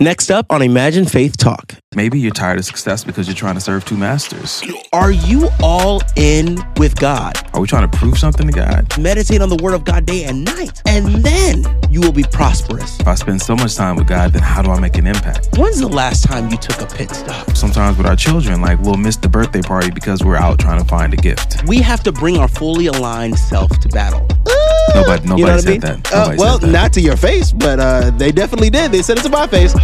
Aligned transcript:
Next 0.00 0.28
up 0.28 0.46
on 0.50 0.60
Imagine 0.60 1.06
Faith 1.06 1.36
Talk. 1.36 1.76
Maybe 1.96 2.18
you're 2.18 2.32
tired 2.32 2.58
of 2.58 2.64
success 2.64 3.04
because 3.04 3.28
you're 3.28 3.36
trying 3.36 3.54
to 3.54 3.60
serve 3.60 3.84
two 3.84 3.96
masters. 3.96 4.62
Are 4.92 5.12
you 5.12 5.48
all 5.62 6.02
in 6.16 6.58
with 6.76 6.96
God? 6.98 7.36
Are 7.54 7.60
we 7.60 7.68
trying 7.68 7.88
to 7.88 7.96
prove 7.98 8.18
something 8.18 8.46
to 8.48 8.52
God? 8.52 8.98
Meditate 8.98 9.40
on 9.40 9.48
the 9.48 9.56
Word 9.62 9.74
of 9.74 9.84
God 9.84 10.04
day 10.04 10.24
and 10.24 10.44
night, 10.44 10.82
and 10.86 11.06
then 11.24 11.64
you 11.90 12.00
will 12.00 12.12
be 12.12 12.24
prosperous. 12.24 12.98
If 12.98 13.06
I 13.06 13.14
spend 13.14 13.40
so 13.40 13.54
much 13.54 13.76
time 13.76 13.94
with 13.94 14.08
God, 14.08 14.32
then 14.32 14.42
how 14.42 14.60
do 14.60 14.70
I 14.72 14.80
make 14.80 14.96
an 14.98 15.06
impact? 15.06 15.56
When's 15.56 15.78
the 15.78 15.88
last 15.88 16.24
time 16.24 16.50
you 16.50 16.56
took 16.56 16.80
a 16.80 16.86
pit 16.86 17.10
stop? 17.12 17.56
Sometimes 17.56 17.96
with 17.96 18.06
our 18.06 18.16
children, 18.16 18.60
like 18.60 18.80
we'll 18.80 18.96
miss 18.96 19.16
the 19.16 19.28
birthday 19.28 19.62
party 19.62 19.90
because 19.92 20.24
we're 20.24 20.36
out 20.36 20.58
trying 20.58 20.80
to 20.80 20.84
find 20.86 21.14
a 21.14 21.16
gift. 21.16 21.62
We 21.68 21.78
have 21.78 22.02
to 22.02 22.12
bring 22.12 22.38
our 22.38 22.48
fully 22.48 22.86
aligned 22.86 23.38
self 23.38 23.70
to 23.80 23.88
battle. 23.88 24.26
Nobody, 24.94 25.26
nobody 25.28 25.40
You 25.40 25.46
know 25.46 25.52
what 25.52 25.52
I 25.52 25.58
said 25.60 25.70
mean? 25.70 25.80
that. 25.80 26.12
Uh, 26.12 26.34
well, 26.36 26.58
said 26.58 26.68
that. 26.68 26.72
not 26.72 26.92
to 26.94 27.00
your 27.00 27.16
face, 27.16 27.52
but 27.52 27.78
uh, 27.78 28.10
they 28.10 28.32
definitely 28.32 28.70
did. 28.70 28.90
They 28.90 29.02
said 29.02 29.18
it 29.18 29.22
to 29.22 29.30
my 29.30 29.46
face. 29.46 29.74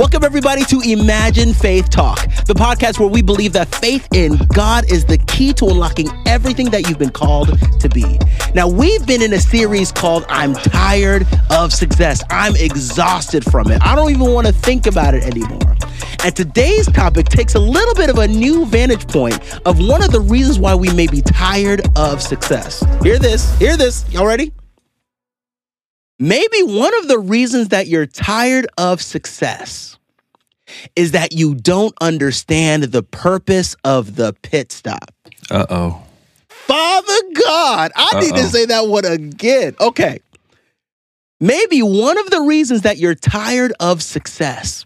Welcome, 0.00 0.24
everybody, 0.24 0.64
to 0.64 0.80
Imagine 0.80 1.52
Faith 1.52 1.90
Talk, 1.90 2.20
the 2.46 2.54
podcast 2.54 2.98
where 2.98 3.06
we 3.06 3.20
believe 3.20 3.52
that 3.52 3.68
faith 3.74 4.08
in 4.14 4.38
God 4.54 4.90
is 4.90 5.04
the 5.04 5.18
key 5.18 5.52
to 5.52 5.66
unlocking 5.66 6.08
everything 6.26 6.70
that 6.70 6.88
you've 6.88 6.98
been 6.98 7.10
called 7.10 7.48
to 7.78 7.88
be. 7.90 8.18
Now, 8.54 8.66
we've 8.66 9.06
been 9.06 9.20
in 9.20 9.34
a 9.34 9.38
series 9.38 9.92
called 9.92 10.24
I'm 10.30 10.54
Tired 10.54 11.26
of 11.50 11.74
Success. 11.74 12.22
I'm 12.30 12.56
exhausted 12.56 13.44
from 13.44 13.70
it. 13.70 13.82
I 13.82 13.94
don't 13.94 14.10
even 14.10 14.32
want 14.32 14.46
to 14.46 14.54
think 14.54 14.86
about 14.86 15.12
it 15.12 15.22
anymore. 15.22 15.76
And 16.24 16.34
today's 16.34 16.86
topic 16.86 17.26
takes 17.26 17.54
a 17.54 17.60
little 17.60 17.94
bit 17.94 18.08
of 18.08 18.16
a 18.16 18.26
new 18.26 18.64
vantage 18.64 19.06
point 19.06 19.38
of 19.66 19.86
one 19.86 20.02
of 20.02 20.12
the 20.12 20.20
reasons 20.20 20.58
why 20.58 20.74
we 20.74 20.90
may 20.94 21.08
be 21.08 21.20
tired 21.20 21.86
of 21.98 22.22
success. 22.22 22.82
Hear 23.02 23.18
this, 23.18 23.54
hear 23.58 23.76
this. 23.76 24.10
Y'all 24.10 24.24
ready? 24.24 24.50
Maybe 26.22 26.62
one 26.62 26.96
of 26.98 27.08
the 27.08 27.18
reasons 27.18 27.68
that 27.68 27.86
you're 27.86 28.04
tired 28.04 28.66
of 28.76 29.00
success 29.00 29.96
is 30.94 31.12
that 31.12 31.32
you 31.32 31.54
don't 31.54 31.94
understand 32.02 32.84
the 32.84 33.02
purpose 33.02 33.74
of 33.84 34.16
the 34.16 34.34
pit 34.42 34.70
stop. 34.70 35.14
Uh 35.50 35.64
oh. 35.70 36.02
Father 36.48 37.16
God, 37.46 37.90
I 37.96 38.20
need 38.20 38.34
to 38.34 38.44
say 38.44 38.66
that 38.66 38.86
one 38.86 39.06
again. 39.06 39.74
Okay. 39.80 40.20
Maybe 41.40 41.82
one 41.82 42.18
of 42.18 42.28
the 42.28 42.42
reasons 42.42 42.82
that 42.82 42.98
you're 42.98 43.14
tired 43.14 43.72
of 43.80 44.02
success 44.02 44.84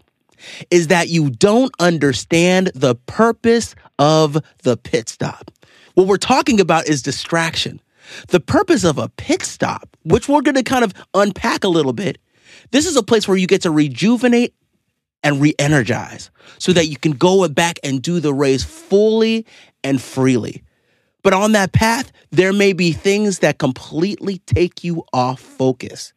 is 0.71 0.87
that 0.87 1.09
you 1.09 1.29
don't 1.29 1.73
understand 1.79 2.71
the 2.73 2.95
purpose 2.95 3.75
of 3.99 4.37
the 4.63 4.77
pit 4.77 5.09
stop. 5.09 5.51
What 5.95 6.07
we're 6.07 6.15
talking 6.15 6.61
about 6.61 6.87
is 6.87 7.01
distraction. 7.01 7.81
The 8.27 8.39
purpose 8.39 8.83
of 8.83 8.97
a 8.97 9.09
pit 9.09 9.43
stop, 9.43 9.95
which 10.03 10.27
we're 10.27 10.41
going 10.41 10.55
to 10.55 10.63
kind 10.63 10.83
of 10.83 10.93
unpack 11.13 11.63
a 11.63 11.69
little 11.69 11.93
bit, 11.93 12.17
this 12.71 12.85
is 12.85 12.95
a 12.95 13.03
place 13.03 13.27
where 13.27 13.37
you 13.37 13.47
get 13.47 13.61
to 13.63 13.71
rejuvenate 13.71 14.53
and 15.23 15.41
re 15.41 15.53
energize 15.57 16.29
so 16.59 16.71
that 16.73 16.87
you 16.87 16.97
can 16.97 17.13
go 17.13 17.47
back 17.49 17.79
and 17.83 18.01
do 18.01 18.19
the 18.19 18.33
race 18.33 18.63
fully 18.63 19.45
and 19.83 20.01
freely. 20.01 20.63
But 21.23 21.33
on 21.33 21.53
that 21.53 21.73
path, 21.73 22.11
there 22.29 22.53
may 22.53 22.73
be 22.73 22.91
things 22.91 23.39
that 23.39 23.57
completely 23.57 24.37
take 24.45 24.83
you 24.83 25.03
off 25.11 25.39
focus. 25.39 26.13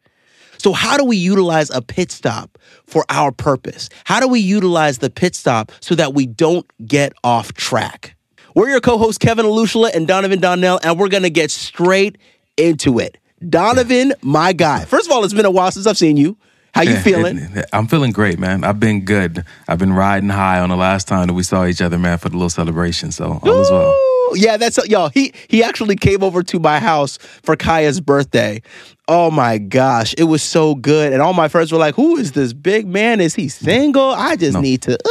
So, 0.59 0.73
how 0.73 0.97
do 0.97 1.05
we 1.05 1.17
utilize 1.17 1.71
a 1.71 1.81
pit 1.81 2.11
stop 2.11 2.59
for 2.85 3.05
our 3.09 3.31
purpose? 3.31 3.89
How 4.03 4.19
do 4.19 4.27
we 4.27 4.39
utilize 4.39 4.99
the 4.99 5.09
pit 5.09 5.33
stop 5.33 5.71
so 5.79 5.95
that 5.95 6.13
we 6.13 6.27
don't 6.27 6.69
get 6.85 7.13
off 7.23 7.53
track? 7.53 8.15
We're 8.59 8.71
your 8.71 8.81
co 8.81 8.97
hosts, 8.97 9.17
Kevin 9.17 9.45
Alushla 9.45 9.95
and 9.95 10.05
Donovan 10.05 10.41
Donnell, 10.41 10.81
and 10.83 10.99
we're 10.99 11.07
going 11.07 11.23
to 11.23 11.29
get 11.29 11.49
straight 11.49 12.17
into 12.57 12.99
it. 12.99 13.17
Donovan, 13.47 14.11
my 14.21 14.51
guy. 14.51 14.83
First 14.83 15.05
of 15.07 15.13
all, 15.13 15.23
it's 15.23 15.33
been 15.33 15.45
a 15.45 15.49
while 15.51 15.71
since 15.71 15.87
I've 15.87 15.97
seen 15.97 16.17
you. 16.17 16.35
How 16.73 16.81
you 16.81 16.97
feeling? 16.97 17.39
I'm 17.71 17.87
feeling 17.87 18.11
great, 18.11 18.37
man. 18.37 18.65
I've 18.65 18.77
been 18.77 19.05
good. 19.05 19.45
I've 19.69 19.79
been 19.79 19.93
riding 19.93 20.27
high 20.27 20.59
on 20.59 20.67
the 20.67 20.75
last 20.75 21.07
time 21.07 21.27
that 21.27 21.35
we 21.35 21.43
saw 21.43 21.65
each 21.67 21.81
other, 21.81 21.97
man, 21.97 22.17
for 22.17 22.27
the 22.27 22.35
little 22.35 22.49
celebration. 22.49 23.13
So 23.13 23.39
all 23.41 23.61
is 23.61 23.71
well. 23.71 23.95
Yeah, 24.35 24.57
that's 24.57 24.77
y'all. 24.89 25.07
He 25.07 25.31
he 25.47 25.63
actually 25.63 25.95
came 25.95 26.21
over 26.21 26.43
to 26.43 26.59
my 26.59 26.79
house 26.79 27.15
for 27.17 27.55
Kaya's 27.55 28.01
birthday. 28.01 28.61
Oh 29.07 29.31
my 29.31 29.57
gosh, 29.57 30.13
it 30.17 30.25
was 30.25 30.43
so 30.43 30.75
good, 30.75 31.13
and 31.13 31.21
all 31.21 31.31
my 31.31 31.47
friends 31.47 31.71
were 31.71 31.79
like, 31.79 31.95
"Who 31.95 32.17
is 32.17 32.33
this 32.33 32.51
big 32.51 32.87
man? 32.87 33.21
Is 33.21 33.35
he 33.35 33.47
single? 33.47 34.09
I 34.11 34.35
just 34.35 34.55
No. 34.55 34.59
need 34.59 34.81
to." 34.81 34.95
Uh, 34.95 35.09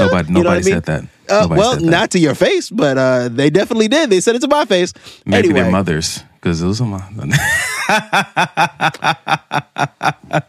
Nobody, 0.00 0.28
you 0.28 0.34
know 0.34 0.40
nobody 0.42 0.60
I 0.60 0.64
mean? 0.64 0.74
said 0.74 0.84
that. 0.86 1.04
Uh, 1.30 1.48
well, 1.50 1.80
not 1.80 2.10
to 2.12 2.18
your 2.18 2.34
face, 2.34 2.70
but 2.70 2.98
uh, 2.98 3.28
they 3.28 3.50
definitely 3.50 3.88
did. 3.88 4.10
They 4.10 4.20
said 4.20 4.36
it 4.36 4.40
to 4.40 4.48
my 4.48 4.64
face. 4.64 4.92
Maybe 5.24 5.48
anyway, 5.48 5.62
their 5.62 5.70
mothers, 5.70 6.22
because 6.34 6.60
those 6.60 6.80
are 6.80 6.86
my. 6.86 7.02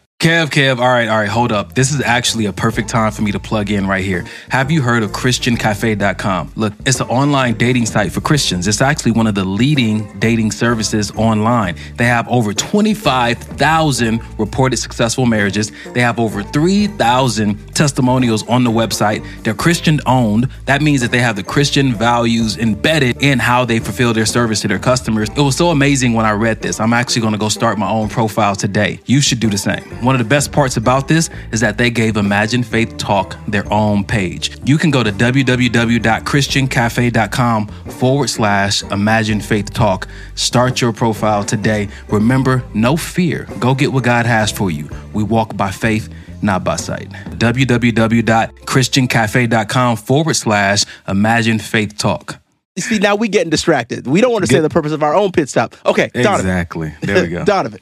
Kev, 0.20 0.48
Kev, 0.48 0.80
all 0.80 0.88
right, 0.88 1.08
all 1.08 1.16
right, 1.16 1.30
hold 1.30 1.50
up. 1.50 1.74
This 1.74 1.94
is 1.94 2.02
actually 2.02 2.44
a 2.44 2.52
perfect 2.52 2.90
time 2.90 3.10
for 3.10 3.22
me 3.22 3.32
to 3.32 3.40
plug 3.40 3.70
in 3.70 3.86
right 3.86 4.04
here. 4.04 4.26
Have 4.50 4.70
you 4.70 4.82
heard 4.82 5.02
of 5.02 5.12
ChristianCafe.com? 5.12 6.52
Look, 6.56 6.74
it's 6.84 7.00
an 7.00 7.08
online 7.08 7.54
dating 7.54 7.86
site 7.86 8.12
for 8.12 8.20
Christians. 8.20 8.68
It's 8.68 8.82
actually 8.82 9.12
one 9.12 9.26
of 9.26 9.34
the 9.34 9.46
leading 9.46 10.18
dating 10.18 10.50
services 10.50 11.10
online. 11.12 11.76
They 11.96 12.04
have 12.04 12.28
over 12.28 12.52
25,000 12.52 14.20
reported 14.38 14.76
successful 14.76 15.24
marriages. 15.24 15.72
They 15.94 16.02
have 16.02 16.20
over 16.20 16.42
3,000 16.42 17.74
testimonials 17.74 18.46
on 18.46 18.62
the 18.62 18.70
website. 18.70 19.24
They're 19.42 19.54
Christian 19.54 20.00
owned. 20.04 20.50
That 20.66 20.82
means 20.82 21.00
that 21.00 21.12
they 21.12 21.20
have 21.20 21.36
the 21.36 21.42
Christian 21.42 21.94
values 21.94 22.58
embedded 22.58 23.22
in 23.22 23.38
how 23.38 23.64
they 23.64 23.78
fulfill 23.78 24.12
their 24.12 24.26
service 24.26 24.60
to 24.60 24.68
their 24.68 24.78
customers. 24.78 25.30
It 25.30 25.40
was 25.40 25.56
so 25.56 25.70
amazing 25.70 26.12
when 26.12 26.26
I 26.26 26.32
read 26.32 26.60
this. 26.60 26.78
I'm 26.78 26.92
actually 26.92 27.22
going 27.22 27.32
to 27.32 27.38
go 27.38 27.48
start 27.48 27.78
my 27.78 27.88
own 27.88 28.10
profile 28.10 28.54
today. 28.54 29.00
You 29.06 29.22
should 29.22 29.40
do 29.40 29.48
the 29.48 29.56
same. 29.56 29.82
One 30.10 30.18
of 30.20 30.26
the 30.26 30.28
best 30.28 30.50
parts 30.50 30.76
about 30.76 31.06
this 31.06 31.30
is 31.52 31.60
that 31.60 31.78
they 31.78 31.88
gave 31.88 32.16
Imagine 32.16 32.64
Faith 32.64 32.96
Talk 32.96 33.36
their 33.46 33.72
own 33.72 34.02
page. 34.02 34.50
You 34.64 34.76
can 34.76 34.90
go 34.90 35.04
to 35.04 35.12
www.christiancafe.com 35.12 37.66
forward 37.68 38.28
slash 38.28 38.82
Imagine 38.82 39.40
Faith 39.40 39.72
Talk. 39.72 40.08
Start 40.34 40.80
your 40.80 40.92
profile 40.92 41.44
today. 41.44 41.88
Remember, 42.08 42.64
no 42.74 42.96
fear. 42.96 43.46
Go 43.60 43.72
get 43.72 43.92
what 43.92 44.02
God 44.02 44.26
has 44.26 44.50
for 44.50 44.72
you. 44.72 44.90
We 45.12 45.22
walk 45.22 45.56
by 45.56 45.70
faith 45.70 46.08
not 46.42 46.64
by 46.64 46.74
sight. 46.74 47.08
www.christiancafe.com 47.10 49.96
forward 49.96 50.34
slash 50.34 50.84
imagine 51.06 51.60
faith 51.60 51.96
talk. 51.96 52.40
you 52.74 52.82
see, 52.82 52.98
now 52.98 53.14
we're 53.14 53.30
getting 53.30 53.50
distracted. 53.50 54.08
We 54.08 54.20
don't 54.20 54.32
want 54.32 54.42
to 54.42 54.48
say 54.48 54.56
Get- 54.56 54.62
the 54.62 54.70
purpose 54.70 54.90
of 54.90 55.04
our 55.04 55.14
own 55.14 55.30
pit 55.30 55.48
stop. 55.48 55.76
Okay, 55.86 56.10
Donovan. 56.12 56.34
Exactly. 56.34 56.92
There 57.00 57.22
we 57.22 57.28
go. 57.28 57.44
Donovan. 57.54 57.78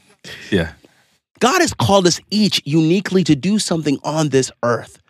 yeah. 0.50 0.72
God 1.40 1.60
has 1.60 1.74
called 1.74 2.06
us 2.06 2.20
each 2.30 2.62
uniquely 2.64 3.24
to 3.24 3.36
do 3.36 3.58
something 3.58 3.98
on 4.04 4.30
this 4.30 4.50
earth. 4.62 5.00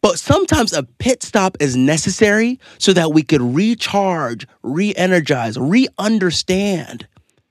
But 0.00 0.18
sometimes 0.18 0.72
a 0.72 0.84
pit 0.84 1.22
stop 1.22 1.56
is 1.60 1.76
necessary 1.76 2.60
so 2.78 2.92
that 2.92 3.12
we 3.12 3.22
could 3.22 3.42
recharge, 3.42 4.46
re 4.62 4.94
energize, 4.94 5.58
re 5.58 5.88
understand. 5.98 7.06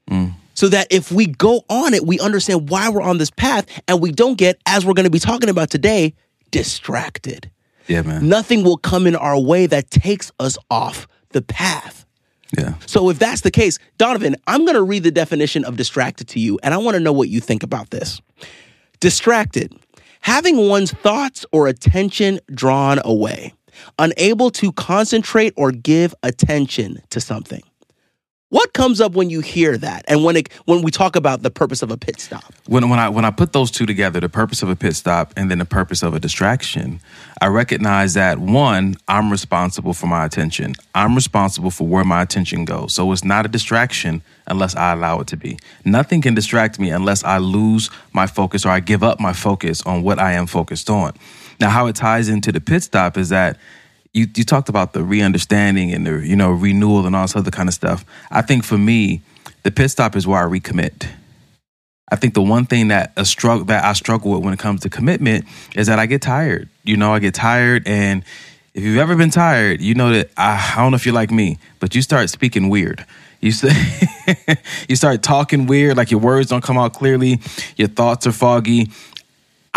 Mm. 0.10 0.34
So 0.54 0.70
that 0.70 0.88
if 0.90 1.12
we 1.12 1.28
go 1.28 1.64
on 1.70 1.94
it, 1.94 2.06
we 2.06 2.20
understand 2.20 2.70
why 2.70 2.90
we're 2.90 3.02
on 3.02 3.20
this 3.20 3.30
path 3.30 3.68
and 3.88 4.02
we 4.02 4.12
don't 4.12 4.38
get, 4.38 4.60
as 4.66 4.86
we're 4.86 4.94
going 4.94 5.04
to 5.04 5.12
be 5.12 5.20
talking 5.20 5.50
about 5.50 5.70
today, 5.70 6.16
distracted. 6.50 7.52
Yeah, 7.88 8.02
man. 8.02 8.28
Nothing 8.28 8.64
will 8.64 8.78
come 8.78 9.06
in 9.06 9.16
our 9.16 9.40
way 9.40 9.68
that 9.68 9.92
takes 9.92 10.32
us 10.40 10.58
off 10.72 11.08
the 11.30 11.44
path. 11.44 12.07
Yeah. 12.58 12.76
So 12.86 13.10
if 13.10 13.20
that's 13.20 13.42
the 13.42 13.52
case, 13.52 13.80
Donovan, 13.98 14.36
I'm 14.48 14.64
going 14.64 14.76
to 14.76 14.84
read 14.84 15.04
the 15.04 15.12
definition 15.12 15.66
of 15.66 15.76
distracted 15.76 16.28
to 16.30 16.40
you, 16.40 16.60
and 16.64 16.74
I 16.74 16.78
want 16.78 16.96
to 16.96 17.00
know 17.00 17.12
what 17.12 17.30
you 17.30 17.40
think 17.40 17.64
about 17.64 17.90
this. 17.90 18.22
Distracted, 19.00 19.74
having 20.22 20.68
one's 20.70 20.92
thoughts 20.92 21.46
or 21.52 21.68
attention 21.68 22.40
drawn 22.52 23.00
away, 23.04 23.54
unable 24.00 24.50
to 24.52 24.72
concentrate 24.72 25.54
or 25.58 25.72
give 25.72 26.16
attention 26.24 27.02
to 27.10 27.20
something. 27.20 27.62
What 28.50 28.72
comes 28.72 29.02
up 29.02 29.12
when 29.12 29.30
you 29.30 29.42
hear 29.42 29.78
that, 29.78 30.06
and 30.08 30.24
when 30.24 30.38
it 30.38 30.54
when 30.64 30.82
we 30.82 30.90
talk 30.90 31.18
about 31.18 31.44
the 31.44 31.52
purpose 31.52 31.82
of 31.82 31.92
a 31.92 31.98
pit 31.98 32.22
stop? 32.22 32.54
When, 32.66 32.90
when 32.90 32.98
I 32.98 33.10
when 33.10 33.26
I 33.26 33.32
put 33.32 33.52
those 33.52 33.70
two 33.70 33.86
together, 33.86 34.22
the 34.22 34.30
purpose 34.30 34.64
of 34.64 34.70
a 34.70 34.76
pit 34.78 34.96
stop 34.96 35.34
and 35.36 35.52
then 35.52 35.58
the 35.58 35.66
purpose 35.66 36.02
of 36.02 36.14
a 36.14 36.20
distraction, 36.22 37.02
I 37.42 37.48
recognize 37.48 38.14
that 38.14 38.40
one, 38.40 38.96
I'm 39.10 39.30
responsible 39.32 39.94
for 39.94 40.08
my 40.08 40.24
attention. 40.24 40.76
I'm 40.96 41.14
responsible 41.14 41.72
for 41.72 41.86
where 41.88 42.06
my 42.06 42.22
attention 42.22 42.64
goes. 42.64 42.94
So 42.94 43.12
it's 43.12 43.26
not 43.26 43.46
a 43.46 43.50
distraction 43.50 44.22
unless 44.48 44.78
I 44.78 44.94
allow 44.94 45.20
it 45.20 45.28
to 45.28 45.36
be. 45.36 45.60
Nothing 45.84 46.22
can 46.22 46.34
distract 46.34 46.80
me 46.80 46.90
unless 46.90 47.26
I 47.26 47.40
lose 47.40 47.90
my 48.14 48.28
focus 48.28 48.66
or 48.66 48.70
I 48.70 48.80
give 48.80 49.04
up 49.04 49.20
my 49.20 49.34
focus 49.34 49.82
on 49.82 50.04
what 50.04 50.20
I 50.20 50.32
am 50.32 50.48
focused 50.48 50.90
on. 50.90 51.12
Now, 51.60 51.70
how 51.70 51.88
it 51.88 51.98
ties 51.98 52.30
into 52.30 52.54
the 52.54 52.62
pit 52.62 52.84
stop 52.84 53.18
is 53.18 53.28
that 53.28 53.58
you, 54.18 54.28
you 54.36 54.44
talked 54.44 54.68
about 54.68 54.94
the 54.94 55.04
re-understanding 55.04 55.94
and 55.94 56.06
the 56.06 56.26
you 56.26 56.36
know 56.36 56.52
renewal 56.52 57.06
and 57.06 57.16
all 57.16 57.24
this 57.24 57.36
other 57.36 57.52
kind 57.52 57.70
of 57.70 57.76
stuff. 57.76 58.04
I 58.32 58.42
think 58.42 58.64
for 58.64 58.78
me, 58.78 59.22
the 59.64 59.72
pit 59.72 59.92
stop 59.92 60.16
is 60.16 60.26
where 60.26 60.42
I 60.42 60.50
recommit. 60.50 61.08
I 62.10 62.16
think 62.16 62.34
the 62.34 62.42
one 62.42 62.66
thing 62.66 62.88
that 62.88 63.12
a 63.16 63.26
struggle 63.26 63.66
that 63.66 63.86
I 63.86 63.94
struggle 63.94 64.32
with 64.32 64.44
when 64.44 64.54
it 64.54 64.60
comes 64.60 64.82
to 64.82 64.90
commitment 64.90 65.46
is 65.76 65.88
that 65.88 66.00
I 66.00 66.06
get 66.08 66.22
tired. 66.22 66.70
You 66.84 66.98
know, 66.98 67.14
I 67.14 67.20
get 67.20 67.36
tired, 67.36 67.84
and 67.86 68.24
if 68.74 68.84
you've 68.84 68.98
ever 68.98 69.16
been 69.16 69.30
tired, 69.30 69.82
you 69.82 69.94
know 69.94 70.12
that 70.12 70.32
I, 70.36 70.74
I 70.76 70.82
don't 70.82 70.92
know 70.92 70.96
if 70.96 71.06
you're 71.06 71.16
like 71.16 71.32
me, 71.32 71.60
but 71.80 71.94
you 71.94 72.02
start 72.02 72.30
speaking 72.30 72.70
weird. 72.70 73.06
You 73.40 73.52
say 73.52 73.72
you 74.90 74.96
start 74.96 75.22
talking 75.22 75.68
weird, 75.68 75.96
like 75.96 76.10
your 76.10 76.20
words 76.20 76.50
don't 76.50 76.64
come 76.64 76.78
out 76.78 76.94
clearly, 76.94 77.40
your 77.76 77.88
thoughts 77.88 78.26
are 78.26 78.32
foggy. 78.32 78.90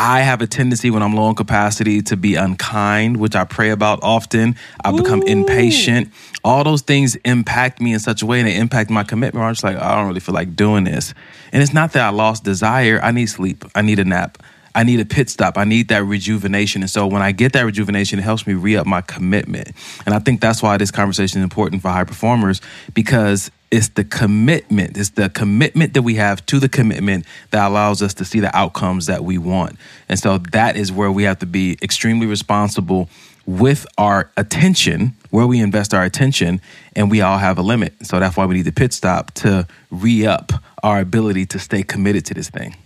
I 0.03 0.23
have 0.23 0.41
a 0.41 0.47
tendency 0.47 0.91
when 0.91 1.03
I'm 1.03 1.15
low 1.15 1.25
on 1.25 1.35
capacity 1.35 2.01
to 2.01 2.17
be 2.17 2.35
unkind, 2.35 3.19
which 3.19 3.37
I 3.37 3.45
pray 3.45 3.69
about 3.69 4.03
often. 4.03 4.57
I 4.83 4.97
become 4.97 5.21
Ooh. 5.21 5.27
impatient. 5.27 6.11
All 6.43 6.65
those 6.65 6.81
things 6.81 7.17
impact 7.17 7.83
me 7.83 7.93
in 7.93 8.01
such 8.01 8.23
a 8.23 8.27
way 8.27 8.41
and 8.41 8.49
they 8.49 8.57
impact 8.57 8.89
my 8.89 9.05
commitment. 9.05 9.45
I'm 9.45 9.53
just 9.53 9.63
like, 9.63 9.77
I 9.77 9.95
don't 9.97 10.07
really 10.07 10.21
feel 10.21 10.35
like 10.35 10.57
doing 10.57 10.85
this. 10.85 11.13
And 11.53 11.63
it's 11.63 11.75
not 11.75 11.93
that 11.93 12.03
I 12.03 12.09
lost 12.09 12.45
desire. 12.45 12.99
I 13.03 13.11
need 13.11 13.27
sleep. 13.27 13.63
I 13.75 13.83
need 13.83 13.99
a 13.99 14.05
nap. 14.07 14.43
I 14.75 14.85
need 14.85 15.01
a 15.01 15.05
pit 15.05 15.29
stop. 15.29 15.59
I 15.59 15.65
need 15.65 15.89
that 15.89 16.03
rejuvenation. 16.05 16.81
And 16.81 16.91
so 16.91 17.07
when 17.07 17.21
I 17.21 17.33
get 17.33 17.53
that 17.53 17.67
rejuvenation, 17.67 18.19
it 18.21 18.23
helps 18.23 18.47
me 18.47 18.55
re 18.55 18.77
up 18.77 18.87
my 18.87 19.03
commitment. 19.03 19.73
And 20.07 20.15
I 20.15 20.19
think 20.19 20.41
that's 20.41 20.63
why 20.63 20.79
this 20.79 20.91
conversation 20.91 21.41
is 21.41 21.45
important 21.45 21.83
for 21.83 21.89
high 21.89 22.05
performers 22.05 22.63
because 22.95 23.51
it's 23.71 23.89
the 23.89 24.05
commitment. 24.05 24.97
It's 24.99 25.11
the 25.11 25.29
commitment 25.29 25.95
that 25.95 26.03
we 26.03 26.17
have 26.17 26.45
to 26.47 26.59
the 26.59 26.69
commitment 26.69 27.25
that 27.51 27.69
allows 27.69 28.03
us 28.03 28.15
to 28.15 28.25
see 28.25 28.41
the 28.41 28.55
outcomes 28.57 29.07
that 29.07 29.25
we 29.25 29.39
want. 29.39 29.77
And 30.09 30.19
so 30.19 30.39
that 30.53 30.77
is 30.77 30.91
where 30.91 31.11
we 31.13 31.23
have 31.23 31.39
to 31.39 31.47
be 31.47 31.79
extremely 31.81 32.27
responsible 32.27 33.09
with 33.47 33.87
our 33.97 34.31
attention, 34.37 35.15
where 35.31 35.47
we 35.47 35.61
invest 35.61 35.95
our 35.95 36.03
attention, 36.05 36.61
and 36.95 37.11
we 37.11 37.21
all 37.21 37.39
have 37.39 37.59
a 37.59 37.63
limit. 37.63 37.95
So 38.07 38.21
that's 38.21 38.37
why 38.37 38.47
we 38.47 38.57
need 38.57 38.63
the 38.63 38.73
pit 38.73 38.93
stop 38.93 39.33
to 39.35 39.67
re 39.91 40.27
up 40.27 40.53
our 40.83 41.01
ability 41.01 41.47
to 41.47 41.59
stay 41.59 41.83
committed 41.83 42.27
to 42.27 42.35
this 42.35 42.51
thing. 42.51 42.77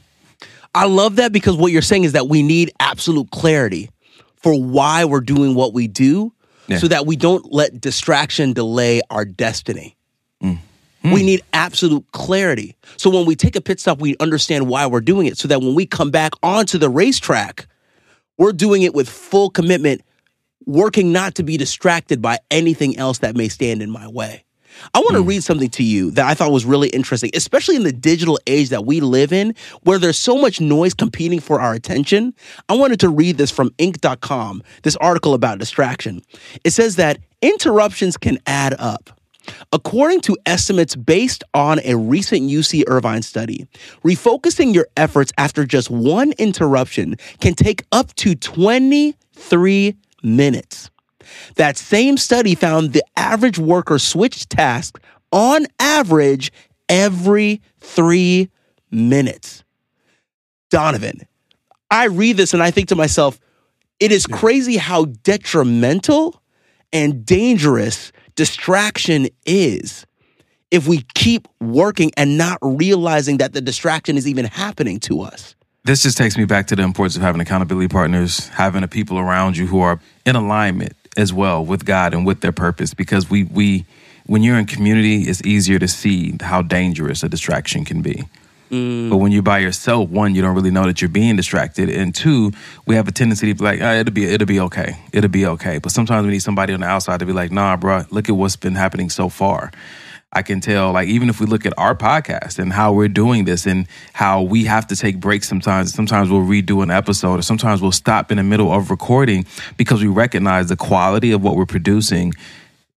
I 0.75 0.87
love 0.87 1.17
that 1.17 1.33
because 1.33 1.57
what 1.57 1.73
you're 1.73 1.83
saying 1.83 2.05
is 2.05 2.13
that 2.13 2.29
we 2.29 2.43
need 2.43 2.73
absolute 2.81 3.31
clarity 3.31 3.91
for 4.37 4.55
why 4.61 5.05
we're 5.05 5.21
doing 5.21 5.55
what 5.55 5.73
we 5.73 5.87
do 5.87 6.33
Yeah. 6.67 6.79
so 6.79 6.89
that 6.89 7.07
we 7.07 7.17
don't 7.17 7.53
let 7.53 7.81
distraction 7.81 8.53
delay 8.53 9.01
our 9.11 9.25
destiny. 9.25 9.97
Mm. 10.43 10.59
We 11.05 11.21
hmm. 11.21 11.27
need 11.27 11.43
absolute 11.53 12.05
clarity. 12.13 12.77
So 12.97 13.11
when 13.11 13.27
we 13.27 13.37
take 13.37 13.57
a 13.57 13.61
pit 13.61 13.79
stop, 13.79 14.01
we 14.01 14.17
understand 14.21 14.69
why 14.69 14.87
we're 14.87 15.03
doing 15.03 15.27
it 15.27 15.37
so 15.37 15.49
that 15.49 15.61
when 15.61 15.75
we 15.75 15.85
come 15.85 16.11
back 16.11 16.33
onto 16.43 16.79
the 16.79 16.89
racetrack, 16.89 17.67
we're 18.39 18.53
doing 18.53 18.83
it 18.83 18.95
with 18.95 19.09
full 19.09 19.51
commitment, 19.51 20.03
working 20.65 21.13
not 21.13 21.35
to 21.37 21.43
be 21.43 21.59
distracted 21.59 22.23
by 22.23 22.39
anything 22.51 22.97
else 22.97 23.19
that 23.19 23.37
may 23.37 23.49
stand 23.49 23.83
in 23.83 23.91
my 23.91 24.09
way. 24.09 24.45
I 24.95 25.01
want 25.01 25.13
to 25.13 25.23
hmm. 25.23 25.29
read 25.29 25.45
something 25.45 25.71
to 25.71 25.83
you 25.83 26.11
that 26.13 26.27
I 26.27 26.35
thought 26.35 26.51
was 26.51 26.65
really 26.65 26.89
interesting, 26.89 27.31
especially 27.35 27.77
in 27.77 27.85
the 27.85 27.93
digital 27.93 28.39
age 28.47 28.71
that 28.71 28.87
we 28.87 29.01
live 29.01 29.33
in, 29.33 29.55
where 29.83 29.99
there's 29.99 30.19
so 30.19 30.39
much 30.39 30.61
noise 30.61 30.95
competing 30.95 31.39
for 31.39 31.61
our 31.61 31.75
attention. 31.75 32.35
I 32.69 32.75
wanted 32.75 32.99
to 33.01 33.09
read 33.09 33.37
this 33.37 33.51
from 33.51 33.71
Inc.com, 33.73 34.63
this 34.83 34.97
article 34.97 35.35
about 35.35 35.59
distraction. 35.59 36.23
It 36.65 36.71
says 36.71 36.97
that 36.97 37.19
interruptions 37.43 38.17
can 38.17 38.39
add 38.47 38.75
up. 38.79 39.14
According 39.73 40.21
to 40.23 40.37
estimates 40.47 40.97
based 40.97 41.45
on 41.53 41.81
a 41.85 41.97
recent 41.97 42.43
UC 42.43 42.85
Irvine 42.87 43.23
study, 43.23 43.67
refocusing 44.05 44.75
your 44.75 44.87
efforts 44.97 45.33
after 45.39 45.65
just 45.65 45.91
one 45.91 46.33
interruption 46.39 47.17
can 47.41 47.55
take 47.55 47.85
up 47.93 48.15
to 48.15 48.35
23 48.35 49.97
minutes. 50.23 50.91
That 51.57 51.77
same 51.77 52.17
study 52.17 52.55
found 52.55 52.93
the 52.93 53.03
average 53.17 53.59
worker 53.59 53.99
switched 53.99 54.51
tasks 54.51 55.01
on 55.33 55.67
average 55.79 56.53
every 56.89 57.63
three 57.81 58.51
minutes. 58.91 59.65
Donovan, 60.71 61.23
I 61.91 62.07
read 62.07 62.37
this 62.37 62.55
and 62.55 62.63
I 62.63 62.71
think 62.71 62.89
to 62.89 62.97
myself, 62.97 63.39
it 64.01 64.13
is 64.13 64.27
crazy 64.27 64.77
how 64.77 65.07
detrimental 65.07 66.43
and 66.93 67.25
dangerous 67.25 68.13
distraction 68.37 69.29
is 69.47 70.07
if 70.71 70.89
we 70.89 71.03
keep 71.15 71.47
working 71.61 72.11
and 72.17 72.37
not 72.37 72.59
realizing 72.63 73.39
that 73.39 73.53
the 73.53 73.61
distraction 73.61 74.17
is 74.17 74.27
even 74.27 74.45
happening 74.45 74.99
to 75.01 75.21
us. 75.23 75.55
This 75.85 76.03
just 76.03 76.17
takes 76.17 76.37
me 76.37 76.47
back 76.47 76.67
to 76.69 76.77
the 76.77 76.83
importance 76.83 77.15
of 77.15 77.23
having 77.23 77.41
accountability 77.41 77.89
partners, 77.89 78.49
having 78.49 78.81
the 78.81 78.89
people 78.89 79.19
around 79.19 79.57
you 79.57 79.67
who 79.67 79.81
are 79.81 80.01
in 80.25 80.35
alignment 80.35 80.95
as 81.17 81.33
well 81.33 81.65
with 81.65 81.85
God 81.85 82.15
and 82.15 82.27
with 82.27 82.41
their 82.41 82.53
purpose. 82.53 82.95
Because 82.95 83.29
we 83.29 83.45
we 83.45 83.85
when 84.27 84.43
you're 84.43 84.59
in 84.59 84.65
community, 84.65 85.23
it's 85.23 85.45
easier 85.45 85.79
to 85.79 85.87
see 85.87 86.37
how 86.41 86.63
dangerous 86.63 87.23
a 87.23 87.29
distraction 87.29 87.85
can 87.85 88.01
be. 88.01 88.25
But 88.71 89.19
when 89.19 89.31
you're 89.31 89.43
by 89.43 89.59
yourself, 89.61 90.09
one, 90.11 90.35
you 90.35 90.43
don't 90.43 90.55
really 90.55 90.71
know 90.73 90.85
that 90.85 91.01
you're 91.01 91.09
being 91.09 91.37
distracted, 91.37 91.89
and 91.89 92.13
two, 92.15 92.51
we 92.87 92.97
have 92.97 93.07
a 93.07 93.13
tendency 93.13 93.47
to 93.47 93.55
be 93.55 93.65
like, 93.65 93.81
ah, 93.81 93.93
"It'll 93.95 94.13
be, 94.13 94.25
it'll 94.25 94.47
be 94.49 94.59
okay, 94.61 94.97
it'll 95.13 95.31
be 95.31 95.47
okay." 95.47 95.79
But 95.79 95.93
sometimes 95.93 96.27
we 96.27 96.33
need 96.33 96.41
somebody 96.41 96.73
on 96.75 96.81
the 96.81 96.87
outside 96.87 97.21
to 97.21 97.27
be 97.27 97.33
like, 97.33 97.53
"Nah, 97.53 97.77
bro, 97.77 98.05
look 98.11 98.29
at 98.29 98.35
what's 98.37 98.57
been 98.57 98.75
happening 98.75 99.11
so 99.11 99.29
far." 99.29 99.71
I 100.37 100.43
can 100.43 100.61
tell, 100.61 100.91
like, 100.91 101.07
even 101.07 101.29
if 101.29 101.39
we 101.39 101.47
look 101.47 101.65
at 101.65 101.73
our 101.79 101.95
podcast 101.95 102.59
and 102.59 102.73
how 102.73 102.93
we're 102.93 103.07
doing 103.07 103.45
this 103.45 103.67
and 103.67 103.87
how 104.15 104.43
we 104.43 104.65
have 104.65 104.85
to 104.89 104.97
take 104.97 105.21
breaks 105.21 105.49
sometimes, 105.49 105.95
sometimes 105.95 106.29
we'll 106.29 106.41
redo 106.41 106.83
an 106.83 106.91
episode 106.91 107.39
or 107.39 107.43
sometimes 107.43 107.81
we'll 107.81 107.93
stop 107.93 108.33
in 108.33 108.39
the 108.39 108.43
middle 108.43 108.73
of 108.73 108.91
recording 108.91 109.47
because 109.77 110.03
we 110.03 110.09
recognize 110.09 110.69
the 110.69 110.75
quality 110.77 111.31
of 111.31 111.41
what 111.45 111.55
we're 111.55 111.67
producing, 111.67 112.33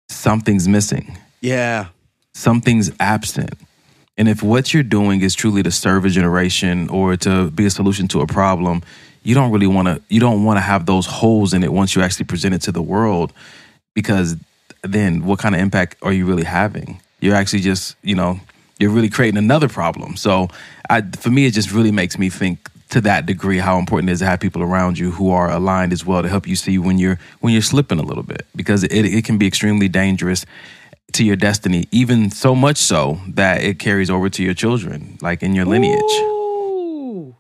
something's 0.10 0.68
missing, 0.68 1.16
Yeah. 1.42 1.88
something's 2.34 2.90
absent. 3.00 3.54
And 4.18 4.28
if 4.28 4.42
what 4.42 4.74
you're 4.74 4.84
doing 4.84 5.22
is 5.22 5.36
truly 5.36 5.62
to 5.64 5.72
serve 5.72 6.06
a 6.06 6.10
generation 6.10 6.90
or 6.90 7.16
to 7.18 7.52
be 7.52 7.66
a 7.66 7.70
solution 7.70 8.08
to 8.10 8.22
a 8.22 8.28
problem, 8.28 8.82
you 9.24 9.36
don't 9.36 9.52
really 9.52 9.68
want 9.68 9.88
to 9.88 10.02
you 10.10 10.20
don't 10.20 10.44
want 10.44 10.58
to 10.58 10.62
have 10.62 10.86
those 10.86 11.06
holes 11.06 11.54
in 11.54 11.64
it 11.64 11.72
once 11.72 11.96
you 11.96 12.02
actually 12.02 12.26
present 12.26 12.56
it 12.56 12.62
to 12.62 12.72
the 12.72 12.82
world 12.82 13.34
because 13.94 14.38
then 14.84 15.26
what 15.26 15.40
kind 15.40 15.54
of 15.54 15.62
impact 15.62 15.98
are 16.02 16.14
you 16.14 16.26
really 16.26 16.44
having? 16.44 17.02
You're 17.20 17.36
actually 17.36 17.62
just, 17.62 17.96
you 18.04 18.16
know, 18.16 18.40
you're 18.80 18.92
really 18.92 19.10
creating 19.10 19.38
another 19.38 19.68
problem. 19.68 20.16
So, 20.16 20.50
I, 20.90 21.02
for 21.02 21.30
me, 21.30 21.46
it 21.46 21.52
just 21.52 21.72
really 21.72 21.92
makes 21.92 22.18
me 22.18 22.30
think 22.30 22.70
to 22.90 23.02
that 23.02 23.26
degree 23.26 23.58
how 23.58 23.80
important 23.80 24.10
it 24.10 24.14
is 24.14 24.20
to 24.20 24.26
have 24.26 24.40
people 24.40 24.62
around 24.62 24.98
you 24.98 25.12
who 25.12 25.32
are 25.32 25.52
aligned 25.52 25.92
as 25.92 26.06
well 26.06 26.22
to 26.22 26.30
help 26.30 26.48
you 26.48 26.56
see 26.56 26.78
when 26.78 26.98
you're 26.98 27.20
when 27.42 27.52
you're 27.52 27.62
slipping 27.62 28.00
a 28.00 28.04
little 28.04 28.24
bit 28.24 28.46
because 28.56 28.84
it, 28.86 29.06
it 29.06 29.26
can 29.26 29.38
be 29.38 29.46
extremely 29.46 29.90
dangerous 29.90 30.46
to 31.14 31.24
your 31.24 31.36
destiny, 31.36 31.86
even 31.92 32.30
so 32.30 32.54
much 32.54 32.78
so 32.78 33.20
that 33.30 33.64
it 33.64 33.80
carries 33.80 34.10
over 34.10 34.30
to 34.30 34.44
your 34.44 34.54
children, 34.54 35.18
like 35.22 35.42
in 35.42 35.56
your 35.56 35.66
lineage. 35.66 36.02
Ooh. 36.22 37.36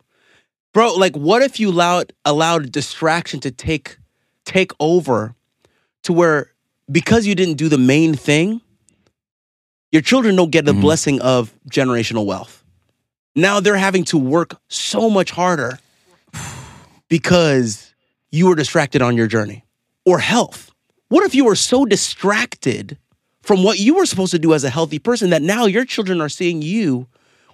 Bro, 0.73 0.95
like 0.95 1.15
what 1.15 1.41
if 1.41 1.59
you 1.59 1.69
allowed 1.69 2.13
allowed 2.25 2.71
distraction 2.71 3.39
to 3.41 3.51
take 3.51 3.97
take 4.45 4.71
over 4.79 5.35
to 6.03 6.13
where 6.13 6.51
because 6.91 7.25
you 7.25 7.35
didn't 7.35 7.55
do 7.55 7.67
the 7.67 7.77
main 7.77 8.13
thing, 8.15 8.61
your 9.91 10.01
children 10.01 10.35
don't 10.35 10.51
get 10.51 10.65
the 10.65 10.73
Mhm. 10.73 10.81
blessing 10.81 11.21
of 11.21 11.53
generational 11.69 12.25
wealth. 12.25 12.63
Now 13.35 13.59
they're 13.59 13.77
having 13.77 14.03
to 14.05 14.17
work 14.17 14.59
so 14.69 15.09
much 15.09 15.31
harder 15.31 15.79
because 17.09 17.93
you 18.31 18.47
were 18.47 18.55
distracted 18.55 19.01
on 19.01 19.15
your 19.17 19.27
journey. 19.27 19.63
Or 20.05 20.19
health. 20.19 20.71
What 21.09 21.23
if 21.25 21.35
you 21.35 21.45
were 21.45 21.55
so 21.55 21.85
distracted 21.85 22.97
from 23.47 23.63
what 23.63 23.79
you 23.79 23.95
were 23.95 24.05
supposed 24.05 24.31
to 24.31 24.39
do 24.39 24.53
as 24.53 24.65
a 24.65 24.69
healthy 24.69 24.99
person 24.99 25.29
that 25.29 25.41
now 25.41 25.65
your 25.65 25.85
children 25.85 26.19
are 26.19 26.27
seeing 26.27 26.61
you 26.61 27.07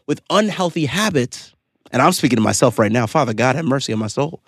with 0.08 0.22
unhealthy 0.32 0.88
habits? 0.88 1.54
And 1.92 2.02
I'm 2.02 2.14
speaking 2.14 2.38
to 2.38 2.42
myself 2.42 2.80
right 2.80 2.92
now. 2.92 3.06
Father 3.06 3.32
God, 3.32 3.56
have 3.56 3.64
mercy 3.64 3.94
on 3.94 4.00
my 4.00 4.08
soul. 4.08 4.42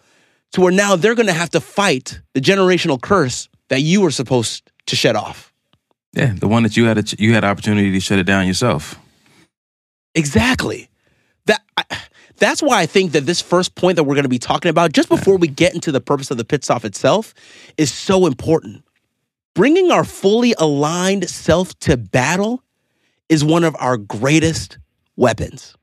To 0.54 0.62
where 0.62 0.72
now 0.72 0.96
they're 0.96 1.14
going 1.14 1.28
to 1.28 1.34
have 1.34 1.52
to 1.52 1.62
fight 1.62 2.20
the 2.34 2.42
generational 2.42 3.00
curse 3.00 3.48
that 3.70 3.82
you 3.82 4.02
were 4.02 4.10
supposed 4.10 4.72
to 4.88 4.96
shed 4.96 5.16
off. 5.16 5.54
Yeah, 6.14 6.34
the 6.34 6.48
one 6.48 6.64
that 6.64 6.75
you 6.78 6.86
had 6.86 6.98
a, 6.98 7.04
you 7.20 7.34
had 7.34 7.44
opportunity 7.44 7.92
to 7.92 8.00
shut 8.00 8.18
it 8.18 8.24
down 8.24 8.48
yourself. 8.48 8.98
Exactly. 10.16 10.90
That 11.46 11.62
I, 11.78 11.84
that's 12.38 12.64
why 12.64 12.82
I 12.82 12.88
think 12.88 13.12
that 13.12 13.28
this 13.28 13.42
first 13.42 13.75
point 13.75 13.98
that 13.98 14.06
we're 14.06 14.16
going 14.16 14.24
to 14.24 14.30
be 14.30 14.40
talking 14.40 14.70
about 14.70 14.94
just 14.94 15.10
before 15.10 15.38
we 15.38 15.48
get 15.48 15.75
into 15.75 15.92
the 15.92 16.02
purpose 16.02 16.32
of 16.32 16.38
the 16.38 16.46
pit 16.46 16.64
stop 16.64 16.86
itself 16.86 17.36
is 17.78 17.94
so 17.94 18.25
important. 18.25 18.84
Bringing 19.56 19.90
our 19.90 20.04
fully 20.04 20.54
aligned 20.58 21.30
self 21.30 21.78
to 21.80 21.98
battle 21.98 22.62
is 23.30 23.44
one 23.44 23.64
of 23.64 23.76
our 23.80 23.98
greatest 23.98 24.78
weapons. 25.16 25.76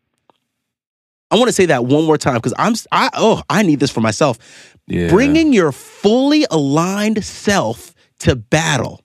I 1.31 1.37
want 1.37 1.49
to 1.49 1.53
say 1.53 1.65
that 1.67 1.87
one 1.87 2.05
more 2.05 2.19
time 2.19 2.35
because 2.35 2.53
I'm 2.59 2.75
I 2.93 3.09
oh 3.15 3.43
I 3.49 3.63
need 3.63 3.81
this 3.81 3.91
for 3.91 4.03
myself. 4.03 4.39
Yeah, 4.87 5.09
Bringing 5.09 5.55
your 5.55 5.73
fully 5.73 6.45
aligned 6.51 7.25
self 7.25 7.95
to 8.21 8.37
battle 8.37 9.03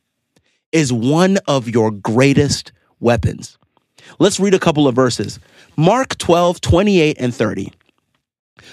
is 0.73 0.91
one 0.91 1.37
of 1.47 1.69
your 1.69 1.89
greatest 1.89 2.73
weapons. 2.99 3.57
Let's 4.19 4.39
read 4.39 4.53
a 4.53 4.59
couple 4.59 4.87
of 4.87 4.95
verses. 4.95 5.39
Mark 5.77 6.17
12, 6.17 6.59
28 6.59 7.17
and 7.19 7.33
30. 7.33 7.71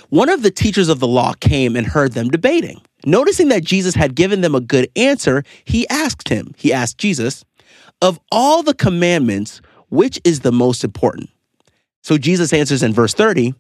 One 0.09 0.29
of 0.29 0.43
the 0.43 0.51
teachers 0.51 0.89
of 0.89 0.99
the 0.99 1.07
law 1.07 1.35
came 1.35 1.77
and 1.77 1.87
heard 1.87 2.13
them 2.13 2.31
debating. 2.31 2.81
Noticing 3.05 3.49
that 3.49 3.65
Jesus 3.65 3.95
had 3.95 4.15
given 4.15 4.41
them 4.41 4.55
a 4.55 4.61
good 4.61 4.91
answer, 4.97 5.43
he 5.65 5.89
asked 5.89 6.29
him, 6.29 6.55
he 6.57 6.73
asked 6.73 6.99
Jesus, 6.99 7.45
of 8.01 8.19
all 8.31 8.63
the 8.63 8.75
commandments, 8.75 9.61
which 9.89 10.21
is 10.25 10.41
the 10.41 10.53
most 10.53 10.85
important? 10.85 11.31
So 12.03 12.19
Jesus 12.19 12.53
answers 12.53 12.83
in 12.83 12.93
verse 12.93 13.15
30 13.15 13.55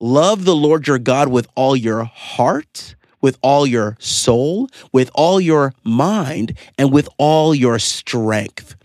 Love 0.00 0.44
the 0.44 0.56
Lord 0.56 0.86
your 0.86 0.98
God 0.98 1.28
with 1.28 1.46
all 1.54 1.76
your 1.76 2.04
heart, 2.04 2.94
with 3.20 3.36
all 3.42 3.66
your 3.66 3.96
soul, 4.00 4.68
with 4.92 5.10
all 5.14 5.40
your 5.40 5.74
mind, 5.84 6.56
and 6.78 6.90
with 6.90 7.06
all 7.18 7.54
your 7.54 7.78
strength. 7.78 8.76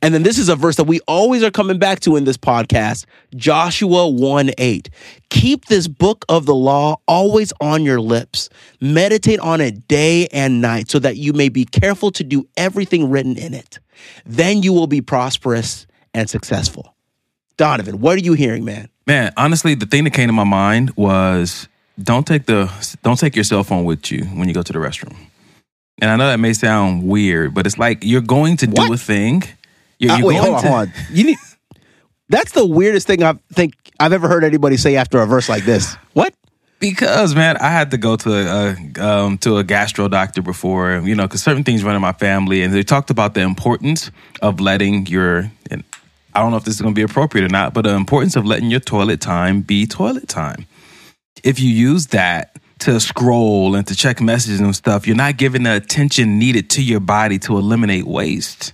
And 0.00 0.14
then 0.14 0.22
this 0.22 0.38
is 0.38 0.48
a 0.48 0.56
verse 0.56 0.76
that 0.76 0.84
we 0.84 1.00
always 1.06 1.42
are 1.42 1.50
coming 1.50 1.78
back 1.78 2.00
to 2.00 2.16
in 2.16 2.24
this 2.24 2.36
podcast 2.38 3.04
Joshua 3.36 4.08
1 4.08 4.50
8. 4.56 4.88
Keep 5.28 5.66
this 5.66 5.88
book 5.88 6.24
of 6.28 6.46
the 6.46 6.54
law 6.54 6.96
always 7.06 7.52
on 7.60 7.84
your 7.84 8.00
lips. 8.00 8.48
Meditate 8.80 9.40
on 9.40 9.60
it 9.60 9.86
day 9.88 10.26
and 10.28 10.60
night 10.62 10.90
so 10.90 10.98
that 11.00 11.16
you 11.16 11.32
may 11.32 11.48
be 11.48 11.64
careful 11.64 12.10
to 12.12 12.24
do 12.24 12.46
everything 12.56 13.10
written 13.10 13.36
in 13.36 13.52
it. 13.54 13.78
Then 14.24 14.62
you 14.62 14.72
will 14.72 14.86
be 14.86 15.00
prosperous 15.00 15.86
and 16.14 16.28
successful. 16.30 16.94
Donovan, 17.56 18.00
what 18.00 18.16
are 18.16 18.20
you 18.22 18.32
hearing, 18.32 18.64
man? 18.64 18.88
Man, 19.06 19.32
honestly, 19.36 19.74
the 19.74 19.86
thing 19.86 20.04
that 20.04 20.10
came 20.12 20.28
to 20.28 20.32
my 20.32 20.44
mind 20.44 20.92
was 20.96 21.68
don't 22.02 22.26
take 22.26 22.46
the 22.46 22.70
don't 23.02 23.18
take 23.18 23.34
your 23.34 23.44
cell 23.44 23.64
phone 23.64 23.84
with 23.84 24.10
you 24.10 24.24
when 24.24 24.48
you 24.48 24.54
go 24.54 24.62
to 24.62 24.72
the 24.72 24.78
restroom. 24.78 25.14
And 26.00 26.10
I 26.10 26.16
know 26.16 26.26
that 26.26 26.40
may 26.40 26.52
sound 26.52 27.04
weird, 27.04 27.54
but 27.54 27.66
it's 27.66 27.78
like 27.78 27.98
you're 28.02 28.20
going 28.22 28.56
to 28.58 28.66
do 28.66 28.72
What? 28.82 28.92
a 28.92 28.96
thing. 28.96 29.42
You're, 30.02 30.12
Uh, 30.12 30.18
you're 30.18 30.26
wait, 30.26 30.34
going 30.34 30.44
hold 30.44 30.56
on, 30.56 30.62
to, 30.62 30.68
hold 30.68 30.80
on. 30.88 30.92
You 31.12 31.24
need. 31.24 31.38
That's 32.28 32.52
the 32.52 32.66
weirdest 32.66 33.06
thing 33.06 33.22
I 33.22 33.34
think 33.52 33.74
I've 34.00 34.12
ever 34.12 34.26
heard 34.26 34.42
anybody 34.42 34.76
say 34.76 34.96
after 34.96 35.20
a 35.20 35.26
verse 35.26 35.48
like 35.48 35.64
this. 35.64 35.96
What? 36.12 36.34
Because 36.80 37.36
man, 37.36 37.56
I 37.58 37.68
had 37.68 37.92
to 37.92 37.98
go 37.98 38.16
to 38.16 38.30
a 38.32 39.00
um, 39.00 39.38
to 39.38 39.58
a 39.58 39.64
gastro 39.64 40.08
doctor 40.08 40.42
before, 40.42 41.00
you 41.04 41.14
know, 41.14 41.28
because 41.28 41.42
certain 41.42 41.62
things 41.62 41.84
run 41.84 41.94
in 41.94 42.02
my 42.02 42.12
family, 42.12 42.62
and 42.62 42.74
they 42.74 42.82
talked 42.82 43.10
about 43.10 43.34
the 43.34 43.42
importance 43.42 44.10
of 44.40 44.58
letting 44.58 45.06
your. 45.06 45.52
And 45.70 45.84
I 46.34 46.40
don't 46.40 46.50
know 46.50 46.56
if 46.56 46.64
this 46.64 46.74
is 46.74 46.80
going 46.80 46.94
to 46.94 46.98
be 46.98 47.02
appropriate 47.02 47.44
or 47.44 47.50
not, 47.50 47.72
but 47.72 47.82
the 47.82 47.94
importance 47.94 48.34
of 48.34 48.44
letting 48.44 48.70
your 48.70 48.80
toilet 48.80 49.20
time 49.20 49.60
be 49.60 49.86
toilet 49.86 50.28
time. 50.28 50.66
If 51.44 51.60
you 51.60 51.70
use 51.70 52.08
that 52.08 52.56
to 52.80 52.98
scroll 52.98 53.76
and 53.76 53.86
to 53.86 53.94
check 53.94 54.20
messages 54.20 54.58
and 54.58 54.74
stuff, 54.74 55.06
you're 55.06 55.14
not 55.14 55.36
giving 55.36 55.62
the 55.62 55.76
attention 55.76 56.38
needed 56.38 56.70
to 56.70 56.82
your 56.82 56.98
body 56.98 57.38
to 57.40 57.56
eliminate 57.56 58.06
waste. 58.06 58.72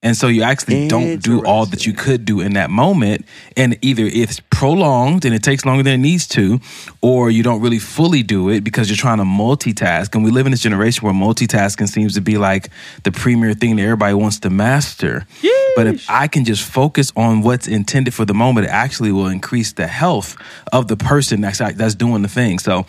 And 0.00 0.16
so 0.16 0.28
you 0.28 0.42
actually 0.42 0.86
don't 0.86 1.20
do 1.20 1.44
all 1.44 1.66
that 1.66 1.84
you 1.84 1.92
could 1.92 2.24
do 2.24 2.40
in 2.40 2.52
that 2.52 2.70
moment. 2.70 3.24
And 3.56 3.76
either 3.82 4.04
it's 4.04 4.40
prolonged 4.50 5.24
and 5.24 5.34
it 5.34 5.42
takes 5.42 5.64
longer 5.64 5.82
than 5.82 5.94
it 5.94 6.02
needs 6.02 6.28
to, 6.28 6.60
or 7.02 7.32
you 7.32 7.42
don't 7.42 7.60
really 7.60 7.80
fully 7.80 8.22
do 8.22 8.48
it 8.48 8.62
because 8.62 8.88
you're 8.88 8.96
trying 8.96 9.18
to 9.18 9.24
multitask. 9.24 10.14
And 10.14 10.22
we 10.22 10.30
live 10.30 10.46
in 10.46 10.52
this 10.52 10.60
generation 10.60 11.04
where 11.04 11.12
multitasking 11.12 11.88
seems 11.88 12.14
to 12.14 12.20
be 12.20 12.38
like 12.38 12.70
the 13.02 13.10
premier 13.10 13.54
thing 13.54 13.74
that 13.74 13.82
everybody 13.82 14.14
wants 14.14 14.38
to 14.40 14.50
master. 14.50 15.26
But 15.74 15.88
if 15.88 16.08
I 16.08 16.28
can 16.28 16.44
just 16.44 16.62
focus 16.62 17.12
on 17.16 17.42
what's 17.42 17.66
intended 17.66 18.14
for 18.14 18.24
the 18.24 18.34
moment, 18.34 18.66
it 18.66 18.70
actually 18.70 19.10
will 19.10 19.26
increase 19.26 19.72
the 19.72 19.88
health 19.88 20.36
of 20.72 20.86
the 20.86 20.96
person 20.96 21.40
that's 21.40 21.58
that's 21.58 21.96
doing 21.96 22.22
the 22.22 22.28
thing. 22.28 22.60
So 22.60 22.86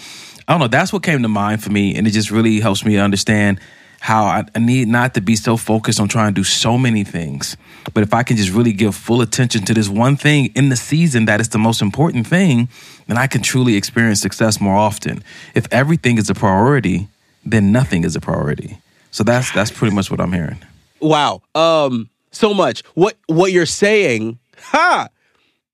I 0.47 0.53
don't 0.53 0.59
know. 0.59 0.67
That's 0.67 0.93
what 0.93 1.03
came 1.03 1.21
to 1.23 1.27
mind 1.27 1.63
for 1.63 1.71
me, 1.71 1.95
and 1.95 2.07
it 2.07 2.11
just 2.11 2.31
really 2.31 2.59
helps 2.59 2.83
me 2.83 2.97
understand 2.97 3.59
how 3.99 4.23
I, 4.23 4.45
I 4.55 4.59
need 4.59 4.87
not 4.87 5.13
to 5.15 5.21
be 5.21 5.35
so 5.35 5.57
focused 5.57 5.99
on 5.99 6.07
trying 6.07 6.33
to 6.33 6.39
do 6.39 6.43
so 6.43 6.77
many 6.77 7.03
things. 7.03 7.57
But 7.93 8.03
if 8.03 8.13
I 8.13 8.23
can 8.23 8.37
just 8.37 8.51
really 8.51 8.73
give 8.73 8.95
full 8.95 9.21
attention 9.21 9.65
to 9.65 9.73
this 9.73 9.89
one 9.89 10.15
thing 10.15 10.51
in 10.55 10.69
the 10.69 10.75
season 10.75 11.25
that 11.25 11.41
is 11.41 11.49
the 11.49 11.57
most 11.57 11.81
important 11.81 12.27
thing, 12.27 12.69
then 13.07 13.17
I 13.17 13.27
can 13.27 13.41
truly 13.41 13.75
experience 13.75 14.21
success 14.21 14.61
more 14.61 14.75
often. 14.75 15.23
If 15.55 15.67
everything 15.71 16.17
is 16.17 16.29
a 16.29 16.33
priority, 16.33 17.07
then 17.45 17.71
nothing 17.71 18.03
is 18.03 18.15
a 18.15 18.21
priority. 18.21 18.77
So 19.11 19.23
that's 19.23 19.51
that's 19.51 19.71
pretty 19.71 19.95
much 19.95 20.11
what 20.11 20.21
I'm 20.21 20.31
hearing. 20.31 20.59
Wow. 21.01 21.41
Um, 21.55 22.09
so 22.31 22.53
much. 22.53 22.83
What 22.93 23.17
what 23.27 23.51
you're 23.51 23.65
saying, 23.65 24.39
ha, 24.57 25.07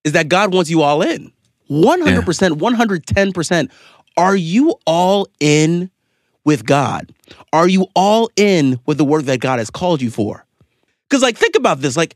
is 0.03 0.13
that 0.13 0.29
God 0.29 0.53
wants 0.53 0.69
you 0.69 0.81
all 0.81 1.01
in. 1.01 1.31
100%, 1.69 2.23
110%. 2.59 3.71
Are 4.17 4.35
you 4.35 4.75
all 4.85 5.27
in 5.39 5.89
with 6.43 6.63
God? 6.63 7.11
Are 7.53 7.67
you 7.67 7.87
all 7.95 8.29
in 8.35 8.79
with 8.85 8.97
the 8.97 9.05
work 9.05 9.23
that 9.25 9.39
God 9.39 9.59
has 9.59 9.69
called 9.69 10.01
you 10.01 10.09
for? 10.09 10.45
Cuz 11.09 11.21
like 11.21 11.37
think 11.37 11.55
about 11.55 11.81
this, 11.81 11.97
like 11.97 12.15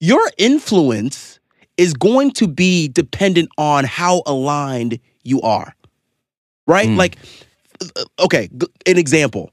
your 0.00 0.22
influence 0.38 1.40
is 1.76 1.94
going 1.94 2.32
to 2.32 2.48
be 2.48 2.88
dependent 2.88 3.48
on 3.58 3.84
how 3.84 4.22
aligned 4.26 4.98
you 5.22 5.40
are. 5.42 5.74
Right? 6.66 6.88
Mm. 6.88 6.96
Like 6.96 7.16
uh, 7.80 8.04
okay, 8.20 8.48
an 8.86 8.98
example. 8.98 9.50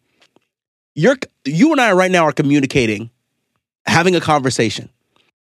You're 0.96 1.18
you 1.46 1.72
and 1.72 1.82
I 1.82 1.92
right 1.94 2.12
now 2.12 2.24
are 2.24 2.32
communicating 2.32 3.10
having 3.86 4.16
a 4.16 4.22
conversation. 4.22 4.90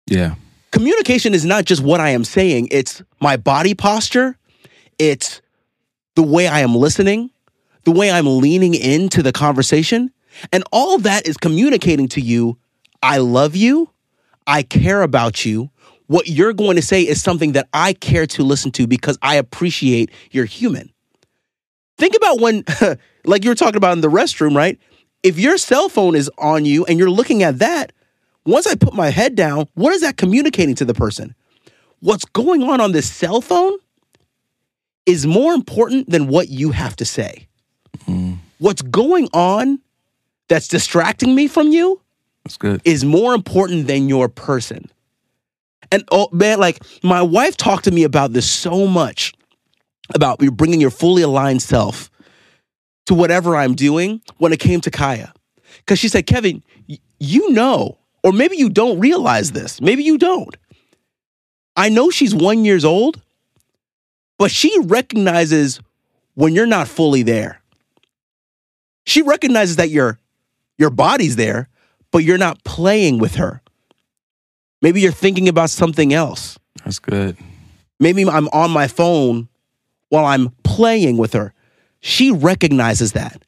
Yeah. 0.07 0.35
Communication 0.71 1.33
is 1.33 1.45
not 1.45 1.65
just 1.65 1.83
what 1.83 1.99
I 1.99 2.09
am 2.09 2.23
saying, 2.23 2.69
it's 2.71 3.03
my 3.21 3.37
body 3.37 3.73
posture, 3.73 4.37
it's 4.97 5.41
the 6.15 6.23
way 6.23 6.47
I 6.47 6.61
am 6.61 6.75
listening, 6.75 7.29
the 7.83 7.91
way 7.91 8.11
I'm 8.11 8.39
leaning 8.39 8.73
into 8.73 9.21
the 9.21 9.31
conversation. 9.31 10.11
And 10.51 10.63
all 10.71 10.97
that 10.99 11.27
is 11.27 11.37
communicating 11.37 12.07
to 12.09 12.21
you 12.21 12.57
I 13.03 13.17
love 13.17 13.53
you, 13.55 13.89
I 14.47 14.63
care 14.63 15.01
about 15.01 15.43
you. 15.43 15.69
What 16.07 16.27
you're 16.27 16.53
going 16.53 16.77
to 16.77 16.81
say 16.81 17.01
is 17.01 17.21
something 17.21 17.51
that 17.51 17.67
I 17.73 17.93
care 17.93 18.25
to 18.27 18.43
listen 18.43 18.71
to 18.71 18.87
because 18.87 19.17
I 19.21 19.35
appreciate 19.35 20.09
you're 20.31 20.45
human. 20.45 20.93
Think 21.97 22.15
about 22.15 22.39
when, 22.39 22.63
like 23.25 23.43
you 23.43 23.51
were 23.51 23.55
talking 23.55 23.75
about 23.75 23.93
in 23.93 24.01
the 24.01 24.09
restroom, 24.09 24.55
right? 24.55 24.79
If 25.21 25.37
your 25.37 25.57
cell 25.57 25.89
phone 25.89 26.15
is 26.15 26.31
on 26.37 26.65
you 26.65 26.85
and 26.85 26.97
you're 26.97 27.09
looking 27.09 27.43
at 27.43 27.59
that, 27.59 27.91
once 28.45 28.67
I 28.67 28.75
put 28.75 28.93
my 28.93 29.09
head 29.09 29.35
down, 29.35 29.67
what 29.73 29.93
is 29.93 30.01
that 30.01 30.17
communicating 30.17 30.75
to 30.75 30.85
the 30.85 30.93
person? 30.93 31.35
What's 31.99 32.25
going 32.25 32.63
on 32.63 32.81
on 32.81 32.91
this 32.93 33.09
cell 33.09 33.41
phone 33.41 33.77
is 35.05 35.25
more 35.25 35.53
important 35.53 36.09
than 36.09 36.27
what 36.27 36.49
you 36.49 36.71
have 36.71 36.95
to 36.97 37.05
say. 37.05 37.47
What's 38.59 38.81
going 38.81 39.27
on 39.33 39.79
that's 40.47 40.67
distracting 40.67 41.35
me 41.35 41.47
from 41.47 41.69
you 41.69 42.01
That's 42.43 42.57
good. 42.57 42.81
is 42.85 43.03
more 43.03 43.33
important 43.33 43.87
than 43.87 44.07
your 44.09 44.29
person. 44.29 44.89
And 45.91 46.03
oh 46.11 46.29
man, 46.31 46.59
like 46.59 46.81
my 47.03 47.21
wife 47.21 47.57
talked 47.57 47.85
to 47.85 47.91
me 47.91 48.03
about 48.03 48.33
this 48.33 48.49
so 48.49 48.87
much 48.87 49.33
about 50.13 50.41
you 50.41 50.51
bringing 50.51 50.81
your 50.81 50.89
fully 50.91 51.21
aligned 51.23 51.61
self 51.61 52.09
to 53.05 53.13
whatever 53.13 53.55
I'm 53.55 53.75
doing 53.75 54.21
when 54.37 54.53
it 54.53 54.59
came 54.59 54.81
to 54.81 54.91
Kaya. 54.91 55.33
Because 55.77 55.99
she 55.99 56.07
said, 56.07 56.25
Kevin, 56.25 56.63
you 57.19 57.51
know, 57.51 57.97
or 58.23 58.31
maybe 58.31 58.57
you 58.57 58.69
don't 58.69 58.99
realize 58.99 59.51
this. 59.51 59.81
Maybe 59.81 60.03
you 60.03 60.17
don't. 60.17 60.55
I 61.75 61.89
know 61.89 62.09
she's 62.09 62.33
one 62.33 62.63
years 62.63 62.85
old, 62.85 63.21
but 64.37 64.51
she 64.51 64.77
recognizes 64.83 65.79
when 66.35 66.53
you're 66.53 66.65
not 66.65 66.87
fully 66.87 67.23
there. 67.23 67.59
She 69.05 69.21
recognizes 69.21 69.75
that 69.77 69.89
your 69.89 70.19
your 70.77 70.89
body's 70.89 71.35
there, 71.35 71.69
but 72.11 72.23
you're 72.23 72.37
not 72.37 72.63
playing 72.63 73.19
with 73.19 73.35
her. 73.35 73.61
Maybe 74.81 75.01
you're 75.01 75.11
thinking 75.11 75.47
about 75.47 75.69
something 75.69 76.13
else. 76.13 76.57
That's 76.83 76.99
good. 76.99 77.37
Maybe 77.99 78.27
I'm 78.27 78.47
on 78.49 78.71
my 78.71 78.87
phone 78.87 79.47
while 80.09 80.25
I'm 80.25 80.49
playing 80.63 81.17
with 81.17 81.33
her. 81.33 81.53
She 82.01 82.31
recognizes 82.31 83.13
that. 83.13 83.43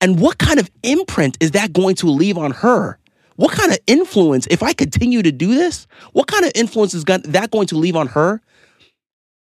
And 0.00 0.18
what 0.18 0.38
kind 0.38 0.58
of 0.58 0.70
imprint 0.82 1.36
is 1.40 1.50
that 1.50 1.72
going 1.72 1.96
to 1.96 2.06
leave 2.06 2.38
on 2.38 2.52
her? 2.52 2.98
What 3.36 3.52
kind 3.52 3.72
of 3.72 3.78
influence, 3.86 4.46
if 4.50 4.62
I 4.62 4.72
continue 4.72 5.22
to 5.22 5.32
do 5.32 5.54
this, 5.54 5.86
what 6.12 6.26
kind 6.26 6.44
of 6.44 6.52
influence 6.54 6.94
is 6.94 7.04
that 7.04 7.50
going 7.50 7.66
to 7.68 7.76
leave 7.76 7.96
on 7.96 8.08
her 8.08 8.40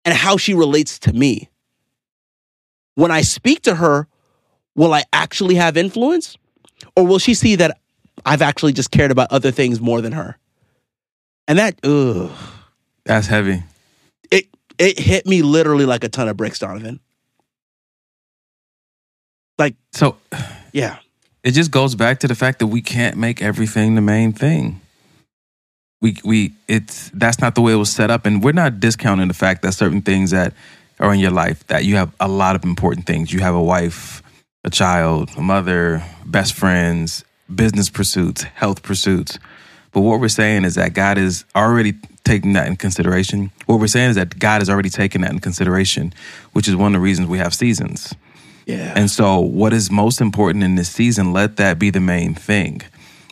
and 0.05 0.14
how 0.14 0.37
she 0.37 0.55
relates 0.55 0.99
to 1.00 1.12
me? 1.12 1.49
When 2.95 3.11
I 3.11 3.21
speak 3.21 3.62
to 3.62 3.76
her, 3.76 4.09
will 4.79 4.95
I 4.95 5.03
actually 5.13 5.57
have 5.57 5.77
influence? 5.77 6.39
Or 6.97 7.05
will 7.05 7.19
she 7.19 7.35
see 7.35 7.57
that 7.57 7.81
I've 8.25 8.41
actually 8.43 8.73
just 8.73 8.93
cared 8.93 9.11
about 9.11 9.33
other 9.33 9.51
things 9.51 9.81
more 9.81 10.01
than 10.01 10.13
her? 10.13 10.39
And 11.49 11.59
that, 11.59 11.75
ugh, 11.83 12.31
That's 13.05 13.27
heavy. 13.27 13.65
it 14.31 14.47
it 14.79 14.99
hit 14.99 15.27
me 15.27 15.43
literally 15.43 15.85
like 15.85 16.05
a 16.05 16.09
ton 16.09 16.29
of 16.29 16.37
bricks, 16.37 16.61
Donovan. 16.61 17.01
Like, 19.59 19.75
So 19.93 20.17
yeah, 20.73 20.99
it 21.43 21.53
just 21.53 21.71
goes 21.73 21.95
back 21.97 22.21
to 22.21 22.29
the 22.29 22.35
fact 22.37 22.61
that 22.61 22.69
we 22.69 22.81
can't 22.81 23.17
make 23.17 23.43
everything 23.43 23.97
the 23.97 24.01
main 24.01 24.33
thing. 24.33 24.81
We 26.01 26.17
we 26.23 26.53
it's 26.69 27.11
that's 27.13 27.41
not 27.41 27.57
the 27.57 27.61
way 27.63 27.73
it 27.73 27.77
was 27.77 27.91
set 27.91 28.11
up, 28.11 28.25
and 28.27 28.45
we're 28.45 28.53
not 28.53 28.79
discounting 28.79 29.27
the 29.27 29.35
fact 29.35 29.63
that 29.63 29.73
certain 29.73 30.03
things 30.03 30.31
that 30.31 30.55
are 31.01 31.13
in 31.13 31.19
your 31.19 31.33
life 31.33 31.67
that 31.67 31.85
you 31.85 31.97
have 31.97 32.15
a 32.21 32.29
lot 32.29 32.55
of 32.55 32.63
important 32.63 33.07
things. 33.07 33.33
You 33.33 33.41
have 33.41 33.55
a 33.57 33.63
wife, 33.63 34.23
a 34.65 34.71
child, 34.71 35.31
a 35.37 35.41
mother, 35.41 36.03
best 36.27 36.55
friends, 36.55 37.25
business 37.55 37.88
pursuits, 37.91 38.43
health 38.43 38.83
pursuits. 38.83 39.38
But 39.93 40.00
what 40.03 40.21
we're 40.21 40.29
saying 40.29 40.65
is 40.65 40.75
that 40.75 40.95
God 40.95 41.19
is 41.19 41.45
already 41.57 41.95
taking 42.25 42.53
that 42.53 42.67
in 42.67 42.77
consideration. 42.77 43.50
What 43.67 43.81
we're 43.81 43.87
saying 43.87 44.11
is 44.11 44.17
that 44.17 44.38
God 44.38 44.61
has 44.61 44.69
already 44.69 44.91
taken 44.91 45.23
that 45.23 45.31
in 45.33 45.38
consideration, 45.38 46.12
which 46.53 46.69
is 46.69 46.77
one 46.77 46.95
of 46.95 47.00
the 47.00 47.03
reasons 47.03 47.29
we 47.29 47.38
have 47.38 47.55
seasons. 47.55 48.15
yeah, 48.67 48.93
And 48.95 49.11
so, 49.11 49.41
what 49.41 49.73
is 49.73 49.91
most 49.91 50.21
important 50.21 50.62
in 50.62 50.75
this 50.75 50.91
season, 50.91 51.33
let 51.33 51.57
that 51.57 51.79
be 51.79 51.91
the 51.91 52.00
main 52.00 52.35
thing. 52.35 52.83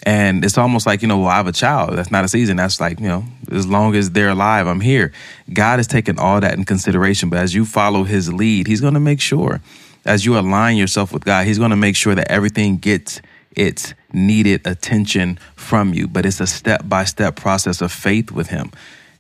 And 0.05 0.45
it's 0.45 0.57
almost 0.57 0.87
like, 0.87 1.03
you 1.03 1.09
know, 1.09 1.19
well, 1.19 1.29
I 1.29 1.37
have 1.37 1.49
a 1.49 1.53
child. 1.53 1.99
That's 1.99 2.13
not 2.13 2.25
a 2.25 2.29
season. 2.29 2.57
That's 2.57 2.81
like, 2.81 3.01
you 3.01 3.09
know, 3.09 3.25
as 3.51 3.67
long 3.67 3.97
as 3.97 4.13
they're 4.13 4.29
alive, 4.29 4.69
I'm 4.69 4.81
here. 4.81 5.13
God 5.53 5.81
has 5.81 5.89
taken 5.89 6.17
all 6.17 6.41
that 6.41 6.55
in 6.55 6.65
consideration. 6.65 7.29
But 7.29 7.41
as 7.41 7.55
you 7.57 7.65
follow 7.65 8.05
his 8.05 8.33
lead, 8.33 8.69
he's 8.69 8.81
going 8.81 8.95
to 8.95 9.01
make 9.01 9.21
sure, 9.21 9.61
as 10.07 10.25
you 10.25 10.39
align 10.39 10.77
yourself 10.77 11.13
with 11.13 11.25
God, 11.25 11.47
he's 11.47 11.59
going 11.59 11.71
to 11.71 11.77
make 11.77 11.97
sure 11.97 12.15
that 12.15 12.31
everything 12.31 12.79
gets 12.79 13.21
its 13.57 13.95
needed 14.13 14.67
attention 14.67 15.39
from 15.57 15.93
you. 15.93 16.07
But 16.07 16.27
it's 16.27 16.41
a 16.41 16.47
step 16.47 16.83
by 16.89 17.05
step 17.05 17.37
process 17.37 17.81
of 17.81 17.91
faith 17.91 18.31
with 18.31 18.49
Him. 18.49 18.71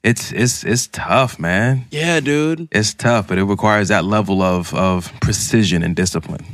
It's 0.02 0.30
it's 0.32 0.62
it's 0.64 0.86
tough, 0.88 1.38
man. 1.38 1.86
Yeah, 1.90 2.20
dude. 2.20 2.68
It's 2.70 2.94
tough, 2.94 3.28
but 3.28 3.38
it 3.38 3.44
requires 3.44 3.88
that 3.88 4.04
level 4.04 4.42
of 4.42 4.72
of 4.74 5.12
precision 5.20 5.82
and 5.82 5.96
discipline. 5.96 6.44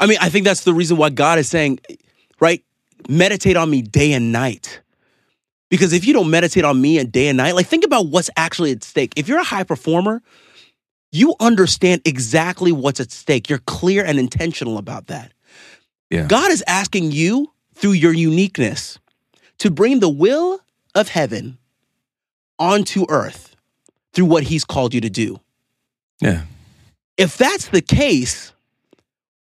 I 0.00 0.06
mean, 0.06 0.18
I 0.20 0.30
think 0.30 0.44
that's 0.44 0.64
the 0.64 0.72
reason 0.72 0.96
why 0.96 1.10
God 1.10 1.38
is 1.38 1.48
saying, 1.48 1.80
right? 2.40 2.64
Meditate 3.08 3.56
on 3.56 3.70
me 3.70 3.82
day 3.82 4.12
and 4.12 4.32
night. 4.32 4.80
Because 5.68 5.92
if 5.92 6.04
you 6.04 6.12
don't 6.12 6.28
meditate 6.28 6.64
on 6.64 6.80
me 6.80 6.98
and 6.98 7.10
day 7.10 7.28
and 7.28 7.36
night, 7.36 7.54
like 7.54 7.66
think 7.66 7.84
about 7.84 8.06
what's 8.06 8.28
actually 8.36 8.72
at 8.72 8.84
stake. 8.84 9.12
If 9.16 9.28
you're 9.28 9.38
a 9.38 9.44
high 9.44 9.64
performer, 9.64 10.22
you 11.12 11.36
understand 11.38 12.02
exactly 12.04 12.72
what's 12.72 12.98
at 12.98 13.12
stake. 13.12 13.48
You're 13.48 13.58
clear 13.58 14.04
and 14.04 14.18
intentional 14.18 14.78
about 14.78 15.06
that. 15.08 15.32
Yeah. 16.10 16.26
God 16.26 16.50
is 16.50 16.64
asking 16.66 17.12
you 17.12 17.52
through 17.74 17.92
your 17.92 18.12
uniqueness 18.12 18.98
to 19.58 19.70
bring 19.70 20.00
the 20.00 20.08
will 20.08 20.60
of 20.94 21.08
heaven 21.08 21.58
onto 22.58 23.06
earth 23.08 23.54
through 24.12 24.26
what 24.26 24.44
he's 24.44 24.64
called 24.64 24.94
you 24.94 25.00
to 25.02 25.10
do. 25.10 25.38
Yeah. 26.20 26.42
If 27.16 27.36
that's 27.36 27.68
the 27.68 27.82
case, 27.82 28.52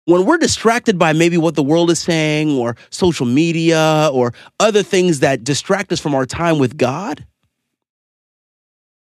when 0.05 0.25
we're 0.25 0.37
distracted 0.37 0.99
by 0.99 1.13
maybe 1.13 1.37
what 1.37 1.55
the 1.55 1.63
world 1.63 1.89
is 1.89 1.99
saying 1.99 2.57
or 2.57 2.75
social 2.89 3.25
media 3.25 4.09
or 4.11 4.33
other 4.59 4.83
things 4.83 5.19
that 5.19 5.43
distract 5.43 5.91
us 5.91 5.99
from 5.99 6.15
our 6.15 6.25
time 6.25 6.59
with 6.59 6.77
God, 6.77 7.25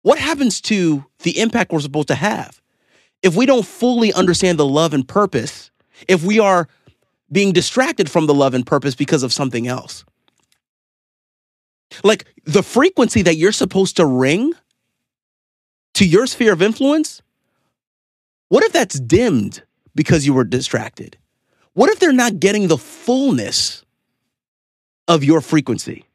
what 0.02 0.20
happens 0.20 0.62
to 0.62 1.06
the 1.24 1.40
impact 1.40 1.72
we're 1.72 1.80
supposed 1.80 2.10
to 2.10 2.16
have? 2.16 2.62
If 3.22 3.36
we 3.36 3.46
don't 3.46 3.66
fully 3.66 4.14
understand 4.14 4.60
the 4.60 4.66
love 4.66 4.94
and 4.94 5.08
purpose, 5.08 5.72
if 6.08 6.24
we 6.24 6.40
are 6.40 6.68
being 7.34 7.52
distracted 7.52 8.10
from 8.10 8.28
the 8.28 8.34
love 8.34 8.54
and 8.54 8.66
purpose 8.66 8.96
because 8.96 9.24
of 9.24 9.34
something 9.34 9.68
else. 9.68 10.06
Like 12.04 12.26
the 12.46 12.64
frequency 12.64 13.24
that 13.24 13.36
you're 13.36 13.52
supposed 13.52 13.98
to 13.98 14.06
ring 14.06 14.54
to 15.96 16.06
your 16.06 16.28
sphere 16.28 16.54
of 16.54 16.62
influence, 16.62 17.22
what 18.50 18.64
if 18.64 18.72
that's 18.72 19.00
dimmed 19.00 19.64
because 19.96 20.26
you 20.26 20.34
were 20.34 20.44
distracted? 20.44 21.18
What 21.74 21.90
if 21.90 22.00
they're 22.00 22.14
not 22.14 22.40
getting 22.40 22.68
the 22.68 22.78
fullness 22.78 23.84
of 25.08 25.24
your 25.24 25.42
frequency? 25.42 26.06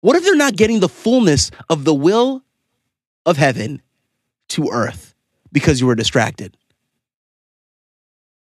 What 0.00 0.16
if 0.16 0.24
they're 0.24 0.36
not 0.36 0.56
getting 0.56 0.80
the 0.80 0.88
fullness 0.88 1.50
of 1.68 1.84
the 1.84 1.94
will 1.94 2.42
of 3.24 3.36
heaven 3.36 3.82
to 4.50 4.68
earth 4.70 5.14
because 5.52 5.80
you 5.80 5.86
were 5.86 5.94
distracted? 5.94 6.56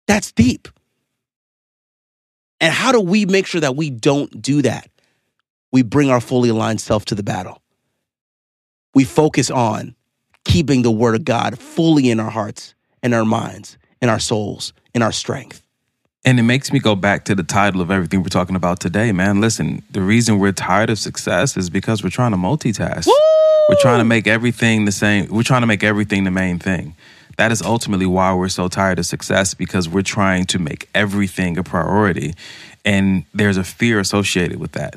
That's 0.06 0.32
deep. 0.32 0.68
And 2.60 2.72
how 2.72 2.92
do 2.92 3.00
we 3.00 3.26
make 3.26 3.46
sure 3.46 3.60
that 3.60 3.76
we 3.76 3.90
don't 3.90 4.40
do 4.40 4.62
that? 4.62 4.88
We 5.72 5.82
bring 5.82 6.10
our 6.10 6.20
fully 6.20 6.50
aligned 6.50 6.80
self 6.80 7.04
to 7.06 7.14
the 7.14 7.22
battle. 7.22 7.60
We 8.94 9.04
focus 9.04 9.50
on 9.50 9.96
keeping 10.44 10.82
the 10.82 10.90
word 10.90 11.14
of 11.14 11.24
God 11.24 11.58
fully 11.58 12.10
in 12.10 12.20
our 12.20 12.30
hearts 12.30 12.74
and 13.02 13.12
our 13.12 13.24
minds, 13.24 13.76
in 14.00 14.08
our 14.08 14.20
souls, 14.20 14.72
in 14.94 15.02
our 15.02 15.12
strength. 15.12 15.62
And 16.24 16.38
it 16.38 16.44
makes 16.44 16.72
me 16.72 16.78
go 16.78 16.94
back 16.94 17.24
to 17.26 17.34
the 17.34 17.42
title 17.42 17.80
of 17.80 17.90
everything 17.90 18.22
we're 18.22 18.28
talking 18.28 18.56
about 18.56 18.80
today, 18.80 19.12
man. 19.12 19.40
Listen, 19.40 19.82
the 19.90 20.00
reason 20.00 20.38
we're 20.38 20.52
tired 20.52 20.88
of 20.88 20.98
success 20.98 21.56
is 21.56 21.68
because 21.68 22.02
we're 22.02 22.10
trying 22.10 22.30
to 22.30 22.38
multitask. 22.38 23.06
Woo! 23.06 23.43
We're 23.68 23.76
trying 23.76 24.00
to 24.00 24.04
make 24.04 24.26
everything 24.26 24.84
the 24.84 24.92
same. 24.92 25.28
We're 25.30 25.42
trying 25.42 25.62
to 25.62 25.66
make 25.66 25.82
everything 25.82 26.24
the 26.24 26.30
main 26.30 26.58
thing. 26.58 26.94
That 27.38 27.50
is 27.50 27.62
ultimately 27.62 28.04
why 28.04 28.34
we're 28.34 28.50
so 28.50 28.68
tired 28.68 28.98
of 28.98 29.06
success 29.06 29.54
because 29.54 29.88
we're 29.88 30.02
trying 30.02 30.44
to 30.46 30.58
make 30.58 30.88
everything 30.94 31.56
a 31.56 31.62
priority. 31.62 32.34
And 32.84 33.24
there's 33.32 33.56
a 33.56 33.64
fear 33.64 34.00
associated 34.00 34.60
with 34.60 34.72
that. 34.72 34.96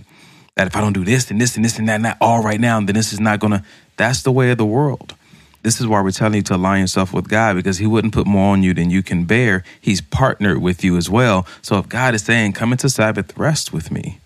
That 0.56 0.68
if 0.68 0.76
I 0.76 0.82
don't 0.82 0.94
do 0.94 1.06
this 1.06 1.32
and 1.32 1.40
this 1.40 1.56
and 1.56 1.64
this 1.64 1.80
and 1.80 1.88
that 1.88 1.96
and 1.96 2.06
that 2.06 2.18
all 2.20 2.44
right 2.44 2.60
now, 2.60 2.80
then 2.82 2.94
this 2.96 3.14
is 3.14 3.22
not 3.22 3.40
gonna, 3.40 3.64
that's 3.96 4.24
the 4.24 4.32
way 4.32 4.52
of 4.52 4.58
the 4.58 4.66
world. 4.66 5.16
This 5.64 5.80
is 5.80 5.88
why 5.88 6.02
we're 6.02 6.12
telling 6.12 6.36
you 6.36 6.42
to 6.44 6.56
align 6.56 6.82
yourself 6.82 7.14
with 7.14 7.30
God 7.30 7.56
because 7.56 7.78
He 7.78 7.88
wouldn't 7.88 8.14
put 8.14 8.28
more 8.28 8.52
on 8.52 8.64
you 8.64 8.74
than 8.74 8.90
you 8.90 9.02
can 9.02 9.24
bear. 9.24 9.64
He's 9.80 10.02
partnered 10.02 10.62
with 10.62 10.84
you 10.84 10.98
as 10.98 11.10
well. 11.10 11.48
So 11.62 11.78
if 11.78 11.88
God 11.88 12.14
is 12.16 12.24
saying, 12.24 12.54
come 12.54 12.74
into 12.74 12.90
Sabbath 12.90 13.38
rest 13.38 13.72
with 13.72 13.92
me, 13.92 14.20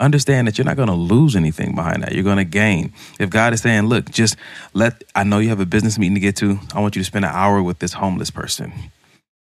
understand 0.00 0.48
that 0.48 0.58
you're 0.58 0.64
not 0.64 0.76
going 0.76 0.88
to 0.88 0.94
lose 0.94 1.36
anything 1.36 1.74
behind 1.74 2.02
that. 2.02 2.12
You're 2.12 2.24
going 2.24 2.38
to 2.38 2.44
gain. 2.44 2.92
If 3.18 3.30
God 3.30 3.52
is 3.52 3.60
saying, 3.60 3.84
look, 3.84 4.10
just 4.10 4.36
let, 4.72 5.04
I 5.14 5.24
know 5.24 5.38
you 5.38 5.48
have 5.50 5.60
a 5.60 5.66
business 5.66 5.98
meeting 5.98 6.14
to 6.14 6.20
get 6.20 6.36
to. 6.36 6.58
I 6.74 6.80
want 6.80 6.96
you 6.96 7.02
to 7.02 7.06
spend 7.06 7.24
an 7.24 7.30
hour 7.32 7.62
with 7.62 7.78
this 7.78 7.92
homeless 7.92 8.30
person. 8.30 8.72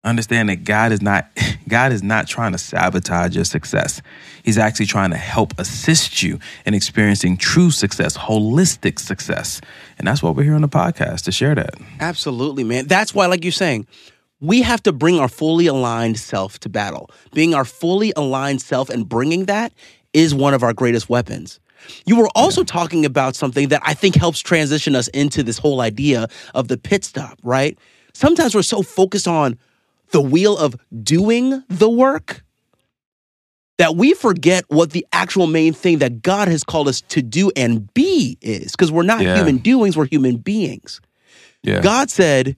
Understand 0.04 0.48
that 0.48 0.64
God 0.64 0.92
is 0.92 1.02
not, 1.02 1.28
God 1.68 1.92
is 1.92 2.02
not 2.02 2.26
trying 2.26 2.52
to 2.52 2.58
sabotage 2.58 3.34
your 3.34 3.44
success. 3.44 4.00
He's 4.42 4.56
actually 4.56 4.86
trying 4.86 5.10
to 5.10 5.16
help 5.16 5.58
assist 5.58 6.22
you 6.22 6.38
in 6.64 6.72
experiencing 6.72 7.36
true 7.36 7.70
success, 7.70 8.16
holistic 8.16 8.98
success. 8.98 9.60
And 9.98 10.06
that's 10.06 10.22
what 10.22 10.34
we're 10.34 10.44
here 10.44 10.54
on 10.54 10.62
the 10.62 10.68
podcast 10.68 11.24
to 11.24 11.32
share 11.32 11.54
that. 11.56 11.74
Absolutely, 12.00 12.64
man. 12.64 12.86
That's 12.86 13.14
why, 13.14 13.26
like 13.26 13.44
you're 13.44 13.52
saying, 13.52 13.86
we 14.40 14.62
have 14.62 14.82
to 14.84 14.92
bring 14.92 15.18
our 15.18 15.28
fully 15.28 15.66
aligned 15.66 16.18
self 16.18 16.60
to 16.60 16.68
battle. 16.68 17.10
Being 17.34 17.54
our 17.54 17.64
fully 17.64 18.12
aligned 18.16 18.62
self 18.62 18.88
and 18.88 19.08
bringing 19.08 19.46
that 19.46 19.72
is 20.18 20.34
one 20.34 20.52
of 20.52 20.64
our 20.64 20.72
greatest 20.72 21.08
weapons. 21.08 21.60
You 22.04 22.16
were 22.16 22.28
also 22.34 22.62
yeah. 22.62 22.66
talking 22.66 23.04
about 23.04 23.36
something 23.36 23.68
that 23.68 23.80
I 23.84 23.94
think 23.94 24.16
helps 24.16 24.40
transition 24.40 24.96
us 24.96 25.06
into 25.08 25.44
this 25.44 25.58
whole 25.58 25.80
idea 25.80 26.26
of 26.54 26.66
the 26.66 26.76
pit 26.76 27.04
stop, 27.04 27.38
right? 27.44 27.78
Sometimes 28.14 28.52
we're 28.52 28.62
so 28.62 28.82
focused 28.82 29.28
on 29.28 29.56
the 30.10 30.20
wheel 30.20 30.58
of 30.58 30.74
doing 31.04 31.62
the 31.68 31.88
work 31.88 32.42
that 33.76 33.94
we 33.94 34.12
forget 34.12 34.64
what 34.66 34.90
the 34.90 35.06
actual 35.12 35.46
main 35.46 35.72
thing 35.72 35.98
that 35.98 36.20
God 36.20 36.48
has 36.48 36.64
called 36.64 36.88
us 36.88 37.00
to 37.02 37.22
do 37.22 37.52
and 37.54 37.92
be 37.94 38.36
is 38.40 38.72
because 38.72 38.90
we're 38.90 39.04
not 39.04 39.20
yeah. 39.20 39.36
human 39.36 39.58
doings, 39.58 39.96
we're 39.96 40.06
human 40.06 40.38
beings. 40.38 41.00
Yeah. 41.62 41.80
God 41.80 42.10
said, 42.10 42.56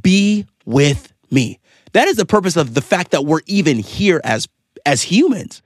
Be 0.00 0.46
with 0.64 1.12
me. 1.28 1.58
That 1.92 2.06
is 2.06 2.16
the 2.16 2.24
purpose 2.24 2.56
of 2.56 2.74
the 2.74 2.80
fact 2.80 3.10
that 3.10 3.24
we're 3.24 3.40
even 3.46 3.78
here 3.78 4.20
as, 4.22 4.48
as 4.86 5.02
humans. 5.02 5.60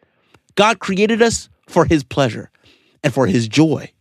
God 0.58 0.80
created 0.80 1.22
us 1.22 1.48
for 1.68 1.84
his 1.84 2.02
pleasure 2.02 2.50
and 3.04 3.14
for 3.14 3.28
his 3.28 3.46
joy. 3.46 3.92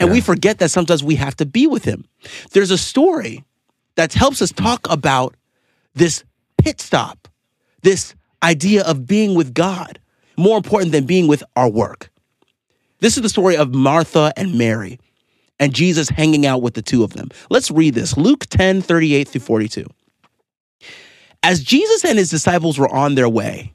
And 0.00 0.08
yeah. 0.08 0.14
we 0.14 0.22
forget 0.22 0.60
that 0.60 0.70
sometimes 0.70 1.04
we 1.04 1.14
have 1.16 1.36
to 1.36 1.44
be 1.44 1.66
with 1.66 1.84
him. 1.84 2.06
There's 2.52 2.70
a 2.70 2.78
story 2.78 3.44
that 3.96 4.14
helps 4.14 4.40
us 4.40 4.50
talk 4.50 4.86
about 4.88 5.36
this 5.92 6.24
pit 6.56 6.80
stop, 6.80 7.28
this 7.82 8.14
idea 8.42 8.82
of 8.82 9.06
being 9.06 9.34
with 9.34 9.52
God, 9.52 9.98
more 10.38 10.56
important 10.56 10.90
than 10.92 11.04
being 11.04 11.28
with 11.28 11.44
our 11.54 11.68
work. 11.68 12.08
This 13.00 13.18
is 13.18 13.22
the 13.22 13.28
story 13.28 13.58
of 13.58 13.74
Martha 13.74 14.32
and 14.38 14.56
Mary 14.56 14.98
and 15.60 15.74
Jesus 15.74 16.08
hanging 16.08 16.46
out 16.46 16.62
with 16.62 16.72
the 16.72 16.82
two 16.82 17.04
of 17.04 17.12
them. 17.12 17.28
Let's 17.50 17.70
read 17.70 17.92
this 17.92 18.16
Luke 18.16 18.46
10 18.46 18.80
38 18.80 19.28
through 19.28 19.42
42. 19.42 19.84
As 21.42 21.62
Jesus 21.62 22.06
and 22.06 22.16
his 22.16 22.30
disciples 22.30 22.78
were 22.78 22.88
on 22.88 23.16
their 23.16 23.28
way, 23.28 23.74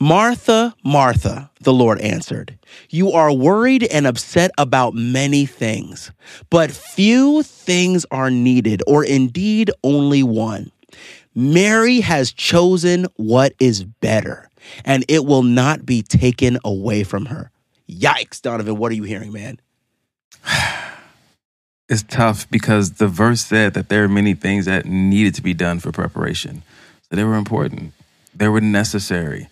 Martha, 0.00 0.74
Martha, 0.84 1.50
the 1.60 1.72
Lord 1.72 2.00
answered, 2.00 2.56
you 2.88 3.10
are 3.12 3.32
worried 3.32 3.82
and 3.82 4.06
upset 4.06 4.52
about 4.56 4.94
many 4.94 5.44
things, 5.44 6.12
but 6.50 6.70
few 6.70 7.42
things 7.42 8.06
are 8.10 8.30
needed, 8.30 8.82
or 8.86 9.04
indeed 9.04 9.70
only 9.82 10.22
one. 10.22 10.70
Mary 11.34 12.00
has 12.00 12.32
chosen 12.32 13.06
what 13.16 13.54
is 13.58 13.84
better, 13.84 14.48
and 14.84 15.04
it 15.08 15.24
will 15.24 15.42
not 15.42 15.84
be 15.84 16.02
taken 16.02 16.58
away 16.64 17.02
from 17.02 17.26
her. 17.26 17.50
Yikes, 17.88 18.40
Donovan, 18.40 18.76
what 18.76 18.92
are 18.92 18.96
you 18.96 19.04
hearing, 19.04 19.32
man? 19.32 19.60
It's 21.90 22.02
tough 22.02 22.46
because 22.50 22.92
the 22.92 23.08
verse 23.08 23.40
said 23.40 23.72
that 23.72 23.88
there 23.88 24.04
are 24.04 24.08
many 24.08 24.34
things 24.34 24.66
that 24.66 24.84
needed 24.84 25.34
to 25.36 25.42
be 25.42 25.54
done 25.54 25.80
for 25.80 25.90
preparation. 25.90 26.62
So 27.08 27.16
they 27.16 27.24
were 27.24 27.36
important, 27.36 27.94
they 28.34 28.46
were 28.46 28.60
necessary. 28.60 29.48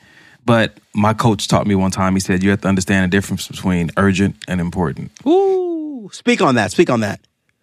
But 0.47 0.79
my 0.95 1.13
coach 1.13 1.49
taught 1.49 1.67
me 1.67 1.75
one 1.75 1.91
time, 1.91 2.15
he 2.15 2.21
said, 2.21 2.43
you 2.43 2.51
have 2.51 2.61
to 2.61 2.69
understand 2.69 3.13
the 3.13 3.17
difference 3.17 3.49
between 3.49 3.91
urgent 3.97 4.37
and 4.47 4.61
important. 4.61 5.11
Ooh, 5.27 6.09
speak 6.13 6.41
on 6.41 6.55
that. 6.55 6.71
Speak 6.71 6.89
on 6.89 7.01
that. 7.01 7.21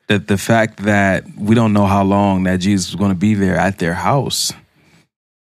That 0.08 0.28
the 0.28 0.38
fact 0.38 0.84
that 0.84 1.24
we 1.38 1.56
don't 1.56 1.72
know 1.72 1.86
how 1.86 2.04
long 2.04 2.44
that 2.44 2.58
Jesus 2.58 2.92
was 2.92 2.96
going 2.96 3.12
to 3.12 3.18
be 3.18 3.36
there 3.36 3.56
at 3.56 3.80
their 3.80 3.94
house. 3.94 4.52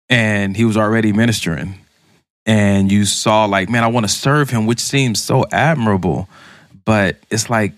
And 0.10 0.58
he 0.58 0.66
was 0.66 0.78
already 0.78 1.14
ministering. 1.14 1.76
And 2.48 2.92
you 2.92 3.06
saw, 3.06 3.46
like, 3.46 3.70
man, 3.70 3.84
I 3.84 3.88
want 3.88 4.06
to 4.06 4.12
serve 4.12 4.50
him, 4.50 4.66
which 4.66 4.80
seems 4.80 5.22
so 5.24 5.46
admirable. 5.52 6.28
But 6.86 7.18
it's 7.30 7.52
like, 7.52 7.74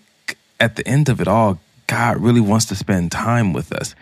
at 0.60 0.78
the 0.78 0.88
end 0.88 1.10
of 1.10 1.20
it 1.20 1.28
all, 1.28 1.60
God 1.88 2.22
really 2.22 2.40
wants 2.40 2.66
to 2.68 2.76
spend 2.76 3.12
time 3.12 3.52
with 3.52 3.74
us. 3.74 3.94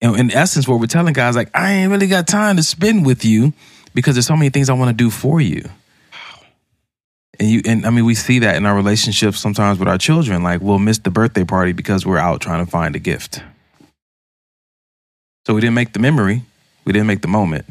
And 0.00 0.16
in 0.16 0.30
essence, 0.30 0.66
what 0.66 0.80
we're 0.80 0.86
telling 0.86 1.12
guys, 1.12 1.36
like, 1.36 1.50
I 1.54 1.72
ain't 1.72 1.90
really 1.90 2.06
got 2.06 2.26
time 2.26 2.56
to 2.56 2.62
spend 2.62 3.04
with 3.04 3.24
you 3.24 3.52
because 3.94 4.14
there's 4.14 4.26
so 4.26 4.36
many 4.36 4.50
things 4.50 4.68
I 4.68 4.74
want 4.74 4.90
to 4.90 5.04
do 5.04 5.10
for 5.10 5.40
you. 5.40 5.68
And 7.40 7.50
you 7.50 7.62
and 7.64 7.86
I 7.86 7.90
mean 7.90 8.04
we 8.04 8.14
see 8.14 8.40
that 8.40 8.56
in 8.56 8.66
our 8.66 8.76
relationships 8.76 9.38
sometimes 9.38 9.78
with 9.78 9.88
our 9.88 9.98
children. 9.98 10.42
Like 10.42 10.60
we'll 10.60 10.78
miss 10.78 10.98
the 10.98 11.10
birthday 11.10 11.44
party 11.44 11.72
because 11.72 12.06
we're 12.06 12.18
out 12.18 12.40
trying 12.40 12.64
to 12.64 12.70
find 12.70 12.94
a 12.94 12.98
gift. 12.98 13.42
So 15.46 15.54
we 15.54 15.60
didn't 15.60 15.74
make 15.74 15.92
the 15.92 15.98
memory, 15.98 16.42
we 16.84 16.92
didn't 16.92 17.06
make 17.06 17.22
the 17.22 17.28
moment. 17.28 17.66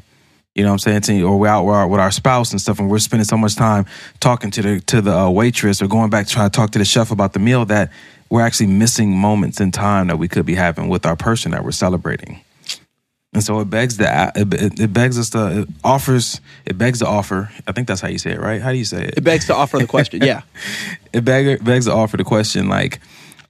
You 0.54 0.64
know 0.64 0.72
what 0.72 0.86
I'm 0.86 1.02
saying? 1.02 1.24
Or 1.24 1.40
we're 1.40 1.48
out 1.48 1.64
with 1.66 1.74
our, 1.74 1.88
with 1.88 2.00
our 2.00 2.12
spouse 2.12 2.52
and 2.52 2.62
stuff, 2.62 2.78
and 2.78 2.88
we're 2.88 3.00
spending 3.00 3.26
so 3.26 3.38
much 3.38 3.56
time 3.56 3.88
talking 4.20 4.52
to 4.52 4.62
the 4.62 4.80
to 4.82 5.02
the 5.02 5.18
uh, 5.18 5.30
waitress 5.30 5.82
or 5.82 5.88
going 5.88 6.12
back 6.12 6.28
to 6.28 6.34
try 6.34 6.44
to 6.44 6.50
talk 6.50 6.72
to 6.72 6.80
the 6.80 6.86
chef 6.86 7.10
about 7.10 7.34
the 7.34 7.40
meal 7.40 7.66
that 7.66 7.92
we're 8.30 8.42
actually 8.42 8.68
missing 8.68 9.18
moments 9.18 9.60
in 9.60 9.72
time 9.72 10.08
that 10.08 10.18
we 10.18 10.28
could 10.28 10.46
be 10.46 10.54
having 10.54 10.90
with 10.90 11.06
our 11.08 11.16
person 11.16 11.52
that 11.52 11.64
we're 11.64 11.72
celebrating. 11.72 12.43
And 13.34 13.44
so 13.44 13.60
it 13.60 13.70
begs 13.70 13.98
the 13.98 14.32
it, 14.36 14.80
it 14.80 14.94
begs 14.94 15.18
us 15.18 15.32
to 15.32 15.62
it 15.62 15.70
offers 15.84 16.40
it 16.66 16.78
begs 16.78 17.00
to 17.00 17.08
offer. 17.08 17.52
I 17.68 17.72
think 17.72 17.88
that's 17.88 18.02
how 18.02 18.08
you 18.08 18.20
say 18.20 18.32
it, 18.32 18.40
right? 18.40 18.62
How 18.62 18.72
do 18.72 18.78
you 18.78 18.86
say 18.86 19.06
it? 19.06 19.18
It 19.18 19.24
begs 19.24 19.48
to 19.48 19.56
offer 19.56 19.80
the 19.80 19.88
question. 19.88 20.22
Yeah. 20.22 20.42
it 21.14 21.26
beg, 21.26 21.64
begs 21.64 21.86
to 21.86 21.94
offer 21.94 22.18
the 22.18 22.24
question 22.24 22.70
like 22.70 23.00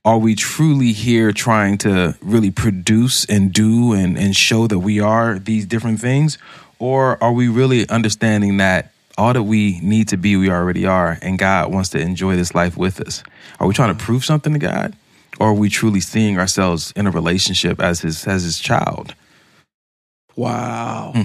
are 0.05 0.17
we 0.17 0.35
truly 0.35 0.91
here 0.91 1.31
trying 1.31 1.77
to 1.77 2.17
really 2.21 2.51
produce 2.51 3.23
and 3.25 3.53
do 3.53 3.93
and, 3.93 4.17
and 4.17 4.35
show 4.35 4.67
that 4.67 4.79
we 4.79 4.99
are 4.99 5.39
these 5.39 5.65
different 5.65 6.01
things? 6.01 6.37
Or 6.77 7.21
are 7.23 7.31
we 7.31 7.47
really 7.47 7.87
understanding 7.87 8.57
that 8.57 8.91
all 9.17 9.31
that 9.31 9.43
we 9.43 9.79
need 9.79 10.09
to 10.09 10.17
be, 10.17 10.35
we 10.35 10.49
already 10.49 10.85
are, 10.85 11.17
and 11.21 11.39
God 11.39 11.71
wants 11.71 11.89
to 11.89 11.99
enjoy 11.99 12.35
this 12.35 12.53
life 12.53 12.75
with 12.75 12.99
us? 12.99 13.23
Are 13.61 13.67
we 13.67 13.73
trying 13.73 13.95
to 13.95 14.03
prove 14.03 14.25
something 14.25 14.51
to 14.51 14.59
God? 14.59 14.93
Or 15.39 15.49
are 15.49 15.53
we 15.53 15.69
truly 15.69 16.01
seeing 16.01 16.37
ourselves 16.37 16.91
in 16.95 17.07
a 17.07 17.11
relationship 17.11 17.79
as 17.79 18.01
his 18.01 18.27
as 18.27 18.43
his 18.43 18.59
child? 18.59 19.15
Wow. 20.35 21.11
Hmm. 21.15 21.21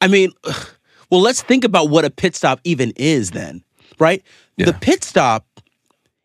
I 0.00 0.08
mean, 0.08 0.32
well, 1.10 1.20
let's 1.20 1.42
think 1.42 1.64
about 1.64 1.90
what 1.90 2.04
a 2.04 2.10
pit 2.10 2.36
stop 2.36 2.60
even 2.64 2.92
is 2.96 3.30
then, 3.30 3.62
right? 3.98 4.22
Yeah. 4.56 4.66
The 4.66 4.72
pit 4.74 5.04
stop 5.04 5.46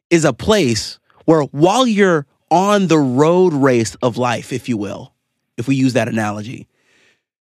is 0.10 0.26
a 0.26 0.34
place 0.34 1.00
where 1.26 1.44
while 1.44 1.86
you're 1.86 2.26
on 2.50 2.88
the 2.88 2.98
road 2.98 3.54
race 3.54 3.96
of 3.96 4.18
life, 4.18 4.54
if 4.54 4.70
you 4.70 4.78
will, 4.78 5.14
if 5.58 5.68
we 5.68 5.76
use 5.76 5.94
that 5.94 6.08
analogy, 6.08 6.68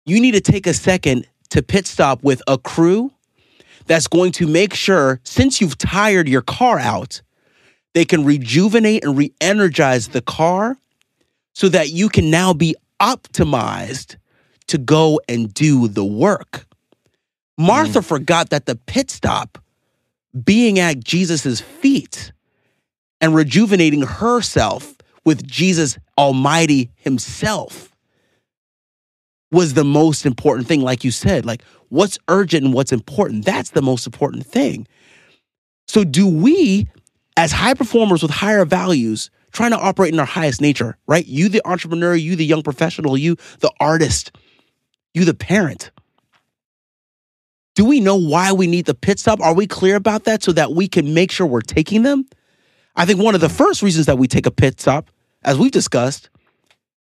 you 0.05 0.19
need 0.19 0.33
to 0.33 0.41
take 0.41 0.67
a 0.67 0.73
second 0.73 1.27
to 1.49 1.61
pit 1.61 1.87
stop 1.87 2.23
with 2.23 2.41
a 2.47 2.57
crew 2.57 3.11
that's 3.87 4.07
going 4.07 4.31
to 4.33 4.47
make 4.47 4.73
sure, 4.73 5.19
since 5.23 5.61
you've 5.61 5.77
tired 5.77 6.27
your 6.27 6.41
car 6.41 6.79
out, 6.79 7.21
they 7.93 8.05
can 8.05 8.23
rejuvenate 8.23 9.03
and 9.03 9.17
re 9.17 9.33
energize 9.41 10.09
the 10.09 10.21
car 10.21 10.77
so 11.53 11.67
that 11.69 11.89
you 11.89 12.09
can 12.09 12.29
now 12.29 12.53
be 12.53 12.75
optimized 13.01 14.15
to 14.71 14.77
go 14.77 15.19
and 15.27 15.53
do 15.53 15.89
the 15.89 16.05
work. 16.05 16.65
Martha 17.57 17.99
mm. 17.99 18.05
forgot 18.05 18.51
that 18.51 18.65
the 18.65 18.77
pit 18.77 19.11
stop, 19.11 19.57
being 20.45 20.79
at 20.79 21.03
Jesus' 21.03 21.59
feet, 21.59 22.31
and 23.19 23.35
rejuvenating 23.35 24.01
herself 24.01 24.95
with 25.25 25.45
Jesus 25.45 25.97
Almighty 26.17 26.89
Himself 26.95 27.93
was 29.51 29.73
the 29.73 29.83
most 29.83 30.25
important 30.25 30.69
thing. 30.69 30.79
Like 30.79 31.03
you 31.03 31.11
said, 31.11 31.45
like 31.45 31.63
what's 31.89 32.17
urgent 32.29 32.63
and 32.63 32.73
what's 32.73 32.93
important, 32.93 33.43
that's 33.43 33.71
the 33.71 33.81
most 33.81 34.05
important 34.05 34.45
thing. 34.45 34.87
So, 35.85 36.05
do 36.05 36.25
we, 36.25 36.87
as 37.35 37.51
high 37.51 37.73
performers 37.73 38.21
with 38.21 38.31
higher 38.31 38.63
values, 38.63 39.29
trying 39.51 39.71
to 39.71 39.77
operate 39.77 40.13
in 40.13 40.19
our 40.21 40.25
highest 40.25 40.61
nature, 40.61 40.97
right? 41.07 41.25
You, 41.27 41.49
the 41.49 41.61
entrepreneur, 41.65 42.15
you, 42.15 42.37
the 42.37 42.45
young 42.45 42.63
professional, 42.63 43.17
you, 43.17 43.35
the 43.59 43.71
artist, 43.81 44.31
you, 45.13 45.25
the 45.25 45.33
parent. 45.33 45.91
Do 47.75 47.85
we 47.85 47.99
know 47.99 48.15
why 48.15 48.51
we 48.51 48.67
need 48.67 48.85
the 48.85 48.93
pit 48.93 49.19
stop? 49.19 49.39
Are 49.41 49.53
we 49.53 49.65
clear 49.65 49.95
about 49.95 50.25
that 50.25 50.43
so 50.43 50.51
that 50.51 50.73
we 50.73 50.87
can 50.87 51.13
make 51.13 51.31
sure 51.31 51.47
we're 51.47 51.61
taking 51.61 52.03
them? 52.03 52.27
I 52.95 53.05
think 53.05 53.21
one 53.21 53.35
of 53.35 53.41
the 53.41 53.49
first 53.49 53.81
reasons 53.81 54.05
that 54.07 54.17
we 54.17 54.27
take 54.27 54.45
a 54.45 54.51
pit 54.51 54.79
stop, 54.79 55.09
as 55.43 55.57
we've 55.57 55.71
discussed, 55.71 56.29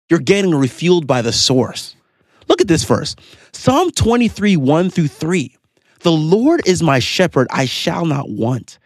you're 0.09 0.19
getting 0.19 0.51
refueled 0.51 1.05
by 1.05 1.21
the 1.21 1.31
source. 1.31 1.95
Look 2.47 2.61
at 2.61 2.67
this 2.67 2.83
verse 2.83 3.15
Psalm 3.51 3.91
23, 3.91 4.57
1 4.57 4.89
through 4.89 5.07
3. 5.07 5.55
The 6.01 6.11
Lord 6.11 6.61
is 6.67 6.83
my 6.83 6.99
shepherd, 6.99 7.47
I 7.49 7.65
shall 7.65 8.05
not 8.05 8.29
want. 8.29 8.77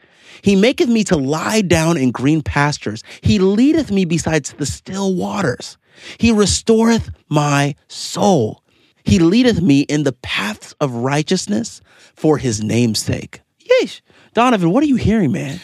He 0.42 0.56
maketh 0.56 0.88
me 0.88 1.04
to 1.06 1.18
lie 1.18 1.62
down 1.62 1.98
in 1.98 2.12
green 2.12 2.42
pastures. 2.42 3.04
He 3.22 3.40
leadeth 3.40 3.92
me 3.92 4.06
beside 4.06 4.46
the 4.46 4.66
still 4.66 5.16
waters. 5.16 5.78
He 6.18 6.32
restoreth 6.32 7.10
my 7.28 7.76
soul. 7.90 8.64
He 9.04 9.20
leadeth 9.20 9.62
me 9.62 9.82
in 9.82 10.04
the 10.04 10.12
paths 10.12 10.74
of 10.80 10.94
righteousness 10.94 11.82
for 12.16 12.38
his 12.38 12.64
name's 12.64 13.00
sake. 13.00 13.42
Yeesh. 13.82 14.02
Donovan, 14.34 14.72
what 14.72 14.84
are 14.84 14.88
you 14.88 14.96
hearing, 14.96 15.32
man? 15.32 15.60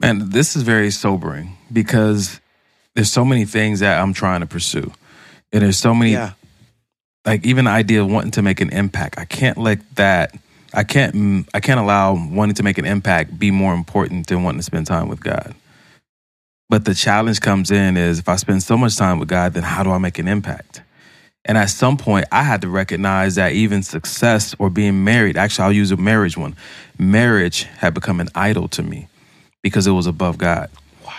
Man, 0.00 0.30
this 0.30 0.56
is 0.56 0.62
very 0.62 0.90
sobering 0.90 1.56
because 1.72 2.40
there's 2.94 3.10
so 3.10 3.24
many 3.24 3.44
things 3.44 3.80
that 3.80 4.00
I'm 4.00 4.12
trying 4.12 4.40
to 4.40 4.46
pursue. 4.46 4.92
And 5.52 5.62
there's 5.62 5.78
so 5.78 5.94
many, 5.94 6.12
yeah. 6.12 6.32
like 7.24 7.46
even 7.46 7.66
the 7.66 7.70
idea 7.70 8.02
of 8.02 8.10
wanting 8.10 8.32
to 8.32 8.42
make 8.42 8.60
an 8.60 8.70
impact. 8.70 9.18
I 9.18 9.24
can't 9.24 9.58
let 9.58 9.78
that, 9.96 10.34
I 10.74 10.84
can't, 10.84 11.14
mm, 11.14 11.48
I 11.54 11.60
can't 11.60 11.80
allow 11.80 12.14
wanting 12.14 12.54
to 12.56 12.62
make 12.62 12.78
an 12.78 12.84
impact 12.84 13.38
be 13.38 13.50
more 13.50 13.74
important 13.74 14.26
than 14.26 14.42
wanting 14.42 14.60
to 14.60 14.64
spend 14.64 14.86
time 14.86 15.08
with 15.08 15.20
God. 15.20 15.54
But 16.68 16.84
the 16.84 16.94
challenge 16.94 17.40
comes 17.40 17.70
in 17.70 17.96
is 17.96 18.18
if 18.18 18.28
I 18.28 18.36
spend 18.36 18.62
so 18.62 18.76
much 18.76 18.96
time 18.96 19.18
with 19.18 19.28
God, 19.28 19.54
then 19.54 19.62
how 19.62 19.82
do 19.82 19.90
I 19.92 19.98
make 19.98 20.18
an 20.18 20.26
impact? 20.26 20.82
And 21.46 21.56
at 21.56 21.70
some 21.70 21.96
point, 21.96 22.26
I 22.32 22.42
had 22.42 22.60
to 22.62 22.68
recognize 22.68 23.36
that 23.36 23.52
even 23.52 23.84
success 23.84 24.54
or 24.58 24.68
being 24.68 25.04
married, 25.04 25.36
actually, 25.36 25.64
I'll 25.64 25.72
use 25.72 25.92
a 25.92 25.96
marriage 25.96 26.36
one, 26.36 26.56
marriage 26.98 27.62
had 27.78 27.94
become 27.94 28.20
an 28.20 28.28
idol 28.34 28.66
to 28.68 28.82
me 28.82 29.06
because 29.62 29.86
it 29.86 29.92
was 29.92 30.08
above 30.08 30.38
God. 30.38 30.68
Wow. 31.04 31.12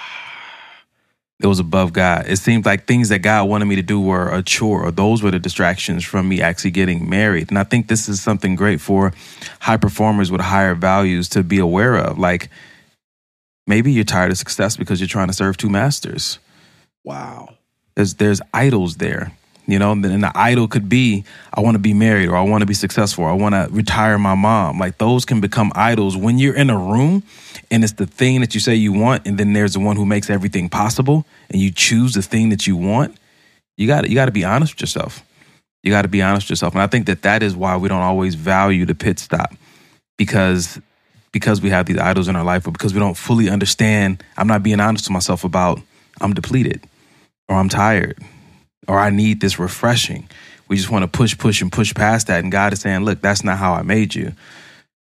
It 1.39 1.47
was 1.47 1.59
above 1.59 1.93
God. 1.93 2.25
It 2.27 2.37
seemed 2.37 2.65
like 2.65 2.85
things 2.85 3.07
that 3.07 3.19
God 3.19 3.47
wanted 3.47 3.65
me 3.65 3.77
to 3.77 3.81
do 3.81 4.01
were 4.01 4.29
a 4.29 4.43
chore, 4.43 4.85
or 4.85 4.91
those 4.91 5.23
were 5.23 5.31
the 5.31 5.39
distractions 5.39 6.03
from 6.03 6.27
me 6.27 6.41
actually 6.41 6.71
getting 6.71 7.09
married. 7.09 7.49
And 7.49 7.57
I 7.57 7.63
think 7.63 7.87
this 7.87 8.09
is 8.09 8.21
something 8.21 8.55
great 8.55 8.81
for 8.81 9.13
high 9.61 9.77
performers 9.77 10.29
with 10.29 10.41
higher 10.41 10.75
values 10.75 11.29
to 11.29 11.41
be 11.43 11.59
aware 11.59 11.95
of. 11.95 12.19
Like 12.19 12.49
maybe 13.65 13.93
you're 13.93 14.03
tired 14.03 14.31
of 14.31 14.37
success 14.37 14.75
because 14.75 14.99
you're 14.99 15.07
trying 15.07 15.27
to 15.27 15.33
serve 15.33 15.55
two 15.55 15.69
masters. 15.69 16.39
Wow. 17.05 17.55
There's 17.95 18.15
there's 18.15 18.41
idols 18.53 18.97
there. 18.97 19.31
You 19.69 19.79
know, 19.79 19.91
and 19.91 20.23
the 20.23 20.31
idol 20.33 20.69
could 20.69 20.87
be, 20.87 21.25
I 21.53 21.59
want 21.59 21.75
to 21.75 21.79
be 21.79 21.93
married 21.93 22.29
or 22.29 22.37
I 22.37 22.41
want 22.41 22.61
to 22.61 22.65
be 22.65 22.73
successful 22.73 23.25
or 23.25 23.29
I 23.29 23.33
want 23.33 23.53
to 23.53 23.67
retire 23.69 24.17
my 24.17 24.33
mom. 24.33 24.79
Like 24.79 24.97
those 24.97 25.25
can 25.25 25.41
become 25.41 25.73
idols 25.75 26.15
when 26.15 26.39
you're 26.39 26.55
in 26.55 26.69
a 26.69 26.77
room 26.77 27.23
and 27.69 27.83
it's 27.83 27.93
the 27.93 28.05
thing 28.05 28.41
that 28.41 28.53
you 28.53 28.59
say 28.59 28.75
you 28.75 28.93
want, 28.93 29.27
and 29.27 29.37
then 29.37 29.53
there's 29.53 29.73
the 29.73 29.79
one 29.79 29.95
who 29.95 30.05
makes 30.05 30.29
everything 30.29 30.69
possible, 30.69 31.25
and 31.49 31.61
you 31.61 31.71
choose 31.71 32.13
the 32.13 32.21
thing 32.21 32.49
that 32.49 32.65
you 32.65 32.77
want. 32.77 33.17
You 33.75 33.87
got 33.87 34.09
you 34.09 34.15
got 34.15 34.25
to 34.25 34.31
be 34.31 34.43
honest 34.43 34.75
with 34.75 34.81
yourself. 34.81 35.23
You 35.83 35.91
got 35.91 36.03
to 36.03 36.07
be 36.07 36.21
honest 36.21 36.45
with 36.45 36.51
yourself, 36.51 36.73
and 36.73 36.81
I 36.81 36.87
think 36.87 37.07
that 37.07 37.21
that 37.23 37.43
is 37.43 37.55
why 37.55 37.77
we 37.77 37.89
don't 37.89 38.01
always 38.01 38.35
value 38.35 38.85
the 38.85 38.95
pit 38.95 39.19
stop 39.19 39.53
because 40.17 40.79
because 41.31 41.61
we 41.61 41.69
have 41.69 41.85
these 41.85 41.97
idols 41.97 42.27
in 42.27 42.35
our 42.35 42.43
life, 42.43 42.67
or 42.67 42.71
because 42.71 42.93
we 42.93 42.99
don't 42.99 43.17
fully 43.17 43.49
understand. 43.49 44.23
I'm 44.37 44.47
not 44.47 44.63
being 44.63 44.79
honest 44.79 45.05
to 45.05 45.11
myself 45.11 45.43
about 45.43 45.81
I'm 46.21 46.33
depleted, 46.33 46.83
or 47.49 47.55
I'm 47.55 47.69
tired, 47.69 48.17
or 48.87 48.99
I 48.99 49.09
need 49.09 49.41
this 49.41 49.59
refreshing. 49.59 50.29
We 50.67 50.75
just 50.75 50.89
want 50.89 51.03
to 51.03 51.07
push, 51.07 51.37
push, 51.37 51.61
and 51.61 51.71
push 51.71 51.93
past 51.93 52.27
that. 52.27 52.43
And 52.43 52.51
God 52.51 52.73
is 52.73 52.81
saying, 52.81 53.05
look, 53.05 53.21
that's 53.21 53.43
not 53.43 53.57
how 53.57 53.73
I 53.73 53.83
made 53.83 54.15
you. 54.15 54.33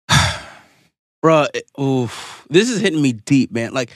Bruh, 1.23 1.47
oof, 1.79 2.45
this 2.49 2.69
is 2.69 2.79
hitting 2.79 3.01
me 3.01 3.13
deep, 3.13 3.51
man. 3.51 3.73
Like, 3.73 3.91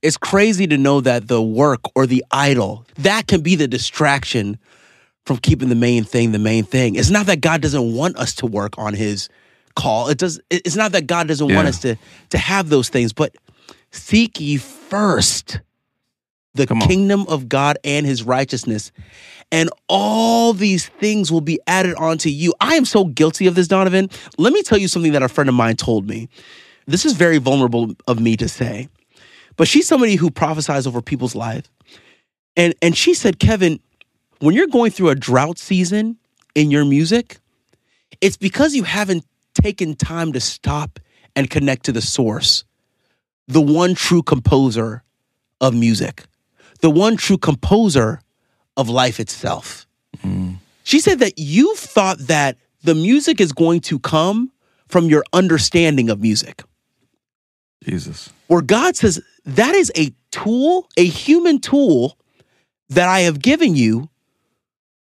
it's 0.00 0.16
crazy 0.16 0.66
to 0.66 0.76
know 0.76 1.00
that 1.00 1.28
the 1.28 1.42
work 1.42 1.80
or 1.94 2.06
the 2.06 2.24
idol, 2.30 2.86
that 2.96 3.26
can 3.26 3.40
be 3.40 3.56
the 3.56 3.68
distraction 3.68 4.58
from 5.24 5.36
keeping 5.36 5.68
the 5.68 5.74
main 5.74 6.04
thing 6.04 6.32
the 6.32 6.38
main 6.38 6.64
thing. 6.64 6.96
It's 6.96 7.10
not 7.10 7.26
that 7.26 7.40
God 7.40 7.60
doesn't 7.62 7.94
want 7.94 8.16
us 8.16 8.34
to 8.36 8.46
work 8.46 8.76
on 8.78 8.94
his 8.94 9.28
call. 9.76 10.08
It 10.08 10.18
does 10.18 10.40
it's 10.50 10.76
not 10.76 10.92
that 10.92 11.06
God 11.06 11.28
doesn't 11.28 11.48
yeah. 11.48 11.56
want 11.56 11.68
us 11.68 11.80
to 11.80 11.96
to 12.30 12.38
have 12.38 12.68
those 12.68 12.88
things, 12.88 13.12
but 13.12 13.34
seek 13.90 14.40
ye 14.40 14.56
first 14.56 15.60
the 16.54 16.66
kingdom 16.66 17.26
of 17.28 17.48
God 17.48 17.78
and 17.84 18.04
his 18.06 18.22
righteousness. 18.22 18.92
And 19.50 19.70
all 19.88 20.52
these 20.52 20.88
things 20.88 21.30
will 21.30 21.40
be 21.40 21.60
added 21.66 21.94
onto 21.96 22.28
you. 22.28 22.54
I 22.60 22.74
am 22.74 22.84
so 22.84 23.04
guilty 23.04 23.46
of 23.46 23.54
this, 23.54 23.68
Donovan. 23.68 24.10
Let 24.38 24.52
me 24.52 24.62
tell 24.62 24.78
you 24.78 24.88
something 24.88 25.12
that 25.12 25.22
a 25.22 25.28
friend 25.28 25.48
of 25.48 25.54
mine 25.54 25.76
told 25.76 26.06
me. 26.06 26.28
This 26.86 27.04
is 27.04 27.12
very 27.12 27.38
vulnerable 27.38 27.94
of 28.06 28.20
me 28.20 28.36
to 28.38 28.48
say, 28.48 28.88
but 29.56 29.68
she's 29.68 29.86
somebody 29.86 30.16
who 30.16 30.30
prophesies 30.30 30.86
over 30.86 31.00
people's 31.00 31.34
life. 31.34 31.70
And, 32.56 32.74
and 32.82 32.96
she 32.96 33.14
said, 33.14 33.38
Kevin, 33.38 33.80
when 34.40 34.54
you're 34.54 34.66
going 34.66 34.90
through 34.90 35.10
a 35.10 35.14
drought 35.14 35.58
season 35.58 36.18
in 36.54 36.70
your 36.70 36.84
music, 36.84 37.38
it's 38.20 38.36
because 38.36 38.74
you 38.74 38.82
haven't 38.82 39.24
taken 39.54 39.94
time 39.94 40.32
to 40.32 40.40
stop 40.40 40.98
and 41.36 41.48
connect 41.48 41.84
to 41.84 41.92
the 41.92 42.02
source, 42.02 42.64
the 43.48 43.60
one 43.60 43.94
true 43.94 44.22
composer 44.22 45.02
of 45.60 45.74
music, 45.74 46.24
the 46.82 46.90
one 46.90 47.16
true 47.16 47.38
composer 47.38 48.20
of 48.76 48.88
life 48.88 49.18
itself. 49.18 49.86
Mm. 50.18 50.56
She 50.84 51.00
said 51.00 51.20
that 51.20 51.38
you 51.38 51.74
thought 51.76 52.18
that 52.18 52.58
the 52.82 52.94
music 52.94 53.40
is 53.40 53.52
going 53.52 53.80
to 53.82 53.98
come 53.98 54.52
from 54.88 55.06
your 55.06 55.24
understanding 55.32 56.10
of 56.10 56.20
music. 56.20 56.62
Jesus. 57.84 58.30
Where 58.48 58.60
God 58.60 58.96
says 58.96 59.20
that 59.44 59.74
is 59.74 59.90
a 59.96 60.12
tool, 60.30 60.88
a 60.96 61.04
human 61.04 61.60
tool 61.60 62.18
that 62.90 63.08
I 63.08 63.20
have 63.20 63.40
given 63.40 63.74
you 63.74 64.10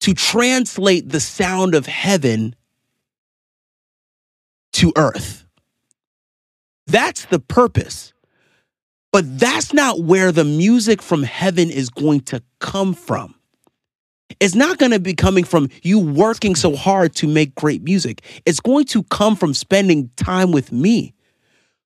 to 0.02 0.14
translate 0.14 1.10
the 1.10 1.20
sound 1.20 1.76
of 1.76 1.86
heaven 1.86 2.56
to 4.74 4.94
earth. 4.96 5.46
That's 6.88 7.26
the 7.26 7.40
purpose. 7.40 8.14
But 9.12 9.40
that's 9.40 9.74
not 9.74 10.02
where 10.02 10.32
the 10.32 10.44
music 10.44 11.02
from 11.02 11.24
heaven 11.24 11.70
is 11.70 11.90
going 11.90 12.22
to 12.22 12.44
come 12.60 12.94
from. 12.94 13.36
It's 14.40 14.56
not 14.56 14.78
going 14.78 14.92
to 14.92 15.00
be 15.00 15.16
coming 15.16 15.44
from 15.44 15.70
you 15.82 16.00
working 16.00 16.56
so 16.56 16.76
hard 16.76 17.16
to 17.16 17.28
make 17.28 17.56
great 17.56 17.82
music. 17.82 18.22
It's 18.46 18.60
going 18.60 18.86
to 18.86 19.04
come 19.04 19.36
from 19.36 19.54
spending 19.54 20.10
time 20.16 20.52
with 20.52 20.72
me 20.72 21.14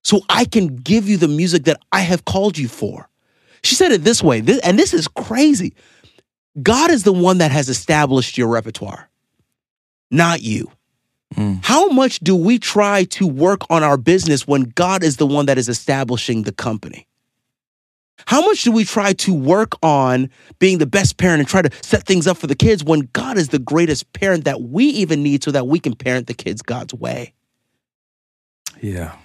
so 0.02 0.20
I 0.28 0.44
can 0.44 0.76
give 0.76 1.08
you 1.08 1.16
the 1.16 1.28
music 1.28 1.64
that 1.64 1.80
I 1.90 2.00
have 2.00 2.26
called 2.26 2.58
you 2.58 2.68
for. 2.68 3.08
She 3.62 3.74
said 3.74 3.92
it 3.92 4.04
this 4.04 4.22
way, 4.22 4.42
and 4.62 4.78
this 4.78 4.92
is 4.92 5.08
crazy. 5.08 5.74
God 6.62 6.90
is 6.90 7.02
the 7.02 7.12
one 7.12 7.38
that 7.38 7.50
has 7.50 7.70
established 7.70 8.36
your 8.36 8.48
repertoire, 8.48 9.08
not 10.10 10.42
you. 10.42 10.70
Mm. 11.34 11.64
How 11.64 11.88
much 11.88 12.20
do 12.20 12.36
we 12.36 12.58
try 12.58 13.04
to 13.04 13.26
work 13.26 13.62
on 13.70 13.82
our 13.82 13.96
business 13.96 14.46
when 14.46 14.64
God 14.64 15.02
is 15.02 15.16
the 15.16 15.26
one 15.26 15.46
that 15.46 15.58
is 15.58 15.68
establishing 15.70 16.42
the 16.42 16.52
company? 16.52 17.08
How 18.26 18.40
much 18.40 18.62
do 18.62 18.72
we 18.72 18.84
try 18.84 19.12
to 19.12 19.34
work 19.34 19.74
on 19.82 20.30
being 20.58 20.78
the 20.78 20.86
best 20.86 21.16
parent 21.16 21.40
and 21.40 21.48
try 21.48 21.62
to 21.62 21.70
set 21.82 22.06
things 22.06 22.26
up 22.26 22.36
for 22.36 22.46
the 22.46 22.54
kids 22.54 22.82
when 22.82 23.08
God 23.12 23.36
is 23.36 23.48
the 23.48 23.58
greatest 23.58 24.12
parent 24.12 24.44
that 24.44 24.62
we 24.62 24.84
even 24.86 25.22
need 25.22 25.42
so 25.42 25.50
that 25.50 25.66
we 25.66 25.78
can 25.78 25.94
parent 25.94 26.26
the 26.26 26.34
kids 26.34 26.62
God's 26.62 26.94
way? 26.94 27.34
Yeah. 28.80 29.16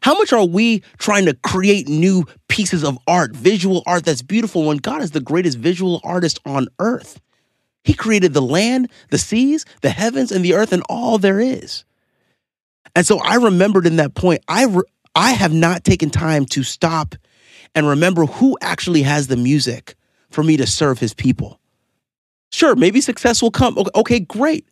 How 0.00 0.14
much 0.14 0.32
are 0.32 0.44
we 0.44 0.84
trying 0.98 1.26
to 1.26 1.34
create 1.34 1.88
new 1.88 2.24
pieces 2.48 2.84
of 2.84 2.98
art, 3.08 3.34
visual 3.34 3.82
art 3.86 4.04
that's 4.04 4.22
beautiful 4.22 4.64
when 4.64 4.76
God 4.76 5.02
is 5.02 5.10
the 5.10 5.20
greatest 5.20 5.58
visual 5.58 6.00
artist 6.04 6.38
on 6.46 6.68
earth? 6.78 7.20
He 7.82 7.92
created 7.92 8.32
the 8.32 8.42
land, 8.42 8.90
the 9.10 9.18
seas, 9.18 9.64
the 9.82 9.90
heavens, 9.90 10.30
and 10.30 10.44
the 10.44 10.54
earth, 10.54 10.72
and 10.72 10.82
all 10.88 11.18
there 11.18 11.40
is. 11.40 11.84
And 12.94 13.06
so 13.06 13.18
I 13.18 13.34
remembered 13.34 13.86
in 13.86 13.96
that 13.96 14.14
point, 14.14 14.42
I, 14.48 14.66
re- 14.66 14.82
I 15.14 15.32
have 15.32 15.52
not 15.52 15.84
taken 15.84 16.10
time 16.10 16.46
to 16.46 16.62
stop 16.62 17.14
and 17.76 17.86
remember 17.86 18.26
who 18.26 18.58
actually 18.60 19.02
has 19.02 19.28
the 19.28 19.36
music 19.36 19.94
for 20.30 20.42
me 20.42 20.56
to 20.56 20.66
serve 20.66 20.98
his 20.98 21.14
people. 21.14 21.60
Sure, 22.50 22.74
maybe 22.74 23.00
success 23.00 23.42
will 23.42 23.50
come. 23.50 23.78
Okay, 23.94 24.18
great. 24.18 24.66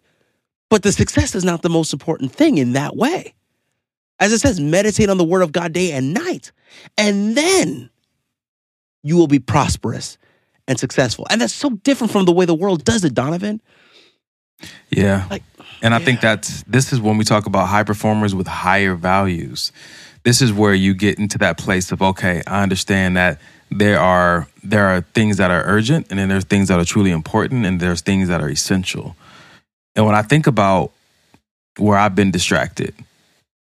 But 0.70 0.82
the 0.82 0.90
success 0.90 1.34
is 1.34 1.44
not 1.44 1.62
the 1.62 1.68
most 1.68 1.92
important 1.92 2.32
thing 2.32 2.58
in 2.58 2.72
that 2.72 2.96
way. 2.96 3.34
As 4.18 4.32
it 4.32 4.38
says, 4.40 4.58
meditate 4.58 5.10
on 5.10 5.18
the 5.18 5.24
word 5.24 5.42
of 5.42 5.52
God 5.52 5.72
day 5.72 5.92
and 5.92 6.14
night, 6.14 6.50
and 6.96 7.36
then 7.36 7.90
you 9.02 9.16
will 9.16 9.26
be 9.26 9.38
prosperous 9.38 10.16
and 10.66 10.80
successful. 10.80 11.26
And 11.30 11.40
that's 11.40 11.52
so 11.52 11.70
different 11.70 12.12
from 12.12 12.24
the 12.24 12.32
way 12.32 12.46
the 12.46 12.54
world 12.54 12.84
does 12.84 13.04
it, 13.04 13.12
Donovan. 13.12 13.60
Yeah. 14.88 15.26
Like, 15.30 15.42
And 15.82 15.94
I 15.94 15.98
yeah. 15.98 16.04
think 16.04 16.20
that's 16.20 16.62
this 16.62 16.92
is 16.92 17.00
when 17.00 17.18
we 17.18 17.24
talk 17.24 17.46
about 17.46 17.66
high 17.66 17.82
performers 17.82 18.34
with 18.34 18.46
higher 18.46 18.94
values. 18.94 19.72
This 20.24 20.40
is 20.40 20.52
where 20.52 20.74
you 20.74 20.94
get 20.94 21.18
into 21.18 21.38
that 21.38 21.58
place 21.58 21.92
of 21.92 22.02
okay, 22.02 22.42
I 22.46 22.62
understand 22.62 23.16
that 23.16 23.40
there 23.70 23.98
are 24.00 24.48
there 24.62 24.86
are 24.86 25.00
things 25.00 25.36
that 25.36 25.50
are 25.50 25.62
urgent 25.64 26.06
and 26.10 26.18
then 26.18 26.28
there's 26.28 26.44
things 26.44 26.68
that 26.68 26.78
are 26.78 26.84
truly 26.84 27.10
important 27.10 27.66
and 27.66 27.80
there's 27.80 28.00
things 28.00 28.28
that 28.28 28.40
are 28.40 28.48
essential. 28.48 29.16
And 29.96 30.06
when 30.06 30.14
I 30.14 30.22
think 30.22 30.46
about 30.46 30.92
where 31.78 31.98
I've 31.98 32.14
been 32.14 32.30
distracted, 32.30 32.94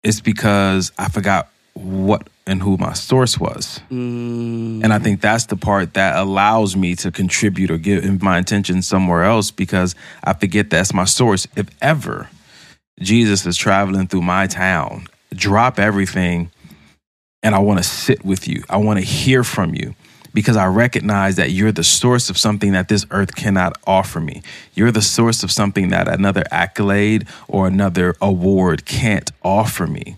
it's 0.03 0.21
because 0.21 0.91
I 0.97 1.09
forgot 1.09 1.49
what 1.73 2.27
and 2.47 2.61
who 2.61 2.77
my 2.77 2.93
source 2.93 3.37
was. 3.37 3.81
Mm, 3.91 4.83
And 4.83 4.93
I 4.93 4.99
think 4.99 5.19
that's 5.21 5.45
the 5.47 5.57
part 5.57 5.93
that 5.95 6.15
allows 6.15 6.75
me 6.75 6.95
to 6.95 7.11
contribute 7.11 7.69
or 7.69 7.77
give 7.77 8.21
my 8.23 8.37
attention 8.39 8.81
somewhere 8.81 9.23
else 9.23 9.51
because 9.51 9.93
I 10.23 10.33
forget 10.33 10.69
that's 10.69 10.93
my 10.93 11.03
source. 11.03 11.45
If 11.55 11.67
ever 11.81 12.29
Jesus 13.01 13.45
is 13.45 13.57
traveling 13.57 14.07
through 14.07 14.21
my 14.21 14.47
town, 14.47 15.07
drop 15.33 15.79
everything 15.79 16.51
and 17.43 17.55
I 17.55 17.59
want 17.59 17.77
to 17.77 17.83
sit 17.83 18.25
with 18.25 18.47
you. 18.47 18.63
I 18.69 18.77
want 18.77 18.99
to 18.99 19.05
hear 19.05 19.43
from 19.43 19.73
you 19.73 19.95
because 20.33 20.57
I 20.57 20.67
recognize 20.67 21.35
that 21.37 21.51
you're 21.51 21.71
the 21.71 21.83
source 21.83 22.29
of 22.29 22.37
something 22.37 22.73
that 22.73 22.89
this 22.89 23.05
earth 23.11 23.35
cannot 23.35 23.77
offer 23.87 24.19
me. 24.19 24.41
You're 24.73 24.91
the 24.91 25.01
source 25.01 25.43
of 25.43 25.51
something 25.51 25.89
that 25.89 26.07
another 26.07 26.43
accolade 26.51 27.27
or 27.47 27.67
another 27.67 28.15
award 28.21 28.85
can't 28.85 29.31
offer 29.43 29.87
me. 29.87 30.17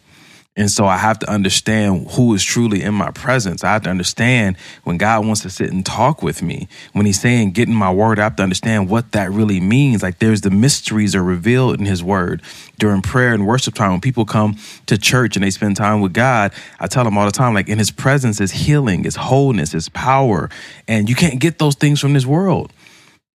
And 0.59 0.69
so 0.69 0.85
I 0.85 0.97
have 0.97 1.19
to 1.19 1.31
understand 1.31 2.11
who 2.11 2.33
is 2.33 2.43
truly 2.43 2.83
in 2.83 2.93
my 2.93 3.11
presence. 3.11 3.63
I 3.63 3.71
have 3.71 3.83
to 3.83 3.89
understand 3.89 4.57
when 4.83 4.97
God 4.97 5.25
wants 5.25 5.41
to 5.43 5.49
sit 5.49 5.71
and 5.71 5.85
talk 5.85 6.21
with 6.21 6.41
me. 6.41 6.67
When 6.91 7.05
he's 7.05 7.21
saying, 7.21 7.51
get 7.51 7.69
in 7.69 7.73
my 7.73 7.93
word, 7.93 8.19
I 8.19 8.23
have 8.23 8.35
to 8.37 8.43
understand 8.43 8.89
what 8.89 9.13
that 9.13 9.31
really 9.31 9.61
means. 9.61 10.03
Like 10.03 10.19
there's 10.19 10.41
the 10.41 10.49
mysteries 10.49 11.15
are 11.15 11.23
revealed 11.23 11.79
in 11.79 11.85
his 11.85 12.03
word. 12.03 12.41
During 12.79 13.01
prayer 13.03 13.33
and 13.33 13.45
worship 13.45 13.75
time, 13.75 13.91
when 13.91 14.01
people 14.01 14.25
come 14.25 14.57
to 14.87 14.97
church 14.97 15.35
and 15.35 15.43
they 15.43 15.51
spend 15.51 15.75
time 15.75 16.01
with 16.01 16.13
God, 16.13 16.51
I 16.79 16.87
tell 16.87 17.03
them 17.03 17.17
all 17.17 17.25
the 17.25 17.31
time, 17.31 17.53
like 17.53 17.67
in 17.69 17.77
his 17.77 17.91
presence 17.91 18.39
is 18.41 18.51
healing, 18.51 19.05
is 19.05 19.15
wholeness, 19.17 19.73
is 19.75 19.89
power. 19.89 20.49
And 20.87 21.07
you 21.09 21.15
can't 21.15 21.39
get 21.39 21.59
those 21.59 21.75
things 21.75 21.99
from 21.99 22.13
this 22.13 22.25
world 22.25 22.71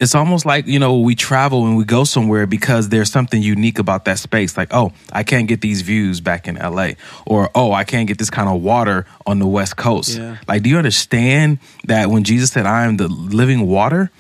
it's 0.00 0.16
almost 0.16 0.44
like 0.44 0.66
you 0.66 0.80
know 0.80 0.98
we 0.98 1.14
travel 1.14 1.64
and 1.64 1.76
we 1.76 1.84
go 1.84 2.02
somewhere 2.02 2.44
because 2.44 2.88
there's 2.88 3.08
something 3.12 3.40
unique 3.40 3.78
about 3.78 4.04
that 4.06 4.18
space 4.18 4.56
like 4.56 4.66
oh 4.72 4.90
i 5.12 5.22
can't 5.22 5.46
get 5.46 5.60
these 5.60 5.82
views 5.82 6.20
back 6.20 6.48
in 6.48 6.56
la 6.56 6.88
or 7.24 7.48
oh 7.54 7.72
i 7.72 7.84
can't 7.84 8.08
get 8.08 8.18
this 8.18 8.30
kind 8.30 8.48
of 8.48 8.60
water 8.62 9.06
on 9.26 9.38
the 9.38 9.46
west 9.46 9.76
coast 9.76 10.18
Yeah. 10.18 10.38
like 10.48 10.62
do 10.64 10.70
you 10.70 10.76
understand 10.78 11.58
that 11.84 12.10
when 12.10 12.24
jesus 12.24 12.50
said 12.50 12.66
i 12.66 12.84
am 12.84 12.96
the 12.96 13.06
living 13.06 13.68
water 13.68 14.10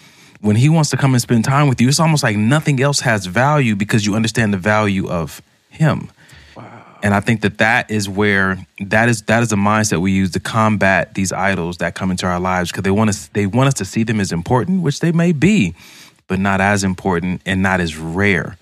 when 0.42 0.56
he 0.56 0.68
wants 0.68 0.90
to 0.90 0.96
come 0.96 1.14
and 1.14 1.22
spend 1.22 1.44
time 1.44 1.68
with 1.68 1.80
you 1.80 1.88
it's 1.88 2.00
almost 2.00 2.22
like 2.22 2.36
nothing 2.36 2.80
else 2.82 3.00
has 3.00 3.26
value 3.26 3.74
because 3.74 4.04
you 4.04 4.14
understand 4.14 4.52
the 4.52 4.58
value 4.58 5.08
of 5.08 5.40
him 5.70 6.10
and 7.02 7.14
I 7.14 7.20
think 7.20 7.40
that 7.40 7.58
that 7.58 7.90
is 7.90 8.08
where 8.08 8.64
that 8.78 9.08
is 9.08 9.22
that 9.22 9.42
is 9.42 9.48
the 9.48 9.56
mindset 9.56 10.00
we 10.00 10.12
use 10.12 10.30
to 10.32 10.40
combat 10.40 11.14
these 11.14 11.32
idols 11.32 11.78
that 11.78 11.94
come 11.94 12.10
into 12.10 12.26
our 12.26 12.38
lives 12.38 12.70
because 12.70 12.84
they 12.84 12.90
want 12.90 13.10
us 13.10 13.28
they 13.28 13.46
want 13.46 13.68
us 13.68 13.74
to 13.74 13.84
see 13.84 14.04
them 14.04 14.20
as 14.20 14.30
important, 14.30 14.82
which 14.82 15.00
they 15.00 15.10
may 15.10 15.32
be, 15.32 15.74
but 16.28 16.38
not 16.38 16.60
as 16.60 16.84
important 16.84 17.42
and 17.44 17.62
not 17.62 17.80
as 17.80 17.96
rare 17.96 18.56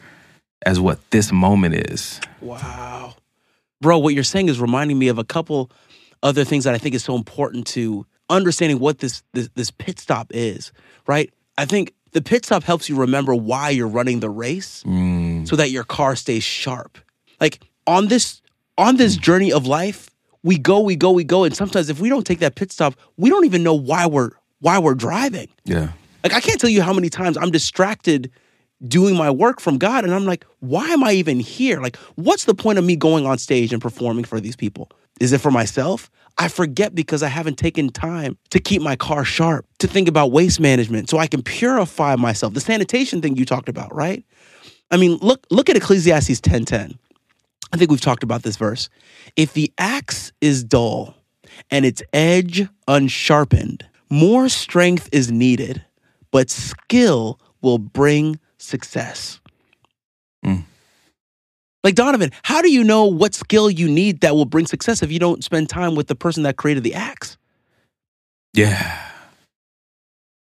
as 0.65 0.81
what 0.81 0.99
this 1.11 1.31
moment 1.31 1.75
is. 1.75 2.21
Wow. 2.41 3.15
Bro, 3.81 3.99
what 3.99 4.15
you're 4.15 4.25
saying 4.25 4.49
is 4.49 4.61
reminding 4.61 4.99
me 4.99 5.09
of 5.09 5.19
a 5.19 5.25
couple 5.25 5.71
other 6.23 6.45
things 6.45 6.65
that 6.65 6.75
I 6.75 6.79
think 6.79 6.95
is 6.95 7.05
so 7.05 7.17
important 7.17 7.67
to 7.69 8.07
understanding 8.31 8.79
what 8.79 9.01
this 9.01 9.23
this, 9.35 9.51
this 9.55 9.71
pit 9.71 9.99
stop 9.99 10.29
is, 10.31 10.73
right? 11.07 11.31
I 11.61 11.67
think 11.67 11.93
the 12.13 12.23
pit 12.23 12.47
stop 12.47 12.65
helps 12.65 12.89
you 12.89 12.97
remember 12.97 13.35
why 13.35 13.69
you're 13.69 13.87
running 13.99 14.21
the 14.21 14.31
race 14.31 14.83
Mm, 14.87 15.47
so 15.47 15.57
that 15.57 15.71
your 15.71 15.85
car 15.85 16.17
stays 16.17 16.43
sharp. 16.43 16.99
Like 17.39 17.61
on 17.87 18.09
this 18.09 18.41
on 18.79 18.97
this 18.97 19.17
journey 19.17 19.53
of 19.53 19.67
life, 19.67 20.09
we 20.43 20.57
go, 20.57 20.81
we 20.81 20.97
go, 20.97 21.11
we 21.11 21.23
go 21.23 21.45
and 21.45 21.55
sometimes 21.55 21.91
if 21.91 22.01
we 22.01 22.09
don't 22.09 22.27
take 22.27 22.39
that 22.39 22.55
pit 22.55 22.73
stop, 22.73 22.95
we 23.19 23.29
don't 23.29 23.45
even 23.45 23.63
know 23.63 23.75
why 23.75 24.07
we're 24.07 24.31
why 24.61 24.79
we're 24.79 24.95
driving. 24.95 25.49
yeah. 25.65 25.89
Like 26.25 26.33
I 26.33 26.41
can't 26.41 26.59
tell 26.61 26.71
you 26.71 26.83
how 26.83 26.95
many 26.95 27.11
times 27.11 27.37
I'm 27.37 27.51
distracted 27.51 28.31
doing 28.89 29.15
my 29.17 29.31
work 29.31 29.61
from 29.61 29.77
God 29.77 30.05
and 30.05 30.15
I'm 30.15 30.25
like, 30.25 30.47
why 30.61 30.87
am 30.89 31.05
I 31.05 31.13
even 31.13 31.41
here? 31.41 31.83
Like 31.83 31.97
what's 32.15 32.47
the 32.47 32.55
point 32.55 32.79
of 32.79 32.85
me 32.87 32.97
going 32.97 33.27
on 33.27 33.37
stage 33.37 33.71
and 33.75 33.83
performing 33.83 34.25
for 34.25 34.41
these 34.41 34.57
people? 34.57 34.91
Is 35.21 35.33
it 35.35 35.43
for 35.43 35.51
myself? 35.51 36.11
I 36.39 36.49
forget 36.49 36.95
because 36.95 37.23
I 37.23 37.29
haven't 37.29 37.59
taken 37.59 37.91
time 37.91 38.39
to 38.51 38.61
keep 38.61 38.83
my 38.83 38.97
car 38.97 39.25
sharp, 39.25 39.67
to 39.79 39.87
think 39.87 40.09
about 40.09 40.33
waste 40.33 40.61
management 40.61 41.11
so 41.11 41.19
I 41.19 41.27
can 41.27 41.43
purify 41.43 42.17
myself. 42.17 42.55
The 42.55 42.61
sanitation 42.61 43.21
thing 43.21 43.37
you 43.37 43.45
talked 43.45 43.69
about, 43.69 43.95
right? 43.95 44.25
I 44.91 44.97
mean, 44.97 45.19
look 45.21 45.47
look 45.51 45.69
at 45.69 45.77
Ecclesiastes 45.77 46.41
10:10. 46.41 46.99
I 47.73 47.77
think 47.77 47.91
we've 47.91 48.01
talked 48.01 48.23
about 48.23 48.43
this 48.43 48.57
verse. 48.57 48.89
If 49.37 49.53
the 49.53 49.73
axe 49.79 50.33
is 50.41 50.65
dull 50.65 51.15
and 51.71 51.85
its 51.85 52.03
edge 52.13 52.67
unsharpened, 52.89 53.85
more 54.09 54.49
strength 54.49 55.09
is 55.13 55.31
needed, 55.31 55.85
but 56.33 56.51
skill 56.51 57.39
will 57.63 57.79
bring 57.79 58.41
success. 58.59 59.41
Mm. 60.45 60.65
Like 61.83 61.95
Donovan, 61.95 62.31
how 62.43 62.61
do 62.61 62.71
you 62.71 62.85
know 62.85 63.07
what 63.07 63.35
skill 63.35 63.71
you 63.71 63.89
need 63.89 64.21
that 64.21 64.35
will 64.35 64.45
bring 64.45 64.67
success 64.67 65.03
if 65.03 65.11
you 65.11 65.19
don't 65.19 65.43
spend 65.43 65.69
time 65.69 65.95
with 65.95 66.09
the 66.09 66.15
person 66.15 66.43
that 66.43 66.57
created 66.57 66.85
the 66.85 66.95
axe? 66.95 67.39
Yeah. 68.53 69.07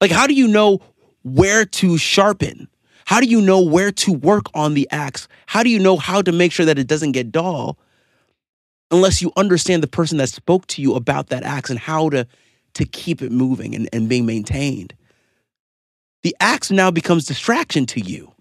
Like, 0.00 0.10
how 0.10 0.26
do 0.26 0.34
you 0.34 0.48
know 0.48 0.80
where 1.22 1.64
to 1.64 1.98
sharpen? 1.98 2.68
How 3.06 3.20
do 3.20 3.26
you 3.26 3.40
know 3.40 3.62
where 3.62 3.92
to 3.92 4.12
work 4.12 4.46
on 4.54 4.74
the 4.74 4.88
axe? 4.90 5.28
How 5.46 5.62
do 5.62 5.70
you 5.70 5.78
know 5.78 5.96
how 5.96 6.22
to 6.22 6.32
make 6.32 6.52
sure 6.52 6.66
that 6.66 6.78
it 6.78 6.86
doesn't 6.86 7.12
get 7.12 7.30
dull 7.30 7.78
unless 8.90 9.20
you 9.20 9.32
understand 9.36 9.82
the 9.82 9.88
person 9.88 10.18
that 10.18 10.28
spoke 10.28 10.66
to 10.68 10.82
you 10.82 10.94
about 10.94 11.28
that 11.28 11.42
axe 11.42 11.70
and 11.70 11.78
how 11.78 12.08
to 12.10 12.26
to 12.74 12.84
keep 12.84 13.22
it 13.22 13.32
moving 13.32 13.74
and, 13.74 13.88
and 13.92 14.06
being 14.06 14.26
maintained. 14.26 14.92
The 16.22 16.36
axe 16.40 16.70
now 16.70 16.90
becomes 16.90 17.24
distraction 17.24 17.86
to 17.86 18.00
you. 18.00 18.32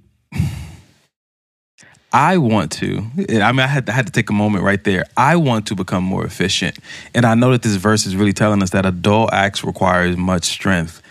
I 2.15 2.37
want 2.37 2.71
to. 2.73 3.05
I 3.17 3.51
mean, 3.51 3.59
I 3.59 3.67
had, 3.67 3.89
I 3.89 3.91
had 3.91 4.05
to 4.05 4.11
take 4.13 4.29
a 4.29 4.33
moment 4.33 4.63
right 4.63 4.81
there. 4.81 5.03
I 5.17 5.35
want 5.35 5.67
to 5.67 5.75
become 5.75 6.05
more 6.05 6.25
efficient. 6.25 6.79
And 7.13 7.25
I 7.25 7.35
know 7.35 7.51
that 7.51 7.61
this 7.61 7.75
verse 7.75 8.05
is 8.05 8.15
really 8.15 8.31
telling 8.31 8.63
us 8.63 8.69
that 8.69 8.85
a 8.85 8.91
dull 8.91 9.29
axe 9.33 9.65
requires 9.65 10.15
much 10.15 10.45
strength. 10.45 11.01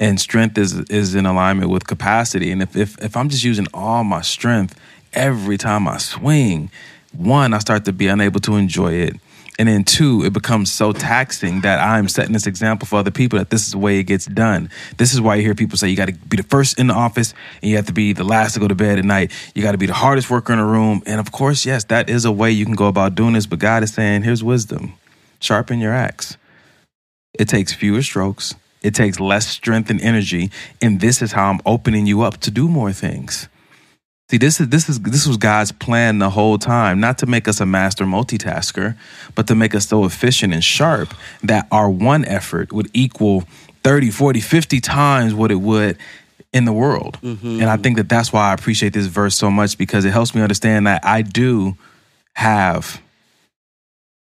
And 0.00 0.18
strength 0.18 0.56
is 0.56 0.72
is 0.88 1.14
in 1.14 1.26
alignment 1.26 1.70
with 1.70 1.86
capacity. 1.86 2.50
And 2.50 2.62
if, 2.62 2.74
if 2.76 2.98
if 3.04 3.14
I'm 3.14 3.28
just 3.28 3.44
using 3.44 3.66
all 3.74 4.04
my 4.04 4.22
strength 4.22 4.80
every 5.12 5.58
time 5.58 5.86
I 5.86 5.98
swing, 5.98 6.70
one, 7.12 7.52
I 7.52 7.58
start 7.58 7.84
to 7.84 7.92
be 7.92 8.06
unable 8.08 8.40
to 8.40 8.56
enjoy 8.56 8.94
it. 8.94 9.16
And 9.58 9.68
then 9.68 9.84
two, 9.84 10.24
it 10.24 10.32
becomes 10.32 10.72
so 10.72 10.92
taxing 10.92 11.60
that 11.60 11.78
I'm 11.78 12.08
setting 12.08 12.32
this 12.32 12.46
example 12.46 12.88
for 12.88 12.96
other 12.96 13.12
people 13.12 13.38
that 13.38 13.50
this 13.50 13.64
is 13.66 13.72
the 13.72 13.78
way 13.78 13.98
it 13.98 14.04
gets 14.04 14.26
done. 14.26 14.68
This 14.96 15.14
is 15.14 15.20
why 15.20 15.36
you 15.36 15.42
hear 15.42 15.54
people 15.54 15.78
say 15.78 15.88
you 15.88 15.96
got 15.96 16.08
to 16.08 16.12
be 16.12 16.36
the 16.36 16.42
first 16.42 16.78
in 16.78 16.88
the 16.88 16.94
office 16.94 17.34
and 17.62 17.70
you 17.70 17.76
have 17.76 17.86
to 17.86 17.92
be 17.92 18.12
the 18.12 18.24
last 18.24 18.54
to 18.54 18.60
go 18.60 18.66
to 18.66 18.74
bed 18.74 18.98
at 18.98 19.04
night. 19.04 19.30
You 19.54 19.62
got 19.62 19.72
to 19.72 19.78
be 19.78 19.86
the 19.86 19.94
hardest 19.94 20.28
worker 20.28 20.52
in 20.52 20.58
the 20.58 20.64
room. 20.64 21.02
And 21.06 21.20
of 21.20 21.30
course, 21.30 21.64
yes, 21.64 21.84
that 21.84 22.10
is 22.10 22.24
a 22.24 22.32
way 22.32 22.50
you 22.50 22.64
can 22.64 22.74
go 22.74 22.88
about 22.88 23.14
doing 23.14 23.34
this. 23.34 23.46
But 23.46 23.60
God 23.60 23.84
is 23.84 23.92
saying, 23.94 24.22
here's 24.22 24.42
wisdom 24.42 24.94
sharpen 25.40 25.78
your 25.78 25.92
axe. 25.92 26.36
It 27.34 27.48
takes 27.48 27.72
fewer 27.72 28.02
strokes, 28.02 28.54
it 28.82 28.94
takes 28.94 29.20
less 29.20 29.46
strength 29.46 29.88
and 29.88 30.00
energy. 30.00 30.50
And 30.82 31.00
this 31.00 31.22
is 31.22 31.32
how 31.32 31.50
I'm 31.50 31.60
opening 31.64 32.06
you 32.06 32.22
up 32.22 32.38
to 32.38 32.50
do 32.50 32.68
more 32.68 32.92
things. 32.92 33.48
See, 34.30 34.38
this 34.38 34.58
is 34.58 34.68
this 34.68 34.88
is 34.88 35.00
this 35.00 35.26
was 35.26 35.36
God's 35.36 35.70
plan 35.70 36.18
the 36.18 36.30
whole 36.30 36.58
time, 36.58 36.98
not 36.98 37.18
to 37.18 37.26
make 37.26 37.46
us 37.46 37.60
a 37.60 37.66
master 37.66 38.04
multitasker, 38.04 38.96
but 39.34 39.46
to 39.48 39.54
make 39.54 39.74
us 39.74 39.86
so 39.86 40.04
efficient 40.04 40.54
and 40.54 40.64
sharp 40.64 41.12
that 41.42 41.66
our 41.70 41.90
one 41.90 42.24
effort 42.24 42.72
would 42.72 42.88
equal 42.94 43.44
30, 43.82 44.10
40, 44.10 44.40
50 44.40 44.80
times 44.80 45.34
what 45.34 45.50
it 45.50 45.60
would 45.60 45.98
in 46.54 46.64
the 46.64 46.72
world. 46.72 47.18
Mm-hmm. 47.22 47.60
And 47.60 47.64
I 47.64 47.76
think 47.76 47.96
that 47.98 48.08
that's 48.08 48.32
why 48.32 48.50
I 48.50 48.54
appreciate 48.54 48.94
this 48.94 49.06
verse 49.06 49.34
so 49.34 49.50
much 49.50 49.76
because 49.76 50.06
it 50.06 50.10
helps 50.10 50.34
me 50.34 50.40
understand 50.40 50.86
that 50.86 51.04
I 51.04 51.20
do 51.20 51.76
have 52.34 53.02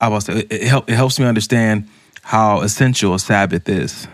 I 0.00 0.09
was 0.09 0.29
it, 0.29 0.50
it, 0.50 0.62
help, 0.62 0.88
it 0.88 0.94
helps 0.94 1.18
me 1.18 1.26
understand 1.26 1.88
how 2.22 2.61
essential 2.61 3.14
a 3.14 3.18
Sabbath 3.18 3.68
is. 3.68 4.09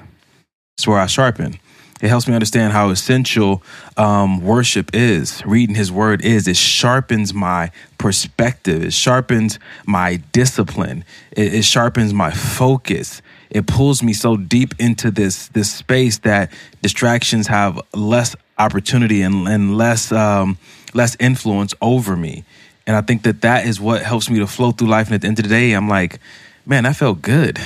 It's 0.76 0.86
where 0.86 0.98
I 0.98 1.06
sharpen. 1.06 1.58
It 2.02 2.08
helps 2.08 2.28
me 2.28 2.34
understand 2.34 2.74
how 2.74 2.90
essential 2.90 3.62
um, 3.96 4.42
worship 4.42 4.90
is, 4.92 5.44
reading 5.46 5.74
His 5.74 5.90
Word 5.90 6.22
is. 6.22 6.46
It 6.46 6.56
sharpens 6.56 7.32
my 7.32 7.70
perspective. 7.96 8.84
It 8.84 8.92
sharpens 8.92 9.58
my 9.86 10.16
discipline. 10.32 11.04
It, 11.32 11.54
it 11.54 11.64
sharpens 11.64 12.12
my 12.12 12.30
focus. 12.30 13.22
It 13.48 13.66
pulls 13.66 14.02
me 14.02 14.12
so 14.12 14.36
deep 14.36 14.74
into 14.78 15.10
this 15.10 15.48
this 15.48 15.72
space 15.72 16.18
that 16.18 16.52
distractions 16.82 17.46
have 17.46 17.80
less 17.94 18.36
opportunity 18.58 19.22
and, 19.22 19.48
and 19.48 19.78
less 19.78 20.12
um, 20.12 20.58
less 20.92 21.16
influence 21.18 21.72
over 21.80 22.14
me. 22.14 22.44
And 22.86 22.94
I 22.94 23.00
think 23.00 23.22
that 23.22 23.40
that 23.40 23.66
is 23.66 23.80
what 23.80 24.02
helps 24.02 24.28
me 24.28 24.38
to 24.40 24.46
flow 24.46 24.72
through 24.72 24.88
life. 24.88 25.06
And 25.06 25.14
at 25.14 25.22
the 25.22 25.28
end 25.28 25.38
of 25.38 25.44
the 25.44 25.48
day, 25.48 25.72
I'm 25.72 25.88
like, 25.88 26.20
man, 26.66 26.84
that 26.84 26.96
felt 26.96 27.22
good 27.22 27.58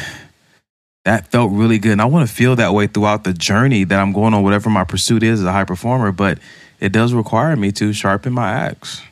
that 1.05 1.29
felt 1.29 1.53
really 1.53 1.79
good. 1.79 1.93
And 1.93 2.03
I 2.03 2.07
want 2.07 2.29
to 2.29 2.35
feel 2.35 2.57
that 2.57 2.75
way 2.75 2.87
throughout 2.87 3.25
the 3.25 3.33
journey 3.33 3.85
that 3.85 3.99
I'm 3.99 4.13
going 4.13 4.35
on, 4.35 4.43
whatever 4.43 4.71
my 4.71 4.85
pursuit 4.85 5.23
is 5.23 5.41
as 5.41 5.47
a 5.47 5.53
high 5.53 5.65
performer. 5.65 6.13
But 6.13 6.39
it 6.79 6.93
does 6.93 7.13
require 7.13 7.57
me 7.57 7.73
to 7.73 7.93
sharpen 7.93 8.33
my 8.33 8.51
axe. 8.51 9.03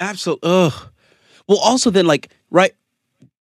Absolutely. 0.00 0.50
Ugh. 0.50 0.72
Well, 1.46 1.58
also 1.58 1.90
then, 1.90 2.06
like, 2.06 2.30
right, 2.50 2.74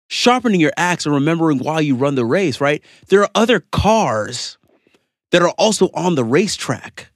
sharpening 0.09 0.61
your 0.61 0.73
axe 0.77 1.07
and 1.07 1.15
remembering 1.15 1.59
why 1.59 1.81
you 1.81 1.97
run 1.97 2.15
the 2.15 2.25
race, 2.25 2.61
right? 2.61 2.83
There 3.09 3.23
are 3.23 3.31
other 3.35 3.61
cars 3.73 4.59
that 5.31 5.43
are 5.43 5.51
also 5.51 5.91
on 5.95 6.15
the 6.15 6.25
racetrack. 6.25 7.09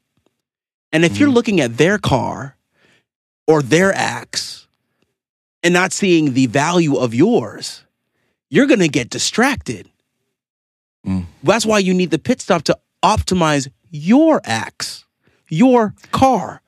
And 0.93 1.05
if 1.05 1.13
mm-hmm. 1.13 1.21
you're 1.21 1.31
looking 1.31 1.61
at 1.61 1.77
their 1.77 1.99
car 1.99 2.57
or 3.47 3.63
their 3.63 3.93
axe 3.93 4.67
and 5.63 5.75
not 5.75 5.93
seeing 5.93 6.33
the 6.33 6.47
value 6.47 6.97
of 6.97 7.15
yours, 7.15 7.85
you're 8.49 8.67
going 8.67 8.81
to 8.81 8.89
get 8.89 9.11
distracted. 9.11 9.90
Mm. 11.07 11.27
That's 11.43 11.67
why 11.67 11.79
you 11.79 11.95
need 11.95 12.11
the 12.11 12.19
pit 12.19 12.41
stop 12.41 12.63
to 12.65 12.79
optimize 13.03 13.69
your 13.91 14.41
axe, 14.45 15.05
your 15.49 15.95
car. 16.13 16.63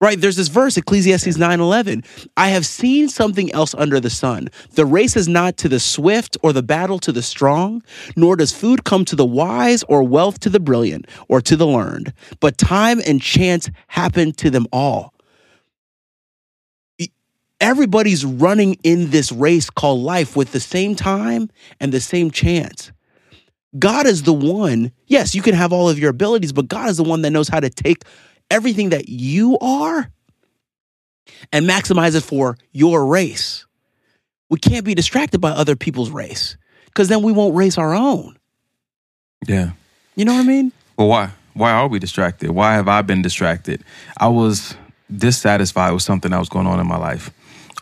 Right? 0.00 0.20
There's 0.20 0.34
this 0.34 0.48
verse, 0.48 0.76
Ecclesiastes 0.76 1.38
9:11. 1.38 2.04
I 2.36 2.48
have 2.48 2.66
seen 2.66 3.08
something 3.08 3.52
else 3.52 3.72
under 3.72 4.00
the 4.00 4.10
sun. 4.10 4.48
The 4.72 4.84
race 4.84 5.16
is 5.16 5.28
not 5.28 5.56
to 5.58 5.68
the 5.68 5.78
swift 5.78 6.36
or 6.42 6.52
the 6.52 6.62
battle 6.62 6.98
to 6.98 7.12
the 7.12 7.22
strong, 7.22 7.84
nor 8.16 8.34
does 8.34 8.50
food 8.50 8.82
come 8.82 9.04
to 9.04 9.14
the 9.14 9.24
wise 9.24 9.84
or 9.84 10.02
wealth 10.02 10.40
to 10.40 10.50
the 10.50 10.58
brilliant 10.58 11.06
or 11.28 11.40
to 11.42 11.54
the 11.54 11.68
learned, 11.68 12.12
but 12.40 12.58
time 12.58 13.00
and 13.06 13.22
chance 13.22 13.70
happen 13.86 14.32
to 14.32 14.50
them 14.50 14.66
all. 14.72 15.14
Everybody's 17.60 18.24
running 18.24 18.78
in 18.82 19.10
this 19.10 19.30
race 19.30 19.70
called 19.70 20.00
life 20.00 20.34
with 20.34 20.50
the 20.50 20.58
same 20.58 20.96
time 20.96 21.48
and 21.78 21.92
the 21.92 22.00
same 22.00 22.32
chance. 22.32 22.90
God 23.78 24.06
is 24.06 24.22
the 24.24 24.32
one, 24.32 24.92
yes, 25.06 25.34
you 25.34 25.42
can 25.42 25.54
have 25.54 25.72
all 25.72 25.88
of 25.88 25.98
your 25.98 26.10
abilities, 26.10 26.52
but 26.52 26.68
God 26.68 26.90
is 26.90 26.98
the 26.98 27.04
one 27.04 27.22
that 27.22 27.30
knows 27.30 27.48
how 27.48 27.60
to 27.60 27.70
take 27.70 28.04
everything 28.50 28.90
that 28.90 29.08
you 29.08 29.58
are 29.60 30.10
and 31.52 31.66
maximize 31.66 32.14
it 32.14 32.22
for 32.22 32.56
your 32.72 33.06
race. 33.06 33.66
We 34.50 34.58
can't 34.58 34.84
be 34.84 34.94
distracted 34.94 35.40
by 35.40 35.50
other 35.50 35.76
people's 35.76 36.10
race 36.10 36.56
because 36.86 37.08
then 37.08 37.22
we 37.22 37.32
won't 37.32 37.54
race 37.54 37.78
our 37.78 37.94
own. 37.94 38.36
Yeah. 39.46 39.70
You 40.14 40.26
know 40.26 40.34
what 40.34 40.44
I 40.44 40.48
mean? 40.48 40.72
Well, 40.98 41.08
why? 41.08 41.30
Why 41.54 41.72
are 41.72 41.88
we 41.88 41.98
distracted? 41.98 42.50
Why 42.50 42.74
have 42.74 42.88
I 42.88 43.02
been 43.02 43.22
distracted? 43.22 43.82
I 44.18 44.28
was 44.28 44.74
dissatisfied 45.14 45.92
with 45.92 46.02
something 46.02 46.30
that 46.30 46.38
was 46.38 46.48
going 46.48 46.66
on 46.66 46.80
in 46.80 46.86
my 46.86 46.96
life 46.96 47.30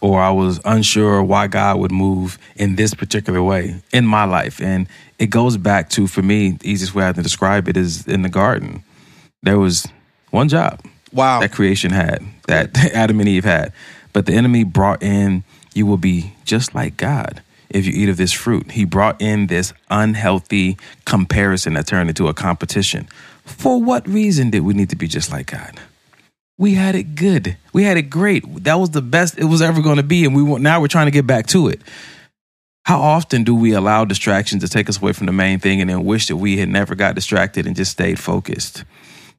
or 0.00 0.20
I 0.20 0.30
was 0.30 0.60
unsure 0.64 1.22
why 1.22 1.46
God 1.46 1.78
would 1.78 1.92
move 1.92 2.38
in 2.56 2.76
this 2.76 2.94
particular 2.94 3.42
way 3.42 3.82
in 3.92 4.06
my 4.06 4.24
life. 4.24 4.60
And 4.60 4.88
it 5.18 5.26
goes 5.26 5.56
back 5.56 5.90
to, 5.90 6.06
for 6.06 6.22
me, 6.22 6.52
the 6.52 6.70
easiest 6.70 6.94
way 6.94 7.06
I 7.06 7.12
can 7.12 7.22
describe 7.22 7.68
it 7.68 7.76
is 7.76 8.06
in 8.06 8.22
the 8.22 8.28
garden. 8.28 8.82
There 9.42 9.58
was 9.58 9.86
one 10.30 10.48
job 10.48 10.82
wow. 11.12 11.40
that 11.40 11.52
creation 11.52 11.90
had, 11.90 12.24
that 12.46 12.76
Adam 12.94 13.20
and 13.20 13.28
Eve 13.28 13.44
had. 13.44 13.72
But 14.12 14.26
the 14.26 14.32
enemy 14.32 14.64
brought 14.64 15.02
in, 15.02 15.44
you 15.74 15.86
will 15.86 15.96
be 15.96 16.34
just 16.44 16.74
like 16.74 16.96
God 16.96 17.42
if 17.68 17.86
you 17.86 17.92
eat 17.92 18.08
of 18.08 18.16
this 18.16 18.32
fruit. 18.32 18.72
He 18.72 18.84
brought 18.84 19.20
in 19.20 19.46
this 19.46 19.72
unhealthy 19.90 20.76
comparison 21.04 21.74
that 21.74 21.86
turned 21.86 22.08
into 22.08 22.26
a 22.26 22.34
competition. 22.34 23.08
For 23.44 23.80
what 23.80 24.06
reason 24.08 24.50
did 24.50 24.60
we 24.60 24.74
need 24.74 24.90
to 24.90 24.96
be 24.96 25.06
just 25.06 25.30
like 25.30 25.46
God? 25.46 25.78
We 26.60 26.74
had 26.74 26.94
it 26.94 27.14
good. 27.14 27.56
We 27.72 27.84
had 27.84 27.96
it 27.96 28.10
great. 28.10 28.44
That 28.64 28.74
was 28.74 28.90
the 28.90 29.00
best 29.00 29.38
it 29.38 29.44
was 29.44 29.62
ever 29.62 29.80
going 29.80 29.96
to 29.96 30.02
be, 30.02 30.26
and 30.26 30.36
we 30.36 30.58
now 30.58 30.78
we're 30.78 30.88
trying 30.88 31.06
to 31.06 31.10
get 31.10 31.26
back 31.26 31.46
to 31.48 31.68
it. 31.68 31.80
How 32.84 33.00
often 33.00 33.44
do 33.44 33.54
we 33.54 33.72
allow 33.72 34.04
distractions 34.04 34.62
to 34.62 34.68
take 34.68 34.90
us 34.90 35.00
away 35.00 35.14
from 35.14 35.24
the 35.24 35.32
main 35.32 35.58
thing, 35.58 35.80
and 35.80 35.88
then 35.88 36.04
wish 36.04 36.28
that 36.28 36.36
we 36.36 36.58
had 36.58 36.68
never 36.68 36.94
got 36.94 37.14
distracted 37.14 37.66
and 37.66 37.74
just 37.74 37.92
stayed 37.92 38.18
focused? 38.18 38.84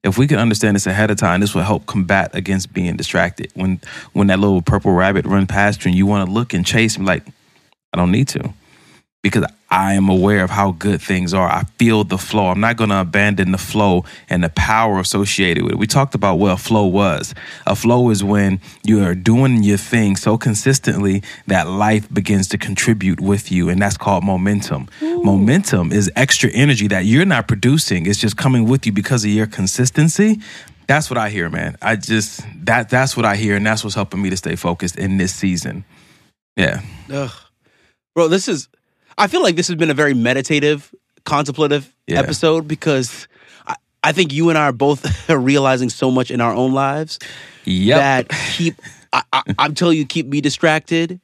If 0.04 0.18
we 0.18 0.26
can 0.26 0.40
understand 0.40 0.76
this 0.76 0.88
ahead 0.88 1.12
of 1.12 1.18
time, 1.18 1.42
this 1.42 1.54
will 1.54 1.62
help 1.62 1.86
combat 1.86 2.32
against 2.34 2.74
being 2.74 2.98
distracted. 2.98 3.52
When 3.54 3.80
when 4.14 4.26
that 4.28 4.40
little 4.40 4.64
purple 4.64 4.92
rabbit 4.92 5.28
run 5.28 5.46
past 5.46 5.86
you, 5.86 5.90
and 5.90 5.98
you 5.98 6.08
want 6.08 6.28
to 6.28 6.34
look 6.34 6.56
and 6.56 6.66
chase 6.66 6.98
him, 6.98 7.06
like 7.06 7.24
I 7.94 7.98
don't 7.98 8.12
need 8.12 8.30
to 8.30 8.52
because 9.22 9.46
I 9.72 9.94
am 9.94 10.10
aware 10.10 10.44
of 10.44 10.50
how 10.50 10.74
good 10.74 11.02
things 11.02 11.34
are. 11.34 11.48
I 11.48 11.64
feel 11.80 12.04
the 12.04 12.18
flow. 12.18 12.48
I'm 12.48 12.60
not 12.60 12.76
going 12.76 12.90
to 12.90 13.00
abandon 13.00 13.54
the 13.54 13.58
flow 13.58 14.04
and 14.30 14.44
the 14.44 14.50
power 14.50 15.00
associated 15.00 15.64
with 15.64 15.74
it. 15.74 15.78
We 15.78 15.88
talked 15.88 16.14
about 16.14 16.40
what 16.40 16.52
a 16.52 16.58
flow 16.58 16.86
was. 16.86 17.34
A 17.66 17.74
flow 17.74 18.10
is 18.10 18.22
when 18.22 18.60
you 18.84 19.02
are 19.02 19.16
doing 19.16 19.64
your 19.64 19.78
thing 19.78 20.18
so 20.18 20.38
consistently 20.38 21.24
that 21.48 21.70
life 21.70 22.14
begins 22.14 22.50
to 22.50 22.58
contribute 22.58 23.22
with 23.22 23.50
you, 23.50 23.70
and 23.70 23.82
that's 23.82 23.96
called 23.96 24.26
momentum. 24.26 24.90
Ooh. 25.02 25.24
Momentum 25.24 25.94
is 25.94 26.12
extra 26.18 26.50
energy 26.50 26.90
that 26.90 27.06
you're 27.06 27.26
not 27.26 27.48
producing, 27.48 28.08
it's 28.08 28.20
just 28.20 28.36
coming 28.36 28.68
with 28.68 28.86
you 28.86 28.92
because 28.92 29.24
of 29.24 29.32
your 29.32 29.48
consistency. 29.48 30.42
That's 30.88 31.10
what 31.10 31.18
I 31.18 31.30
hear, 31.30 31.50
man. 31.50 31.78
I 31.82 31.96
just 31.96 32.42
that 32.66 32.90
that's 32.90 33.16
what 33.16 33.26
I 33.26 33.38
hear, 33.38 33.56
and 33.56 33.66
that's 33.66 33.86
what's 33.86 33.96
helping 33.96 34.22
me 34.22 34.30
to 34.32 34.38
stay 34.38 34.58
focused 34.58 34.98
in 34.98 35.16
this 35.16 35.34
season. 35.34 35.86
Yeah. 36.58 36.82
Ugh. 37.10 37.32
Bro, 38.14 38.28
this 38.28 38.50
is 38.50 38.68
I 39.18 39.28
feel 39.28 39.44
like 39.44 39.56
this 39.56 39.68
has 39.68 39.76
been 39.76 39.90
a 39.90 39.96
very 39.96 40.14
meditative, 40.14 40.94
contemplative 41.26 41.94
yeah. 42.08 42.20
episode 42.20 42.68
because 42.68 43.28
I, 43.68 43.76
I, 44.04 44.12
think 44.12 44.34
you 44.34 44.50
and 44.50 44.58
I 44.58 44.64
are 44.64 44.72
both 44.72 45.30
realizing 45.30 45.90
so 45.90 46.12
much 46.12 46.32
in 46.32 46.42
our 46.42 46.54
own 46.54 46.74
lives 46.74 47.20
yep. 47.66 47.98
that 47.98 48.30
keep 48.56 48.76
I, 49.14 49.24
I, 49.34 49.44
I'm 49.60 49.76
telling 49.76 49.98
you 49.98 50.06
keep 50.06 50.28
me 50.28 50.42
distracted. 50.42 51.20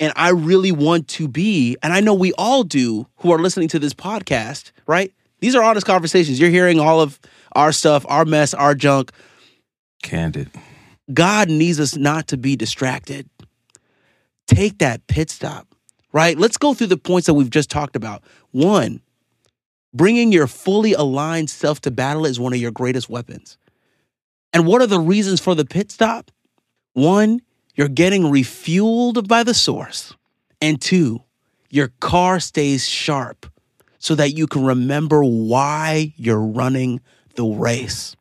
And 0.00 0.12
I 0.16 0.30
really 0.30 0.72
want 0.72 1.06
to 1.08 1.28
be, 1.28 1.76
and 1.80 1.92
I 1.92 2.00
know 2.00 2.14
we 2.14 2.32
all 2.32 2.64
do 2.64 3.06
who 3.18 3.30
are 3.30 3.38
listening 3.38 3.68
to 3.68 3.78
this 3.78 3.94
podcast, 3.94 4.72
right? 4.86 5.12
These 5.38 5.54
are 5.54 5.62
honest 5.62 5.86
conversations. 5.86 6.40
You're 6.40 6.50
hearing 6.50 6.80
all 6.80 7.00
of 7.00 7.20
our 7.52 7.70
stuff, 7.70 8.04
our 8.08 8.24
mess, 8.24 8.52
our 8.52 8.74
junk. 8.74 9.12
Candid. 10.02 10.50
God 11.12 11.48
needs 11.48 11.78
us 11.78 11.96
not 11.96 12.28
to 12.28 12.36
be 12.36 12.56
distracted. 12.56 13.28
Take 14.48 14.78
that 14.78 15.06
pit 15.06 15.30
stop 15.30 15.71
right? 16.12 16.38
Let's 16.38 16.56
go 16.56 16.74
through 16.74 16.88
the 16.88 16.96
points 16.96 17.26
that 17.26 17.34
we've 17.34 17.50
just 17.50 17.70
talked 17.70 17.96
about. 17.96 18.22
One, 18.50 19.00
Bringing 19.94 20.32
your 20.32 20.46
fully 20.46 20.94
aligned 20.94 21.50
self 21.50 21.80
to 21.82 21.90
battle 21.90 22.24
is 22.24 22.40
one 22.40 22.54
of 22.54 22.58
your 22.58 22.70
greatest 22.70 23.10
weapons. 23.10 23.58
And 24.52 24.66
what 24.66 24.80
are 24.80 24.86
the 24.86 25.00
reasons 25.00 25.40
for 25.40 25.54
the 25.54 25.64
pit 25.64 25.90
stop? 25.90 26.30
One, 26.94 27.42
you're 27.74 27.88
getting 27.88 28.24
refueled 28.24 29.28
by 29.28 29.42
the 29.42 29.54
source. 29.54 30.14
And 30.60 30.80
two, 30.80 31.22
your 31.68 31.88
car 32.00 32.40
stays 32.40 32.88
sharp 32.88 33.46
so 33.98 34.14
that 34.14 34.34
you 34.34 34.46
can 34.46 34.64
remember 34.64 35.22
why 35.22 36.14
you're 36.16 36.40
running 36.40 37.00
the 37.34 37.44
race. 37.44 38.16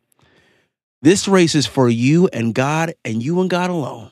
This 1.02 1.28
race 1.28 1.56
is 1.56 1.66
for 1.66 1.90
you 1.90 2.28
and 2.34 2.54
God 2.54 2.94
and 3.06 3.24
you 3.24 3.40
and 3.40 3.50
God 3.50 3.70
alone 3.70 4.12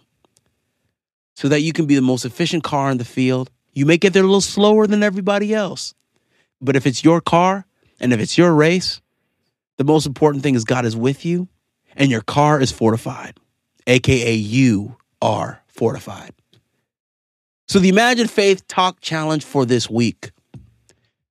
so 1.36 1.50
that 1.50 1.62
you 1.62 1.74
can 1.74 1.86
be 1.86 1.96
the 1.96 2.02
most 2.02 2.26
efficient 2.26 2.64
car 2.64 2.90
in 2.90 2.98
the 2.98 3.06
field. 3.06 3.50
You 3.74 3.86
may 3.86 3.98
get 3.98 4.14
there 4.14 4.24
a 4.24 4.26
little 4.26 4.42
slower 4.42 4.88
than 4.88 5.04
everybody 5.04 5.54
else. 5.54 5.94
But 6.62 6.76
if 6.76 6.86
it's 6.86 7.04
your 7.04 7.22
car 7.22 7.66
and 8.00 8.14
if 8.14 8.20
it's 8.20 8.38
your 8.38 8.54
race, 8.54 9.02
the 9.78 9.84
most 9.84 10.06
important 10.06 10.44
thing 10.44 10.56
is 10.56 10.66
God 10.66 10.86
is 10.86 10.96
with 10.96 11.26
you 11.26 11.48
and 11.96 12.12
your 12.12 12.22
car 12.22 12.60
is 12.60 12.72
fortified, 12.72 13.38
AKA 13.88 14.34
you 14.34 14.98
are 15.22 15.62
fortified. 15.68 16.34
So, 17.68 17.80
the 17.80 17.90
Imagine 17.90 18.28
Faith 18.28 18.68
Talk 18.68 19.00
Challenge 19.00 19.46
for 19.46 19.66
this 19.66 19.90
week. 19.90 20.32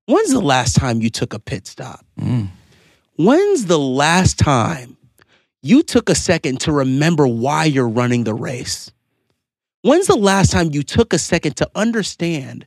When's 0.07 0.31
the 0.31 0.41
last 0.41 0.77
time 0.77 1.03
you 1.03 1.11
took 1.11 1.35
a 1.35 1.39
pit 1.39 1.67
stop? 1.67 2.05
Mm. 2.19 2.49
When's 3.17 3.67
the 3.67 3.79
last 3.79 4.39
time 4.39 4.97
you 5.63 5.83
took 5.83 6.09
a 6.09 6.15
second 6.15 6.61
to 6.61 6.73
remember 6.73 7.27
why 7.27 7.65
you're 7.65 7.89
running 7.89 8.25
the 8.25 8.35
race? 8.35 8.91
When's 9.83 10.09
the 10.09 10.17
last 10.17 10.51
time 10.51 10.71
you 10.73 10.83
took 10.83 11.13
a 11.13 11.19
second 11.19 11.57
to 11.59 11.71
understand 11.75 12.67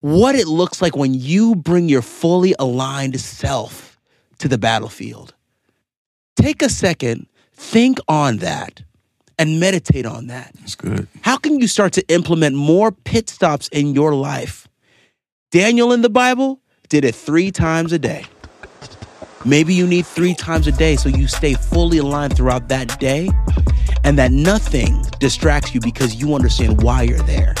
what 0.00 0.34
it 0.34 0.48
looks 0.48 0.82
like 0.82 0.96
when 0.96 1.14
you 1.14 1.54
bring 1.54 1.88
your 1.88 2.02
fully 2.02 2.54
aligned 2.58 3.20
self 3.20 3.98
to 4.38 4.48
the 4.48 4.58
battlefield? 4.58 5.34
Take 6.34 6.60
a 6.62 6.68
second, 6.68 7.28
think 7.52 7.98
on 8.08 8.38
that, 8.38 8.82
and 9.38 9.60
meditate 9.60 10.06
on 10.06 10.26
that. 10.26 10.52
That's 10.58 10.74
good. 10.74 11.06
How 11.22 11.36
can 11.36 11.60
you 11.60 11.68
start 11.68 11.92
to 11.94 12.08
implement 12.08 12.56
more 12.56 12.90
pit 12.90 13.28
stops 13.30 13.68
in 13.68 13.94
your 13.94 14.14
life? 14.14 14.66
Daniel 15.52 15.92
in 15.92 16.02
the 16.02 16.10
Bible 16.10 16.60
did 16.88 17.04
it 17.04 17.14
three 17.14 17.52
times 17.52 17.92
a 17.92 17.98
day. 17.98 18.24
Maybe 19.44 19.72
you 19.72 19.86
need 19.86 20.04
three 20.04 20.34
times 20.34 20.66
a 20.66 20.72
day 20.72 20.96
so 20.96 21.08
you 21.08 21.28
stay 21.28 21.54
fully 21.54 21.98
aligned 21.98 22.36
throughout 22.36 22.68
that 22.68 22.98
day 22.98 23.30
and 24.04 24.18
that 24.18 24.32
nothing 24.32 25.02
distracts 25.18 25.74
you 25.74 25.80
because 25.80 26.14
you 26.16 26.34
understand 26.34 26.82
why 26.82 27.02
you're 27.02 27.18
there 27.20 27.54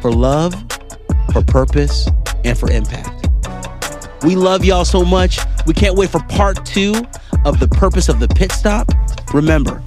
for 0.00 0.12
love, 0.12 0.54
for 1.32 1.42
purpose, 1.42 2.08
and 2.44 2.56
for 2.58 2.70
impact. 2.70 3.28
We 4.22 4.36
love 4.36 4.64
y'all 4.64 4.84
so 4.84 5.04
much. 5.04 5.38
We 5.66 5.74
can't 5.74 5.96
wait 5.96 6.10
for 6.10 6.20
part 6.24 6.64
two 6.64 6.94
of 7.44 7.60
the 7.60 7.68
purpose 7.68 8.08
of 8.08 8.20
the 8.20 8.28
pit 8.28 8.52
stop. 8.52 8.88
Remember, 9.34 9.82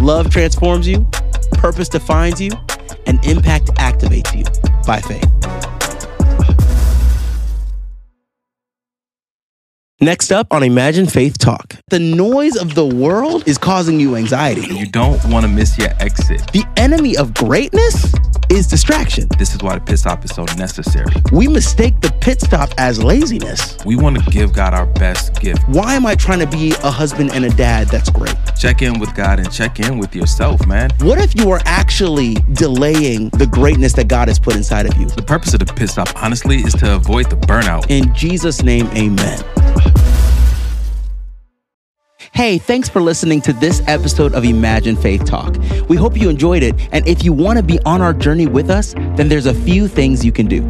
love 0.00 0.30
transforms 0.30 0.86
you, 0.86 1.06
purpose 1.52 1.88
defines 1.88 2.40
you, 2.40 2.50
and 3.06 3.24
impact 3.24 3.66
activates 3.76 4.36
you 4.36 4.44
by 4.86 5.00
faith. 5.00 5.67
Next 10.00 10.30
up 10.30 10.52
on 10.52 10.62
Imagine 10.62 11.08
Faith 11.08 11.38
Talk, 11.38 11.74
the 11.88 11.98
noise 11.98 12.54
of 12.54 12.76
the 12.76 12.86
world 12.86 13.48
is 13.48 13.58
causing 13.58 13.98
you 13.98 14.14
anxiety. 14.14 14.60
You 14.72 14.86
don't 14.86 15.18
want 15.24 15.44
to 15.44 15.50
miss 15.50 15.76
your 15.76 15.88
exit. 15.98 16.40
The 16.52 16.62
enemy 16.76 17.16
of 17.16 17.34
greatness 17.34 18.14
is 18.48 18.68
distraction. 18.68 19.26
This 19.40 19.56
is 19.56 19.60
why 19.60 19.74
the 19.74 19.80
pit 19.84 19.98
stop 19.98 20.24
is 20.24 20.32
so 20.32 20.44
necessary. 20.56 21.12
We 21.32 21.48
mistake 21.48 22.00
the 22.00 22.12
pit 22.20 22.40
stop 22.40 22.70
as 22.78 23.02
laziness. 23.02 23.76
We 23.84 23.96
want 23.96 24.22
to 24.22 24.30
give 24.30 24.52
God 24.52 24.72
our 24.72 24.86
best 24.86 25.40
gift. 25.40 25.68
Why 25.68 25.94
am 25.94 26.06
I 26.06 26.14
trying 26.14 26.38
to 26.38 26.46
be 26.46 26.74
a 26.84 26.92
husband 26.92 27.32
and 27.32 27.44
a 27.44 27.50
dad 27.50 27.88
that's 27.88 28.08
great? 28.08 28.36
Check 28.56 28.82
in 28.82 29.00
with 29.00 29.12
God 29.16 29.40
and 29.40 29.52
check 29.52 29.80
in 29.80 29.98
with 29.98 30.14
yourself, 30.14 30.64
man. 30.64 30.90
What 31.00 31.18
if 31.18 31.34
you 31.34 31.50
are 31.50 31.60
actually 31.64 32.34
delaying 32.52 33.30
the 33.30 33.48
greatness 33.48 33.94
that 33.94 34.06
God 34.06 34.28
has 34.28 34.38
put 34.38 34.54
inside 34.54 34.86
of 34.86 34.96
you? 34.96 35.08
The 35.08 35.22
purpose 35.22 35.54
of 35.54 35.58
the 35.58 35.74
pit 35.74 35.90
stop, 35.90 36.22
honestly, 36.22 36.58
is 36.58 36.74
to 36.74 36.94
avoid 36.94 37.30
the 37.30 37.36
burnout. 37.36 37.90
In 37.90 38.14
Jesus' 38.14 38.62
name, 38.62 38.86
amen. 38.96 39.42
Hey, 42.32 42.56
thanks 42.56 42.88
for 42.88 43.02
listening 43.02 43.40
to 43.42 43.52
this 43.52 43.82
episode 43.88 44.32
of 44.32 44.44
Imagine 44.44 44.94
Faith 44.94 45.24
Talk. 45.24 45.56
We 45.88 45.96
hope 45.96 46.16
you 46.16 46.28
enjoyed 46.28 46.62
it. 46.62 46.76
And 46.92 47.06
if 47.08 47.24
you 47.24 47.32
want 47.32 47.56
to 47.56 47.64
be 47.64 47.80
on 47.80 48.00
our 48.00 48.14
journey 48.14 48.46
with 48.46 48.70
us, 48.70 48.94
then 49.16 49.28
there's 49.28 49.46
a 49.46 49.54
few 49.54 49.88
things 49.88 50.24
you 50.24 50.30
can 50.30 50.46
do. 50.46 50.62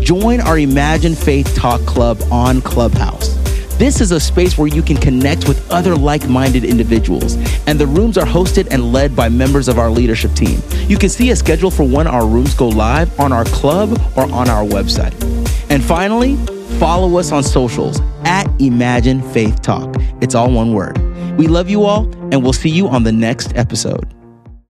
join 0.02 0.42
our 0.42 0.58
Imagine 0.58 1.16
Faith 1.16 1.56
Talk 1.56 1.82
Club 1.82 2.22
on 2.32 2.62
Clubhouse. 2.62 3.34
This 3.78 4.02
is 4.02 4.12
a 4.12 4.20
space 4.20 4.58
where 4.58 4.68
you 4.68 4.82
can 4.82 4.98
connect 4.98 5.48
with 5.48 5.70
other 5.72 5.96
like 5.96 6.28
minded 6.30 6.64
individuals, 6.64 7.36
and 7.68 7.80
the 7.80 7.88
rooms 7.88 8.18
are 8.18 8.26
hosted 8.26 8.68
and 8.72 8.94
led 8.94 9.16
by 9.16 9.30
members 9.30 9.68
of 9.68 9.80
our 9.80 9.90
leadership 9.90 10.34
team. 10.34 10.62
You 10.88 10.98
can 10.98 11.10
see 11.10 11.32
a 11.32 11.36
schedule 11.36 11.72
for 11.72 11.84
when 11.84 12.08
our 12.08 12.26
rooms 12.26 12.54
go 12.54 12.70
live 12.70 13.20
on 13.20 13.34
our 13.34 13.46
club 13.46 14.00
or 14.16 14.24
on 14.32 14.50
our 14.50 14.64
website. 14.64 15.14
And 15.70 15.84
finally, 15.84 16.38
follow 16.80 17.18
us 17.18 17.32
on 17.32 17.44
socials 17.44 18.00
at 18.26 18.48
Imagine 18.62 19.22
Faith 19.32 19.62
Talk. 19.62 19.96
It's 20.22 20.36
all 20.36 20.52
one 20.52 20.74
word. 20.74 20.98
We 21.38 21.48
love 21.48 21.70
you 21.70 21.84
all, 21.84 22.04
and 22.32 22.44
we'll 22.44 22.54
see 22.54 22.70
you 22.70 22.88
on 22.88 23.04
the 23.04 23.12
next 23.12 23.56
episode. 23.56 24.08